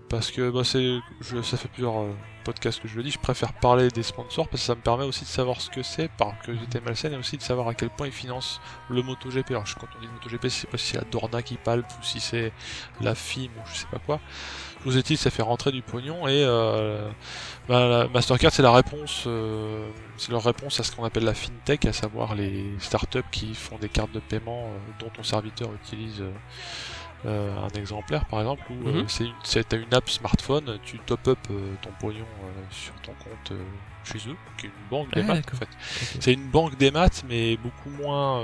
parce 0.08 0.30
que 0.30 0.50
bah, 0.50 0.64
c'est, 0.64 0.98
ça 1.42 1.56
fait 1.56 1.68
plusieurs 1.68 2.04
podcasts 2.44 2.80
que 2.80 2.88
je 2.88 2.96
le 2.96 3.02
dis, 3.02 3.10
je 3.10 3.18
préfère 3.18 3.52
parler 3.52 3.88
des 3.88 4.02
sponsors 4.02 4.48
parce 4.48 4.62
que 4.62 4.66
ça 4.66 4.74
me 4.74 4.80
permet 4.80 5.04
aussi 5.04 5.22
de 5.22 5.28
savoir 5.28 5.60
ce 5.60 5.70
que 5.70 5.82
c'est 5.82 6.08
par 6.08 6.38
curiosité 6.40 6.80
malsaine 6.80 7.12
et 7.12 7.16
aussi 7.16 7.36
de 7.36 7.42
savoir 7.42 7.68
à 7.68 7.74
quel 7.74 7.90
point 7.90 8.06
ils 8.06 8.12
financent 8.12 8.60
le 8.88 9.02
MotoGP. 9.02 9.50
Alors 9.50 9.64
quand 9.78 9.86
on 9.96 10.00
dit 10.00 10.08
MotoGP, 10.08 10.48
c'est 10.48 10.68
pas 10.68 10.78
si 10.78 10.92
c'est 10.92 10.98
la 10.98 11.04
Dorna 11.04 11.42
qui 11.42 11.56
palpe 11.56 11.86
ou 12.00 12.02
si 12.02 12.20
c'est 12.20 12.52
la 13.00 13.14
FIM 13.14 13.50
ou 13.56 13.68
je 13.70 13.78
sais 13.78 13.86
pas 13.90 13.98
quoi. 13.98 14.20
Vous 14.84 15.00
dit 15.02 15.16
ça 15.16 15.30
fait 15.30 15.42
rentrer 15.42 15.72
du 15.72 15.82
pognon 15.82 16.26
et 16.26 16.42
euh, 16.42 17.06
bah, 17.68 17.86
la 17.86 18.08
Mastercard 18.08 18.50
c'est 18.50 18.62
la 18.62 18.72
réponse, 18.72 19.24
euh, 19.26 19.86
c'est 20.16 20.32
leur 20.32 20.42
réponse 20.42 20.80
à 20.80 20.84
ce 20.84 20.96
qu'on 20.96 21.04
appelle 21.04 21.24
la 21.24 21.34
fintech, 21.34 21.84
à 21.84 21.92
savoir 21.92 22.34
les 22.34 22.64
startups 22.78 23.20
qui 23.30 23.54
font 23.54 23.76
des 23.76 23.90
cartes 23.90 24.12
de 24.12 24.20
paiement 24.20 24.64
euh, 24.64 24.78
dont 24.98 25.10
ton 25.10 25.22
serviteur 25.22 25.70
utilise 25.74 26.22
un 27.26 27.68
exemplaire 27.74 28.24
par 28.24 28.40
exemple 28.40 28.62
où 28.70 29.06
c'est 29.06 29.24
une, 29.24 29.82
une 29.82 29.94
app 29.94 30.08
smartphone, 30.08 30.78
tu 30.82 30.98
top 31.00 31.28
up 31.28 31.38
ton 31.82 31.90
pognon 32.00 32.24
sur 32.70 32.94
ton 33.02 33.12
compte 33.12 33.52
chez 34.04 34.30
eux, 34.30 34.36
qui 34.56 34.66
est 34.66 34.70
une 34.70 34.88
banque 34.90 35.12
des 35.12 35.20
ah, 35.20 35.34
maths 35.34 35.52
en 35.52 35.56
fait. 35.58 35.68
C'est 36.18 36.32
une 36.32 36.48
banque 36.48 36.78
des 36.78 36.90
maths 36.90 37.22
mais 37.28 37.58
beaucoup 37.58 37.90
moins 37.90 38.42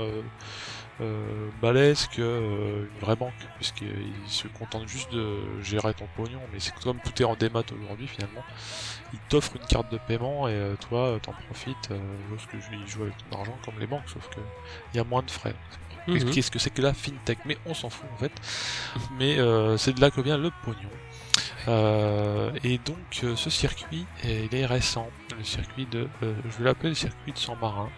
euh, 0.99 1.49
balèze 1.61 2.07
que 2.07 2.21
euh, 2.23 2.87
une 2.91 2.99
vraie 2.99 3.15
banque, 3.15 3.33
puisqu'ils 3.57 3.87
se 4.25 4.47
contentent 4.47 4.87
juste 4.87 5.11
de 5.13 5.37
gérer 5.61 5.93
ton 5.93 6.07
pognon, 6.15 6.39
mais 6.51 6.59
c'est 6.59 6.73
comme 6.73 6.99
tout 6.99 7.21
est 7.21 7.25
en 7.25 7.35
démat 7.35 7.61
aujourd'hui 7.79 8.07
finalement. 8.07 8.43
Ils 9.13 9.19
t'offrent 9.29 9.57
une 9.57 9.67
carte 9.67 9.91
de 9.91 9.99
paiement 10.07 10.47
et 10.47 10.53
euh, 10.53 10.75
toi 10.75 11.19
t'en 11.21 11.33
profites 11.33 11.91
lorsque 12.31 12.55
ils 12.71 12.87
jouent 12.87 13.03
avec 13.03 13.15
ton 13.29 13.37
argent 13.37 13.57
comme 13.63 13.79
les 13.79 13.85
banques, 13.85 14.07
sauf 14.07 14.27
que 14.29 14.39
il 14.93 14.97
y 14.97 14.99
a 14.99 15.03
moins 15.03 15.21
de 15.21 15.29
frais. 15.29 15.53
Mhm. 16.07 16.31
Qu'est-ce 16.31 16.49
que 16.49 16.57
c'est 16.57 16.71
que 16.71 16.81
la 16.81 16.93
fintech? 16.93 17.39
Mais 17.45 17.57
on 17.67 17.75
s'en 17.75 17.91
fout 17.91 18.09
en 18.15 18.17
fait. 18.17 18.31
Mais 19.19 19.37
c'est 19.77 19.93
de 19.93 20.01
là 20.01 20.09
que 20.09 20.21
vient 20.21 20.37
le 20.37 20.51
pognon. 20.63 20.89
et 22.63 22.79
donc 22.79 23.35
ce 23.35 23.49
circuit, 23.51 24.07
il 24.23 24.55
est 24.55 24.65
récent, 24.65 25.09
le 25.37 25.43
circuit 25.43 25.85
de, 25.85 26.07
je 26.21 26.57
vais 26.57 26.63
l'appeler 26.63 26.89
le 26.89 26.95
circuit 26.95 27.33
de 27.33 27.37
San 27.37 27.55
Marin 27.61 27.89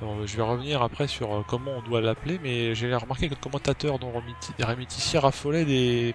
je 0.00 0.36
vais 0.36 0.42
revenir 0.42 0.82
après 0.82 1.08
sur 1.08 1.32
euh, 1.32 1.42
comment 1.46 1.72
on 1.78 1.82
doit 1.82 2.00
l'appeler, 2.00 2.38
mais 2.42 2.74
j'ai 2.74 2.94
remarqué 2.94 3.28
que 3.28 3.34
le 3.34 3.40
commentateur 3.40 3.98
dont 3.98 4.12
Remitici 4.12 5.18
raffolait 5.18 5.64
des, 5.64 6.14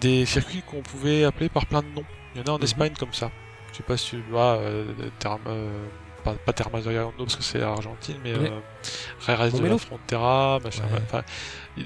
des 0.00 0.26
circuits 0.26 0.62
qu'on 0.62 0.82
pouvait 0.82 1.24
appeler 1.24 1.48
par 1.48 1.66
plein 1.66 1.82
de 1.82 1.88
noms. 1.88 2.04
Il 2.34 2.40
y 2.40 2.44
en 2.44 2.52
a 2.52 2.56
en 2.56 2.58
mhm. 2.58 2.64
Espagne 2.64 2.92
comme 2.98 3.12
ça. 3.12 3.30
Je 3.72 3.78
sais 3.78 3.82
pas 3.82 3.96
si 3.96 4.10
tu 4.10 4.22
vois, 4.30 4.56
euh, 4.58 4.84
euh, 5.46 5.86
pas, 6.22 6.34
pas 6.34 6.52
parce 6.52 7.36
que 7.36 7.42
c'est 7.42 7.58
l'Argentine, 7.58 8.16
mais 8.22 8.32
euh, 8.32 9.50
de 9.50 9.66
la 9.66 9.78
Frontera, 9.78 10.60
machin. 10.62 10.84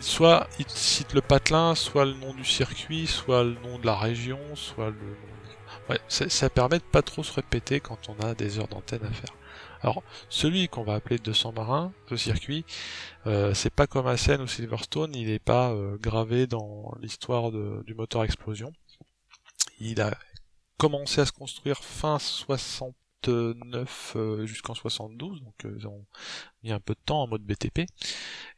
soit 0.01 0.47
il 0.59 0.67
cite 0.69 1.15
le 1.15 1.23
patelin, 1.23 1.75
soit 1.75 2.05
le 2.05 2.13
nom 2.13 2.35
du 2.35 2.45
circuit, 2.45 3.07
soit 3.07 3.43
le 3.43 3.57
nom 3.65 3.79
de 3.79 3.87
la 3.87 3.97
région, 3.97 4.39
soit 4.55 4.91
le. 4.91 5.17
Ouais, 5.89 5.99
ça 6.09 6.51
permet 6.51 6.77
de 6.77 6.83
pas 6.83 7.01
trop 7.01 7.23
se 7.23 7.33
répéter 7.33 7.81
quand 7.81 7.99
on 8.11 8.23
a 8.23 8.35
des 8.35 8.59
heures 8.59 8.69
d'antenne 8.69 9.01
à 9.05 9.15
faire. 9.15 9.35
Alors, 9.83 10.03
celui 10.29 10.69
qu'on 10.69 10.83
va 10.83 10.95
appeler 10.95 11.19
200 11.19 11.53
marins, 11.53 11.93
ce 12.09 12.17
circuit, 12.17 12.65
euh, 13.27 13.55
c'est 13.55 13.73
pas 13.73 13.87
comme 13.87 14.07
Assen 14.07 14.41
ou 14.41 14.49
Silverstone, 14.49 15.15
il 15.15 15.29
n'est 15.29 15.39
pas 15.39 15.71
euh, 15.73 15.97
gravé 15.99 16.47
dans 16.47 16.95
l'histoire 17.01 17.53
du 17.53 17.95
moteur 17.95 18.25
explosion. 18.25 18.73
Il 19.79 20.01
a 20.01 20.17
commencé 20.77 21.21
à 21.21 21.27
se 21.27 21.33
construire 21.33 21.79
fin 21.79 22.19
69 22.19 24.15
euh, 24.17 24.47
jusqu'en 24.47 24.75
72, 24.75 25.43
donc 25.43 25.55
ils 25.65 25.87
ont 25.87 26.05
mis 26.65 26.73
un 26.73 26.81
peu 26.81 26.95
de 26.95 27.01
temps 27.05 27.23
en 27.23 27.29
mode 27.29 27.43
BTP. 27.43 27.87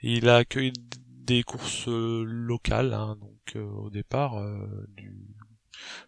il 0.03 0.29
a 0.29 0.37
accueilli 0.37 0.73
des 0.97 1.43
courses 1.43 1.87
locales, 1.87 2.95
hein, 2.95 3.16
donc 3.21 3.57
au 3.57 3.91
départ 3.91 4.43
du 4.89 5.30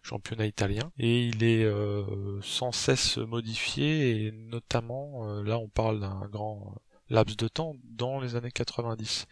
championnat 0.01 0.45
italien 0.45 0.91
et 0.97 1.27
il 1.27 1.43
est 1.43 1.63
euh, 1.63 2.39
sans 2.41 2.71
cesse 2.71 3.17
modifié 3.17 4.25
et 4.25 4.31
notamment 4.31 5.27
euh, 5.27 5.43
là 5.43 5.57
on 5.57 5.69
parle 5.69 5.99
d'un 5.99 6.27
grand 6.27 6.75
laps 7.09 7.37
de 7.37 7.47
temps 7.47 7.75
dans 7.83 8.19
les 8.19 8.35
années 8.35 8.51
90 8.51 9.27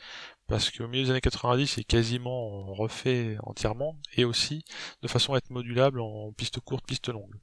parce 0.52 0.70
qu'au 0.70 0.88
milieu 0.90 1.06
des 1.06 1.12
années 1.12 1.22
90, 1.22 1.66
c'est 1.66 1.86
quasiment 1.86 2.74
refait 2.74 3.38
entièrement, 3.44 3.96
et 4.18 4.26
aussi 4.26 4.66
de 5.02 5.08
façon 5.08 5.34
à 5.34 5.38
être 5.38 5.50
modulable 5.50 6.02
en 6.02 6.34
piste 6.34 6.60
courte, 6.60 6.86
piste 6.86 7.08
longue. 7.08 7.40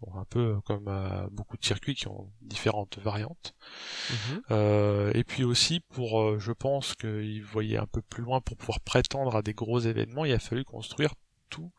Bon, 0.00 0.18
un 0.18 0.24
peu 0.24 0.58
comme 0.62 0.88
euh, 0.88 1.28
beaucoup 1.30 1.58
de 1.58 1.64
circuits 1.64 1.94
qui 1.94 2.08
ont 2.08 2.32
différentes 2.40 2.98
variantes. 2.98 3.54
Mhm. 4.08 4.42
Euh, 4.52 5.12
et 5.14 5.22
puis 5.22 5.44
aussi 5.44 5.80
pour, 5.80 6.22
euh, 6.22 6.38
je 6.38 6.52
pense 6.52 6.94
qu'ils 6.94 7.44
voyaient 7.44 7.76
un 7.76 7.86
peu 7.86 8.00
plus 8.00 8.22
loin 8.22 8.40
pour 8.40 8.56
pouvoir 8.56 8.80
prétendre 8.80 9.36
à 9.36 9.42
des 9.42 9.52
gros 9.52 9.78
événements, 9.78 10.24
il 10.24 10.32
a 10.32 10.38
fallu 10.38 10.64
construire 10.64 11.12
tout 11.50 11.70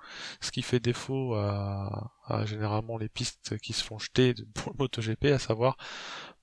ce 0.41 0.51
qui 0.51 0.61
fait 0.61 0.79
défaut 0.79 1.35
à, 1.35 2.11
généralement 2.45 2.97
les 2.97 3.09
pistes 3.09 3.57
qui 3.59 3.73
se 3.73 3.83
font 3.83 3.99
jeter 3.99 4.35
pour 4.53 4.71
le 4.73 4.77
MotoGP, 4.79 5.25
à 5.25 5.39
savoir 5.39 5.77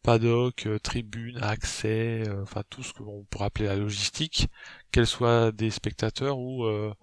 paddock, 0.02 0.66
euh, 0.66 0.78
tribune, 0.78 1.38
accès, 1.42 2.22
euh, 2.28 2.42
enfin 2.42 2.62
tout 2.70 2.82
ce 2.82 2.92
que 2.92 3.02
l'on 3.02 3.24
pourrait 3.24 3.46
appeler 3.46 3.66
la 3.66 3.76
logistique, 3.76 4.48
qu'elle 4.90 5.06
soit 5.06 5.52
des 5.52 5.70
spectateurs 5.70 6.38
ou 6.38 6.64
euh, 6.64 6.94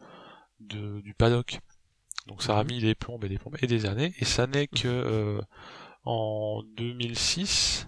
de, 0.59 1.01
du 1.01 1.13
paddock. 1.13 1.59
Donc 2.27 2.41
ça 2.41 2.57
a 2.57 2.63
mhm. 2.63 2.69
mis 2.69 2.79
les 2.79 2.95
plombes 2.95 3.23
et 3.23 3.29
des 3.29 3.37
plombes 3.37 3.57
et 3.61 3.67
des 3.67 3.85
années, 3.85 4.13
et 4.19 4.25
ça 4.25 4.47
n'est 4.47 4.67
que 4.67 5.39
en 6.03 6.63
2006 6.77 7.87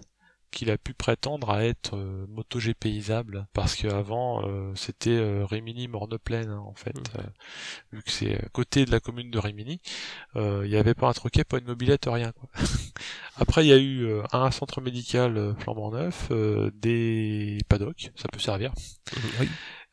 qu'il 0.50 0.70
a 0.70 0.78
pu 0.78 0.94
prétendre 0.94 1.50
à 1.50 1.64
être 1.64 1.96
euh, 1.96 2.26
MotoGPisable 2.28 3.46
parce 3.52 3.74
qu'avant 3.74 4.46
euh, 4.46 4.72
c'était 4.74 5.10
euh, 5.10 5.44
Rimini 5.44 5.88
Morneplaine 5.88 6.50
hein, 6.50 6.62
en 6.66 6.74
fait. 6.74 6.96
Mmh. 6.96 7.96
vu 7.96 8.02
que 8.02 8.10
c'est 8.10 8.36
à 8.36 8.48
côté 8.48 8.84
de 8.84 8.90
la 8.90 9.00
commune 9.00 9.30
de 9.30 9.38
Rimini 9.38 9.80
il 10.34 10.68
n'y 10.68 10.76
avait 10.76 10.94
pas 10.94 11.08
un 11.08 11.12
troquet 11.12 11.44
pas 11.44 11.58
une 11.58 11.66
mobilette 11.66 12.06
rien 12.06 12.32
quoi. 12.32 12.48
Après 13.36 13.64
il 13.64 13.68
y 13.68 13.72
a 13.72 13.78
eu 13.78 14.08
un 14.32 14.50
centre 14.50 14.80
médical 14.80 15.54
flambant 15.58 15.90
neuf 15.90 16.30
des 16.74 17.58
paddocks 17.68 18.10
ça 18.16 18.28
peut 18.28 18.38
servir. 18.38 18.72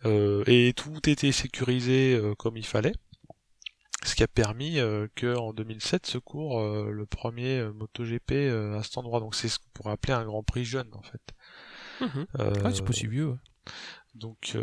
Mmh, 0.03 0.43
et 0.47 0.73
tout 0.75 1.09
était 1.09 1.31
sécurisé 1.31 2.19
comme 2.37 2.57
il 2.57 2.65
fallait 2.65 2.93
ce 4.05 4.15
qui 4.15 4.23
a 4.23 4.27
permis 4.27 4.79
euh, 4.79 5.07
que 5.15 5.35
en 5.35 5.53
2007 5.53 6.05
se 6.05 6.17
court 6.17 6.59
euh, 6.59 6.91
le 6.91 7.05
premier 7.05 7.59
euh, 7.59 7.73
MotoGP 7.73 8.31
à 8.77 8.83
cet 8.83 8.97
endroit. 8.97 9.19
Donc 9.19 9.35
c'est 9.35 9.49
ce 9.49 9.59
qu'on 9.59 9.69
pourrait 9.73 9.93
appeler 9.93 10.13
un 10.13 10.25
Grand 10.25 10.43
Prix 10.43 10.65
jeune 10.65 10.89
en 10.93 11.01
fait. 11.01 11.21
Mhm. 12.01 12.25
c'est 12.73 12.83
possible 12.83 13.13
vieux. 13.13 13.37
Donc 14.13 14.57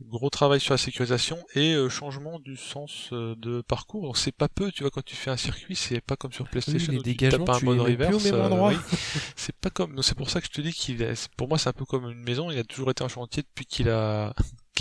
gros 0.00 0.30
travail 0.30 0.58
sur 0.58 0.74
la 0.74 0.78
sécurisation 0.78 1.38
et 1.54 1.76
changement 1.88 2.40
du 2.40 2.56
sens 2.56 3.10
de 3.12 3.62
parcours. 3.62 4.02
Donc 4.02 4.16
c'est 4.16 4.32
pas 4.32 4.48
peu, 4.48 4.70
tu 4.72 4.82
vois, 4.82 4.90
quand 4.90 5.04
tu 5.04 5.14
fais 5.14 5.30
un 5.30 5.36
circuit, 5.36 5.76
c'est 5.76 6.00
pas 6.00 6.16
comme 6.16 6.32
sur 6.32 6.48
PlayStation 6.48 6.92
où 6.92 7.02
tu 7.02 7.16
tapes 7.16 7.48
un 7.48 7.60
mode 7.60 7.80
reverse. 7.80 8.22
c'est 9.36 9.54
pas 9.56 9.70
comme, 9.70 10.02
c'est 10.02 10.16
pour 10.16 10.28
ça 10.28 10.40
que 10.40 10.46
je 10.46 10.52
te 10.52 10.60
dis 10.60 10.72
qu'il, 10.72 11.06
pour 11.36 11.48
moi 11.48 11.56
c'est 11.56 11.68
un 11.68 11.72
peu 11.72 11.84
comme 11.84 12.10
une 12.10 12.22
maison. 12.22 12.50
Il 12.50 12.58
a 12.58 12.64
toujours 12.64 12.90
été 12.90 13.02
en 13.02 13.08
chantier 13.08 13.42
depuis 13.42 13.64
qu'il 13.64 13.88
a 13.88 14.34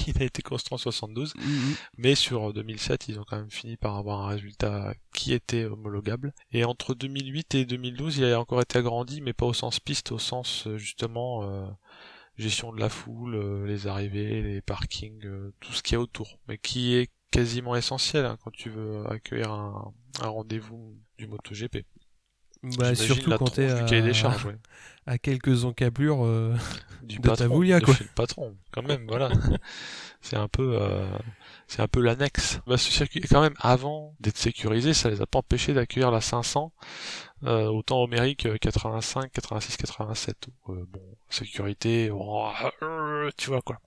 qui 0.04 0.14
a 0.20 0.24
été 0.24 0.42
construit 0.42 0.76
en 0.76 0.78
72. 0.78 1.34
Mhm. 1.36 1.76
Mais 1.98 2.16
sur 2.16 2.54
2007, 2.54 3.08
ils 3.08 3.20
ont 3.20 3.24
quand 3.28 3.38
même 3.38 3.52
fini 3.52 3.78
par 3.78 3.98
avoir 3.98 4.22
un 4.22 4.28
résultat 4.28 4.94
qui 5.14 5.34
était 5.34 5.66
homologable. 5.66 6.34
Et 6.52 6.64
entre 6.64 6.94
2008 6.94 7.56
et 7.56 7.66
2012, 7.66 8.18
il 8.18 8.26
a 8.26 8.40
encore 8.40 8.62
été 8.62 8.80
agrandi, 8.80 9.22
mais 9.22 9.34
pas 9.34 9.46
au 9.46 9.54
sens 9.54 9.80
piste, 9.80 10.12
au 10.12 10.20
sens 10.20 10.68
euh, 10.68 10.78
justement 10.78 11.44
euh, 11.44 11.68
gestion 12.38 12.74
de 12.74 12.80
la 12.80 12.90
foule, 12.90 13.36
euh, 13.36 13.66
les 13.66 13.88
arrivées, 13.88 14.42
les 14.42 14.62
parkings, 14.62 15.28
tout 15.60 15.74
ce 15.74 15.84
qui 15.84 15.96
est 15.96 15.98
autour. 15.98 16.40
Mais 16.48 16.58
qui 16.58 16.96
est 16.96 17.10
quasiment 17.32 17.76
essentiel 17.76 18.26
hein, 18.26 18.38
quand 18.44 18.52
tu 18.52 18.70
veux 18.70 19.10
accueillir 19.10 19.52
un, 19.52 19.94
un 20.22 20.28
rendez-vous 20.28 20.98
du 21.18 21.28
MotoGP. 21.28 21.86
Bah, 22.64 22.94
surtout 22.94 23.32
quand 23.38 23.50
t'es 23.50 23.70
à... 23.70 23.84
des 23.84 24.14
charges, 24.14 24.48
à 25.08 25.18
quelques 25.18 25.66
encablures 25.66 26.24
euh, 26.26 26.56
du 27.04 27.18
de 27.18 27.22
patron, 27.28 27.50
quoi. 27.50 27.68
le 27.68 28.14
patron, 28.14 28.56
quand 28.72 28.84
même, 28.84 29.06
voilà. 29.08 29.32
c'est 30.22 30.36
un 30.36 30.48
peu, 30.48 30.78
euh, 30.80 31.10
c'est 31.68 31.82
un 31.82 31.88
peu 31.88 32.02
l'annexe. 32.02 32.60
Bah, 32.68 32.78
ce 32.78 32.92
circuit, 32.92 33.20
quand 33.22 33.42
même, 33.42 33.56
avant 33.58 34.16
d'être 34.20 34.38
sécurisé, 34.38 34.94
ça 34.94 35.10
les 35.10 35.22
a 35.22 35.26
pas 35.26 35.40
empêchés 35.40 35.74
d'accueillir 35.74 36.12
la 36.12 36.22
500, 36.22 36.72
euh, 37.46 37.66
autant 37.66 38.04
homérique 38.04 38.48
85, 38.60 39.32
86, 39.32 39.78
87. 39.78 40.48
bon, 40.68 40.86
sécurité, 41.30 42.12
oh, 42.14 42.52
tu 43.38 43.50
vois 43.50 43.62
quoi. 43.62 43.80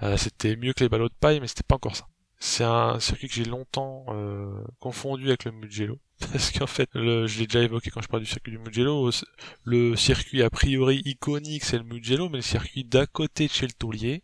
Mhm. 0.00 0.16
c'était 0.16 0.56
mieux 0.56 0.72
que 0.72 0.82
les 0.82 0.88
ballots 0.88 1.10
de 1.10 1.14
paille, 1.20 1.40
mais 1.40 1.46
c'était 1.46 1.62
pas 1.62 1.74
encore 1.74 1.96
ça. 1.96 2.06
C'est 2.44 2.64
un 2.64 2.98
circuit 2.98 3.28
que 3.28 3.34
j'ai 3.34 3.44
longtemps 3.44 4.04
confondu 4.80 5.28
avec 5.28 5.44
le 5.44 5.52
Mugello 5.52 6.00
parce 6.32 6.50
qu'en 6.50 6.66
fait, 6.66 6.88
le, 6.92 7.28
je 7.28 7.38
l'ai 7.38 7.46
déjà 7.46 7.62
évoqué 7.62 7.90
quand 7.90 8.02
je 8.02 8.08
parle 8.08 8.24
du 8.24 8.28
circuit 8.28 8.50
du 8.50 8.58
Mugello, 8.58 9.10
le 9.62 9.94
circuit 9.94 10.42
a 10.42 10.50
priori 10.50 11.02
iconique 11.04 11.62
c'est 11.62 11.78
le 11.78 11.84
Mugello, 11.84 12.28
mais 12.28 12.38
le 12.38 12.42
circuit 12.42 12.82
d'à 12.82 13.06
côté 13.06 13.46
de 13.46 13.52
chez 13.52 13.66
le 13.68 13.72
Taulier, 13.72 14.22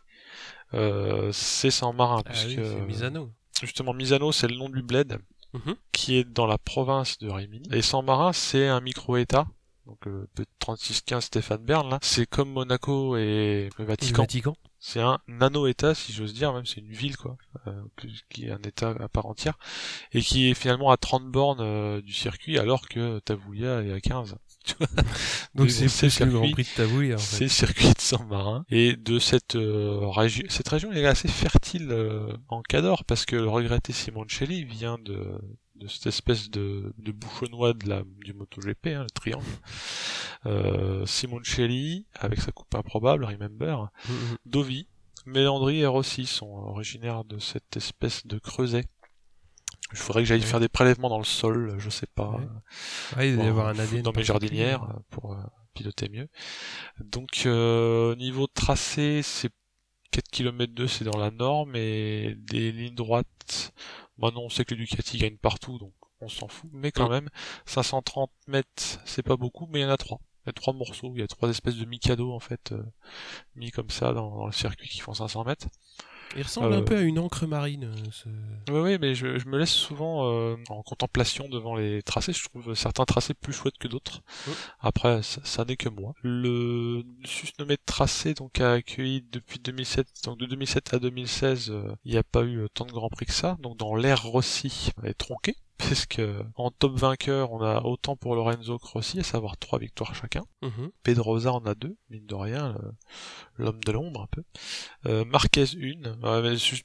euh, 0.75 1.31
c'est 1.33 1.71
San 1.71 1.95
Marin. 1.95 2.23
Ah 2.27 2.31
puisque, 2.31 2.59
Misano. 2.59 3.31
Justement, 3.63 3.95
Misano, 3.95 4.33
c'est 4.33 4.49
le 4.49 4.57
nom 4.57 4.69
du 4.69 4.83
bled, 4.83 5.19
mhm. 5.53 5.77
qui 5.93 6.17
est 6.17 6.25
dans 6.25 6.47
la 6.47 6.59
province 6.59 7.19
de 7.19 7.31
Rimini. 7.31 7.69
Et 7.73 7.83
San 7.83 8.05
Marin, 8.05 8.33
c'est 8.33 8.67
un 8.67 8.81
micro-état. 8.81 9.47
Donc, 9.87 10.09
euh, 10.09 10.27
36-15 10.61 11.21
Stéphane 11.21 11.65
Bern, 11.65 11.89
là. 11.89 11.99
C'est 12.03 12.27
comme 12.27 12.51
Monaco 12.51 13.17
et 13.17 13.71
le 13.79 13.85
Vatican. 13.85 14.23
Vatican. 14.23 14.57
C'est 14.81 15.01
un 15.01 15.19
nano-état, 15.27 15.95
si 15.95 16.13
j'ose 16.13 16.35
dire, 16.35 16.53
même 16.53 16.65
c'est 16.65 16.81
une 16.81 16.93
ville, 16.93 17.17
quoi, 17.17 17.37
euh, 17.67 17.83
qui 18.29 18.47
est 18.47 18.53
un 18.53 18.63
état 18.63 18.95
à 19.01 19.09
part 19.09 19.27
entière, 19.27 19.59
et 20.13 20.21
qui 20.21 20.51
est 20.51 20.55
finalement 20.55 20.91
à 20.91 20.97
30 20.97 21.27
bornes 21.27 21.61
euh, 21.61 22.01
du 22.01 22.13
circuit, 22.13 22.59
alors 22.59 22.89
que 22.89 23.19
Tavoulia 23.19 23.83
est 23.83 23.93
à 23.93 24.01
15. 24.01 24.37
Donc 25.55 25.71
c'est 25.71 25.87
le 26.21 26.31
Grand 26.31 26.51
Prix 26.51 26.63
de 26.63 26.77
Tavoulia. 26.77 27.15
En 27.17 27.19
fait. 27.19 27.37
C'est 27.37 27.45
le 27.45 27.51
circuit 27.51 27.89
de 27.89 28.01
Saint-Marin. 28.01 28.65
Et 28.71 28.95
de 28.95 29.19
cette 29.19 29.57
euh, 29.57 30.07
région, 30.09 30.45
cette 30.49 30.69
région 30.69 30.93
est 30.93 31.07
assez 31.07 31.29
fertile 31.29 31.93
en 32.49 32.63
Cador, 32.63 33.05
parce 33.05 33.27
que 33.27 33.35
le 33.35 33.49
regretté 33.49 33.93
Simoncelli 33.93 34.65
vient 34.65 34.99
de 34.99 35.41
de 35.79 35.87
cette 35.87 36.07
espèce 36.07 36.51
de, 36.51 36.93
de 36.99 37.13
bouchonnois 37.13 37.73
de 37.73 37.89
la, 37.89 38.03
du 38.25 38.33
MotoGP, 38.35 38.89
hein, 38.89 39.05
le 39.05 39.11
triangle. 39.11 39.45
Euh, 40.47 41.05
Simoncelli 41.07 42.07
avec 42.15 42.41
sa 42.41 42.53
coupe 42.53 42.75
improbable, 42.75 43.25
Remember. 43.25 43.91
Mm-hmm. 44.07 44.37
Dovi, 44.47 44.89
Mélandry 45.27 45.81
et 45.81 45.87
Rossi 45.87 46.27
sont 46.27 46.47
originaires 46.47 47.25
de 47.25 47.39
cette 47.39 47.77
espèce 47.77 48.27
de 48.27 48.39
creuset. 48.39 48.85
Il 49.93 49.99
faudrait 49.99 50.23
que 50.23 50.29
j'aille 50.29 50.43
faire 50.43 50.61
des 50.61 50.69
prélèvements 50.69 51.09
dans 51.09 51.19
le 51.19 51.25
sol, 51.25 51.77
je 51.79 51.89
sais 51.89 52.07
pas. 52.07 52.31
Ouais. 52.31 52.47
Ah, 53.17 53.25
il 53.25 53.37
doit 53.37 53.45
y 53.45 53.49
avoir 53.49 53.69
un 53.69 53.79
ADN 53.79 54.03
dans 54.03 54.13
mes 54.13 54.23
jardinières 54.23 54.85
euh. 54.85 55.01
pour 55.11 55.33
euh, 55.33 55.37
piloter 55.75 56.09
mieux. 56.09 56.29
Donc 57.01 57.45
euh, 57.47 58.15
niveau 58.17 58.47
tracé, 58.47 59.23
c'est 59.23 59.51
4 60.11 60.29
km 60.31 60.73
2, 60.75 60.87
c'est 60.87 61.05
dans 61.05 61.17
la 61.17 61.31
norme 61.31 61.75
et 61.75 62.37
des 62.39 62.73
lignes 62.73 62.95
droites. 62.95 63.73
Bah 64.19 64.29
Maintenant, 64.29 64.43
on 64.43 64.49
sait 64.51 64.65
que 64.65 64.75
le 64.75 64.85
Ducati 64.85 65.17
gagne 65.17 65.37
partout, 65.37 65.79
donc 65.79 65.95
on 66.21 66.29
s'en 66.29 66.49
fout. 66.49 66.71
Mais 66.73 66.93
quand 66.93 67.09
même, 67.09 67.29
530 67.67 68.31
mètres, 68.47 69.01
c'est 69.05 69.23
pas 69.23 69.37
beaucoup, 69.37 69.69
mais 69.71 69.81
il 69.81 69.83
y 69.83 69.87
en 69.87 69.91
a 69.91 69.97
3 69.97 70.21
y 70.49 70.51
a 70.51 70.53
trois 70.53 70.73
morceaux, 70.73 71.13
il 71.15 71.21
y 71.21 71.25
a 71.25 71.29
trois 71.29 71.49
espèces 71.49 71.77
de 71.77 71.85
Mikado, 71.85 72.33
en 72.33 72.41
fait, 72.41 72.73
euh, 72.73 72.83
mis 73.55 73.71
comme 73.71 73.91
ça 73.91 74.13
dans, 74.13 74.47
le 74.47 74.53
circuit 74.53 74.89
qui 74.89 75.01
font 75.01 75.15
500 75.15 75.45
mètres. 75.45 75.69
Il 76.37 76.43
ressemble 76.43 76.75
un 76.75 76.81
euh, 76.81 76.85
peu 76.85 76.97
à 76.97 77.01
une 77.01 77.19
encre 77.19 77.47
marine. 77.47 77.85
Euh, 77.85 78.11
ce... 78.11 78.29
Oui, 78.71 78.81
oui, 78.81 78.99
mais 79.01 79.15
je, 79.15 79.27
me 79.49 79.57
laisse 79.57 79.73
souvent 79.73 80.55
en 80.69 80.83
contemplation 80.83 81.49
devant 81.49 81.75
les 81.75 82.03
tracés. 82.03 82.35
Je 82.35 82.45
trouve 82.45 82.75
certains 82.75 83.07
tracés 83.07 83.33
plus 83.33 83.55
chouettes 83.55 83.79
que 83.79 83.89
d'autres. 83.89 84.21
Après, 84.81 85.23
ça, 85.23 85.65
n'est 85.65 85.77
que 85.77 85.89
moi. 85.89 86.15
Le 86.23 87.03
susnommé 87.25 87.79
tracé 87.79 88.35
donc 88.35 88.61
a 88.61 88.73
accueilli 88.73 89.25
depuis 89.33 89.59
2007, 89.59 90.07
donc 90.25 90.39
de 90.39 90.47
2007 90.47 90.95
à 90.95 90.99
2016, 90.99 91.73
il 92.05 92.13
n'y 92.13 92.19
a 92.19 92.23
pas 92.23 92.45
eu 92.45 92.67
tant 92.75 92.85
de 92.85 92.93
grands 92.93 93.09
prix 93.09 93.27
que 93.27 93.33
ça. 93.33 93.57
Donc 93.61 93.79
dans 93.79 93.95
l'ère 93.95 94.23
Rossi 94.23 94.91
est 95.05 95.15
tronqué 95.15 95.57
puisque 95.79 96.21
en 96.57 96.71
top 96.71 96.99
vainqueur, 96.99 97.53
on 97.53 97.63
a 97.63 97.83
autant 97.83 98.17
pour 98.17 98.35
Lorenzo 98.35 98.79
Crossi, 98.79 99.21
à 99.21 99.23
savoir 99.23 99.57
trois 99.57 99.79
victoires 99.79 100.15
chacun. 100.15 100.45
Mhm. 100.63 100.91
Pedrosa 101.03 101.53
en 101.53 101.65
a 101.65 101.75
deux, 101.75 101.97
mine 102.11 102.27
de 102.27 102.35
rien, 102.35 102.77
l'homme 103.57 103.81
de 103.85 103.93
l'ombre 103.93 104.23
un 104.23 104.27
peu. 104.27 104.43
Euh, 105.07 105.25
Marquez 105.25 105.73
une, 105.75 106.17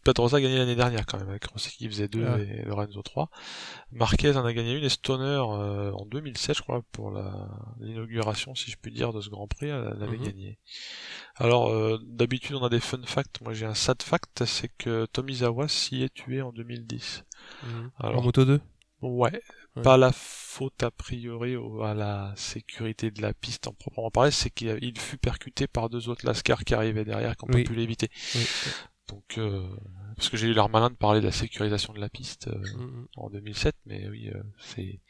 Pedrosa 0.03 0.37
a 0.37 0.41
gagné 0.41 0.57
l'année 0.57 0.75
dernière 0.75 1.05
quand 1.05 1.17
même, 1.17 1.29
avec 1.29 1.45
Rossi 1.45 1.75
qui 1.75 1.87
faisait 1.87 2.07
deux 2.07 2.25
ah. 2.25 2.39
et 2.39 2.63
Lorenzo 2.65 3.01
3. 3.01 3.29
Marquez 3.91 4.35
en 4.35 4.45
a 4.45 4.53
gagné 4.53 4.77
une 4.77 4.83
et 4.83 4.89
Stoner 4.89 5.25
euh, 5.25 5.91
en 5.91 6.05
2007, 6.05 6.57
je 6.57 6.61
crois, 6.61 6.81
pour 6.91 7.11
l'inauguration, 7.79 8.55
si 8.55 8.71
je 8.71 8.77
puis 8.77 8.91
dire, 8.91 9.11
de 9.11 9.21
ce 9.21 9.29
Grand 9.29 9.47
Prix, 9.47 9.67
elle, 9.67 10.01
avait 10.01 10.17
mhm. 10.17 10.25
gagné. 10.25 10.59
Alors, 11.35 11.69
euh, 11.69 11.99
d'habitude, 12.05 12.55
on 12.55 12.63
a 12.63 12.69
des 12.69 12.79
fun 12.79 13.01
facts. 13.05 13.41
Moi, 13.41 13.53
j'ai 13.53 13.65
un 13.65 13.73
sad 13.73 14.01
fact, 14.03 14.45
c'est 14.45 14.71
que 14.77 15.05
Tomizawa 15.07 15.67
s'y 15.67 16.03
est 16.03 16.13
tué 16.13 16.41
en 16.41 16.51
2010. 16.51 17.23
Mhm. 17.63 17.91
Alors, 17.99 18.19
en 18.19 18.23
moto 18.23 18.45
2 18.45 18.61
Ouais, 19.03 19.41
pas 19.81 19.97
la 19.97 20.11
faute 20.11 20.83
a 20.83 20.91
priori 20.91 21.55
à 21.83 21.93
la 21.93 22.33
sécurité 22.35 23.11
de 23.11 23.21
la 23.21 23.33
piste 23.33 23.67
en 23.67 23.73
proprement 23.73 24.11
parler, 24.11 24.31
c'est 24.31 24.49
qu'il 24.49 24.99
fut 24.99 25.17
percuté 25.17 25.67
par 25.67 25.89
deux 25.89 26.09
autres 26.09 26.25
Lascar 26.25 26.63
qui 26.63 26.73
arrivaient 26.73 27.05
derrière, 27.05 27.35
qui 27.35 27.45
n'ont 27.45 27.51
pas 27.51 27.63
pu 27.63 27.75
l'éviter. 27.75 28.09
Donc, 29.09 29.37
euh, 29.37 29.67
parce 30.15 30.29
que 30.29 30.37
j'ai 30.37 30.47
eu 30.47 30.53
l'air 30.53 30.69
malin 30.69 30.89
de 30.89 30.95
parler 30.95 31.19
de 31.19 31.25
la 31.25 31.31
sécurisation 31.31 31.93
de 31.93 31.99
la 31.99 32.09
piste 32.09 32.47
euh, 32.47 32.77
mm, 32.77 32.83
mm. 32.83 33.07
en 33.17 33.29
2007, 33.29 33.75
mais 33.85 34.07
oui, 34.07 34.29
euh, 34.29 34.41
c'est 34.59 35.01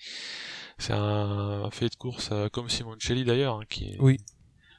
c'est 0.80 0.94
un, 0.94 1.70
fait 1.72 1.90
de 1.90 1.96
course 1.96 2.32
comme 2.52 2.70
Simoncelli 2.70 3.24
d'ailleurs, 3.24 3.56
hein, 3.56 3.64
qui 3.70 3.92
est 3.92 3.98
oui. 4.00 4.18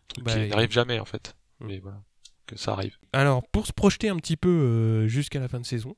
truc 0.09 0.27
qui 0.27 0.35
bah, 0.35 0.47
n'arrive 0.47 0.73
jamais 0.73 0.99
en 0.99 1.05
fait. 1.05 1.37
Mm. 1.61 1.67
Mais 1.67 1.79
voilà. 1.79 2.03
que 2.47 2.57
ça 2.57 2.73
arrive. 2.73 2.97
Alors, 3.12 3.47
pour 3.49 3.67
se 3.67 3.73
projeter 3.73 4.09
un 4.09 4.17
petit 4.17 4.37
peu 4.37 5.07
jusqu'à 5.07 5.41
la 5.41 5.49
fin 5.49 5.61
de 5.61 5.67
saison, 5.67 5.97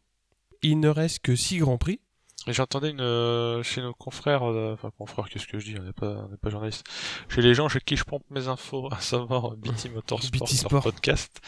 il 0.62 0.78
ne 0.80 0.88
reste 0.88 1.20
que 1.20 1.34
6 1.34 1.58
Grands 1.58 1.78
Prix. 1.78 2.00
J'entendais 2.48 2.90
une 2.90 3.00
euh, 3.00 3.62
chez 3.64 3.82
nos 3.82 3.92
confrères, 3.92 4.44
euh, 4.44 4.74
enfin 4.74 4.92
confrères, 4.96 5.28
qu'est-ce 5.28 5.48
que 5.48 5.58
je 5.58 5.72
dis, 5.72 5.76
on 5.80 5.82
n'est 5.82 5.92
pas, 5.92 6.28
on 6.30 6.36
pas 6.36 6.48
journaliste. 6.48 6.86
Chez 7.28 7.42
les 7.42 7.54
gens 7.54 7.68
chez 7.68 7.80
qui 7.80 7.96
je 7.96 8.04
pompe 8.04 8.22
mes 8.30 8.46
infos, 8.46 8.88
à 8.92 9.00
savoir 9.00 9.50
BT 9.56 9.90
Motorsport, 9.92 10.48
Sport. 10.48 10.82
podcast, 10.84 11.40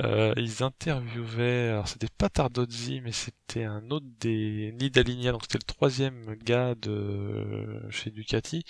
euh, 0.00 0.34
ils 0.36 0.64
interviewaient, 0.64 1.68
alors 1.68 1.86
c'était 1.86 2.08
pas 2.18 2.28
Tardozzi, 2.28 3.00
mais 3.00 3.12
c'était 3.12 3.62
un 3.62 3.88
autre 3.92 4.06
des 4.18 4.74
Nidaligna, 4.80 5.30
donc 5.30 5.42
c'était 5.42 5.58
le 5.58 5.72
troisième 5.72 6.34
gars 6.44 6.74
de 6.74 7.80
chez 7.90 8.10
Ducati, 8.10 8.64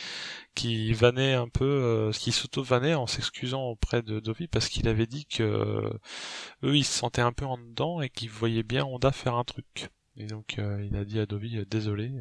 qui 0.55 0.93
vannait 0.93 1.33
un 1.33 1.49
peu, 1.49 1.65
euh, 1.65 2.13
qui 2.13 2.31
s'auto-vannait 2.33 2.95
en 2.95 3.07
s'excusant 3.07 3.63
auprès 3.63 4.03
de 4.03 4.21
Dovi 4.21 4.49
parce 4.49 4.69
qu'il 4.69 4.87
avait 4.87 5.07
dit 5.07 5.25
que 5.25 5.99
eux 6.63 6.77
ils 6.77 6.85
se 6.85 6.99
sentaient 6.99 7.23
un 7.23 7.33
peu 7.33 7.47
en 7.47 7.57
dedans 7.57 8.03
et 8.03 8.11
qu'ils 8.11 8.31
voyaient 8.31 8.63
bien 8.63 8.85
Honda 8.85 9.13
faire 9.13 9.37
un 9.37 9.45
truc. 9.45 9.89
Et 10.17 10.27
donc 10.27 10.57
euh, 10.59 10.87
il 10.89 10.97
a 10.97 11.05
dit 11.05 11.19
à 11.19 11.27
Dovi 11.27 11.59
euh, 11.59 11.65
désolé. 11.69 12.13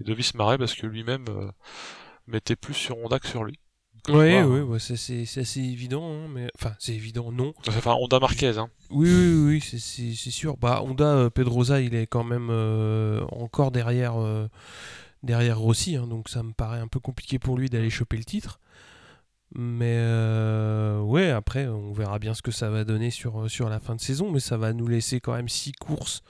Et 0.00 0.04
Dovi 0.04 0.22
se 0.22 0.36
marrait 0.36 0.58
parce 0.58 0.74
que 0.74 0.86
lui-même 0.86 1.26
euh, 1.28 1.50
mettait 2.26 2.56
plus 2.56 2.74
sur 2.74 2.98
Honda 2.98 3.18
que 3.18 3.26
sur 3.26 3.44
lui. 3.44 3.58
Oui, 4.08 4.40
oui, 4.40 4.60
ouais, 4.60 4.78
c'est 4.78 4.94
assez 4.94 5.60
évident, 5.60 6.10
hein, 6.10 6.28
mais 6.32 6.48
enfin 6.54 6.74
c'est 6.78 6.94
évident, 6.94 7.30
non. 7.30 7.52
Enfin 7.66 7.92
Honda 7.92 8.18
Marquez, 8.18 8.56
hein. 8.56 8.70
Oui, 8.90 9.10
oui, 9.10 9.60
oui, 9.60 9.60
c'est 9.60 10.30
sûr. 10.30 10.56
Bah 10.56 10.80
Honda 10.82 11.28
Pedrosa, 11.28 11.82
il 11.82 11.94
est 11.94 12.06
quand 12.06 12.24
même 12.24 12.48
encore 13.30 13.70
derrière 13.70 14.14
derrière 15.22 15.58
Rossi, 15.58 15.96
hein, 15.96 16.06
donc 16.06 16.30
ça 16.30 16.42
me 16.42 16.52
paraît 16.52 16.78
un 16.78 16.86
peu 16.88 17.00
compliqué 17.00 17.38
pour 17.38 17.58
lui 17.58 17.68
d'aller 17.68 17.90
choper 17.90 18.16
le 18.16 18.24
titre. 18.24 18.60
Mais 19.54 19.98
ouais, 21.02 21.30
après, 21.30 21.66
on 21.66 21.92
verra 21.92 22.18
bien 22.18 22.32
ce 22.32 22.40
que 22.40 22.52
ça 22.52 22.70
va 22.70 22.84
donner 22.84 23.10
sur, 23.10 23.50
sur 23.50 23.68
la 23.68 23.78
fin 23.78 23.94
de 23.94 24.00
saison, 24.00 24.30
mais 24.30 24.40
ça 24.40 24.56
va 24.56 24.72
nous 24.72 24.86
laisser 24.86 25.20
quand 25.20 25.34
même 25.34 25.50
six 25.50 25.72
courses 25.72 26.22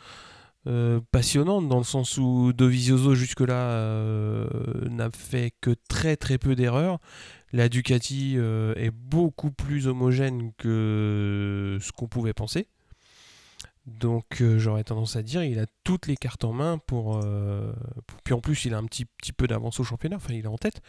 euh, 0.68 1.00
passionnante 1.12 1.66
dans 1.66 1.78
le 1.78 1.84
sens 1.84 2.18
où 2.18 2.52
Dovizioso 2.52 3.14
jusque-là 3.14 3.70
euh, 3.70 4.46
n'a 4.90 5.10
fait 5.10 5.54
que 5.62 5.74
très 5.88 6.16
très 6.16 6.36
peu 6.36 6.54
d'erreurs. 6.54 6.98
La 7.52 7.70
Ducati 7.70 8.34
euh, 8.36 8.74
est 8.76 8.90
beaucoup 8.90 9.50
plus 9.50 9.86
homogène 9.86 10.52
que 10.58 11.78
ce 11.80 11.90
qu'on 11.92 12.06
pouvait 12.06 12.34
penser. 12.34 12.68
Donc 13.86 14.42
j'aurais 14.58 14.84
tendance 14.84 15.16
à 15.16 15.22
dire 15.22 15.42
il 15.42 15.58
a 15.58 15.64
toutes 15.84 16.06
les 16.06 16.16
cartes 16.16 16.44
en 16.44 16.52
main 16.52 16.76
pour, 16.76 17.24
Puis 18.22 18.34
en 18.34 18.40
plus 18.40 18.66
il 18.66 18.74
a 18.74 18.76
un 18.78 18.84
petit, 18.84 19.06
petit 19.06 19.32
peu 19.32 19.46
d'avance 19.46 19.80
au 19.80 19.84
championnat, 19.84 20.16
enfin 20.16 20.34
il 20.34 20.44
est 20.44 20.48
en 20.48 20.58
tête. 20.58 20.82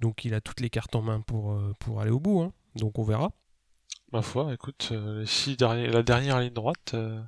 Donc 0.00 0.26
il 0.26 0.34
a 0.34 0.42
toutes 0.42 0.60
les 0.60 0.68
cartes 0.68 0.94
en 0.94 1.00
main 1.00 1.22
pour, 1.22 1.58
pour 1.78 2.02
aller 2.02 2.10
au 2.10 2.20
bout. 2.20 2.42
Hein. 2.42 2.52
Donc 2.74 2.98
on 2.98 3.04
verra. 3.04 3.32
Ma 4.12 4.22
foi, 4.22 4.52
écoute, 4.52 4.88
euh, 4.90 5.24
la 5.86 6.02
dernière 6.02 6.40
ligne 6.40 6.52
droite, 6.52 6.92
euh, 6.94 7.20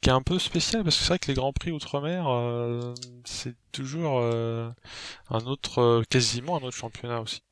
qui 0.00 0.08
est 0.08 0.12
un 0.12 0.22
peu 0.22 0.38
spéciale, 0.38 0.82
parce 0.82 0.96
que 0.96 1.02
c'est 1.02 1.08
vrai 1.08 1.18
que 1.18 1.28
les 1.28 1.34
Grands 1.34 1.52
Prix 1.52 1.70
Outre-mer, 1.70 2.26
euh, 2.28 2.94
c'est 3.24 3.54
toujours 3.72 4.22
un 4.22 5.40
autre, 5.46 6.02
quasiment 6.08 6.56
un 6.56 6.62
autre 6.62 6.76
championnat 6.76 7.20
aussi. 7.20 7.42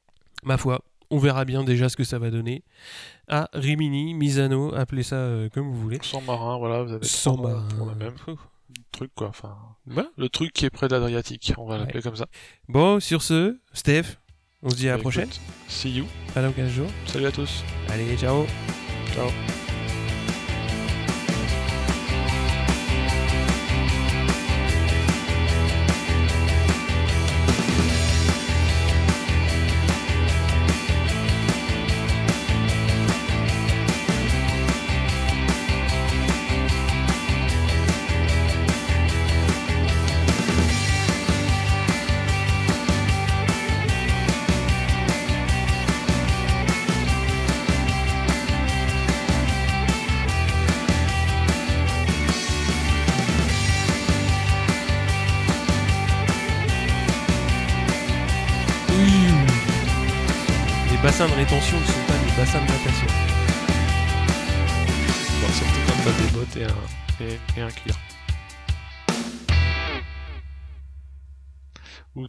Ma 0.43 0.57
foi, 0.57 0.81
on 1.11 1.19
verra 1.19 1.45
bien 1.45 1.65
déjà 1.65 1.91
ce 1.91 1.97
que 1.97 2.05
ça 2.05 2.19
va 2.19 2.31
donner. 2.31 2.65
Ah, 3.29 3.51
Rimini, 3.53 4.15
Misano, 4.15 4.75
appelez 4.75 5.03
ça 5.03 5.29
comme 5.53 5.71
vous 5.71 5.79
voulez. 5.79 5.99
Sans 6.01 6.23
marin, 6.23 6.57
voilà, 6.57 6.83
vous 6.83 6.93
avez 6.93 7.07
sans 7.07 7.37
marin 7.37 7.69
pour 7.77 7.87
le 7.87 7.95
même 7.95 8.15
truc, 8.91 9.11
quoi. 9.15 9.29
Enfin, 9.29 9.55
le 9.87 10.29
truc 10.31 10.53
qui 10.55 10.65
est 10.65 10.71
près 10.71 10.89
d'Adriatique, 10.89 11.53
on 11.59 11.67
va 11.67 11.77
l'appeler 11.77 12.01
comme 12.01 12.17
ça. 12.17 12.27
Bon, 12.69 13.01
sur 13.01 13.21
ce, 13.21 13.61
Steph, 13.75 14.17
on 14.63 14.71
se 14.71 14.77
dit 14.77 14.89
à 14.89 14.93
la 14.93 14.97
bah, 14.99 15.03
prochaine. 15.03 15.29
See 15.69 15.91
you. 15.91 16.07
À 16.37 16.43
dans 16.43 16.53
15 16.53 16.71
jours. 16.71 16.91
Salut 17.07 17.27
à 17.27 17.33
tous. 17.33 17.65
Allez, 17.89 18.17
ciao. 18.17 18.47
Ciao. 19.15 19.29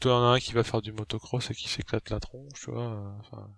T'en 0.03 0.23
as 0.23 0.35
un 0.35 0.39
qui 0.39 0.53
va 0.53 0.63
faire 0.63 0.81
du 0.81 0.91
motocross 0.91 1.49
et 1.49 1.55
qui 1.55 1.69
s'éclate 1.69 2.09
la 2.09 2.19
tronche, 2.19 2.53
tu 2.53 2.71
vois. 2.71 3.15
Enfin... 3.19 3.49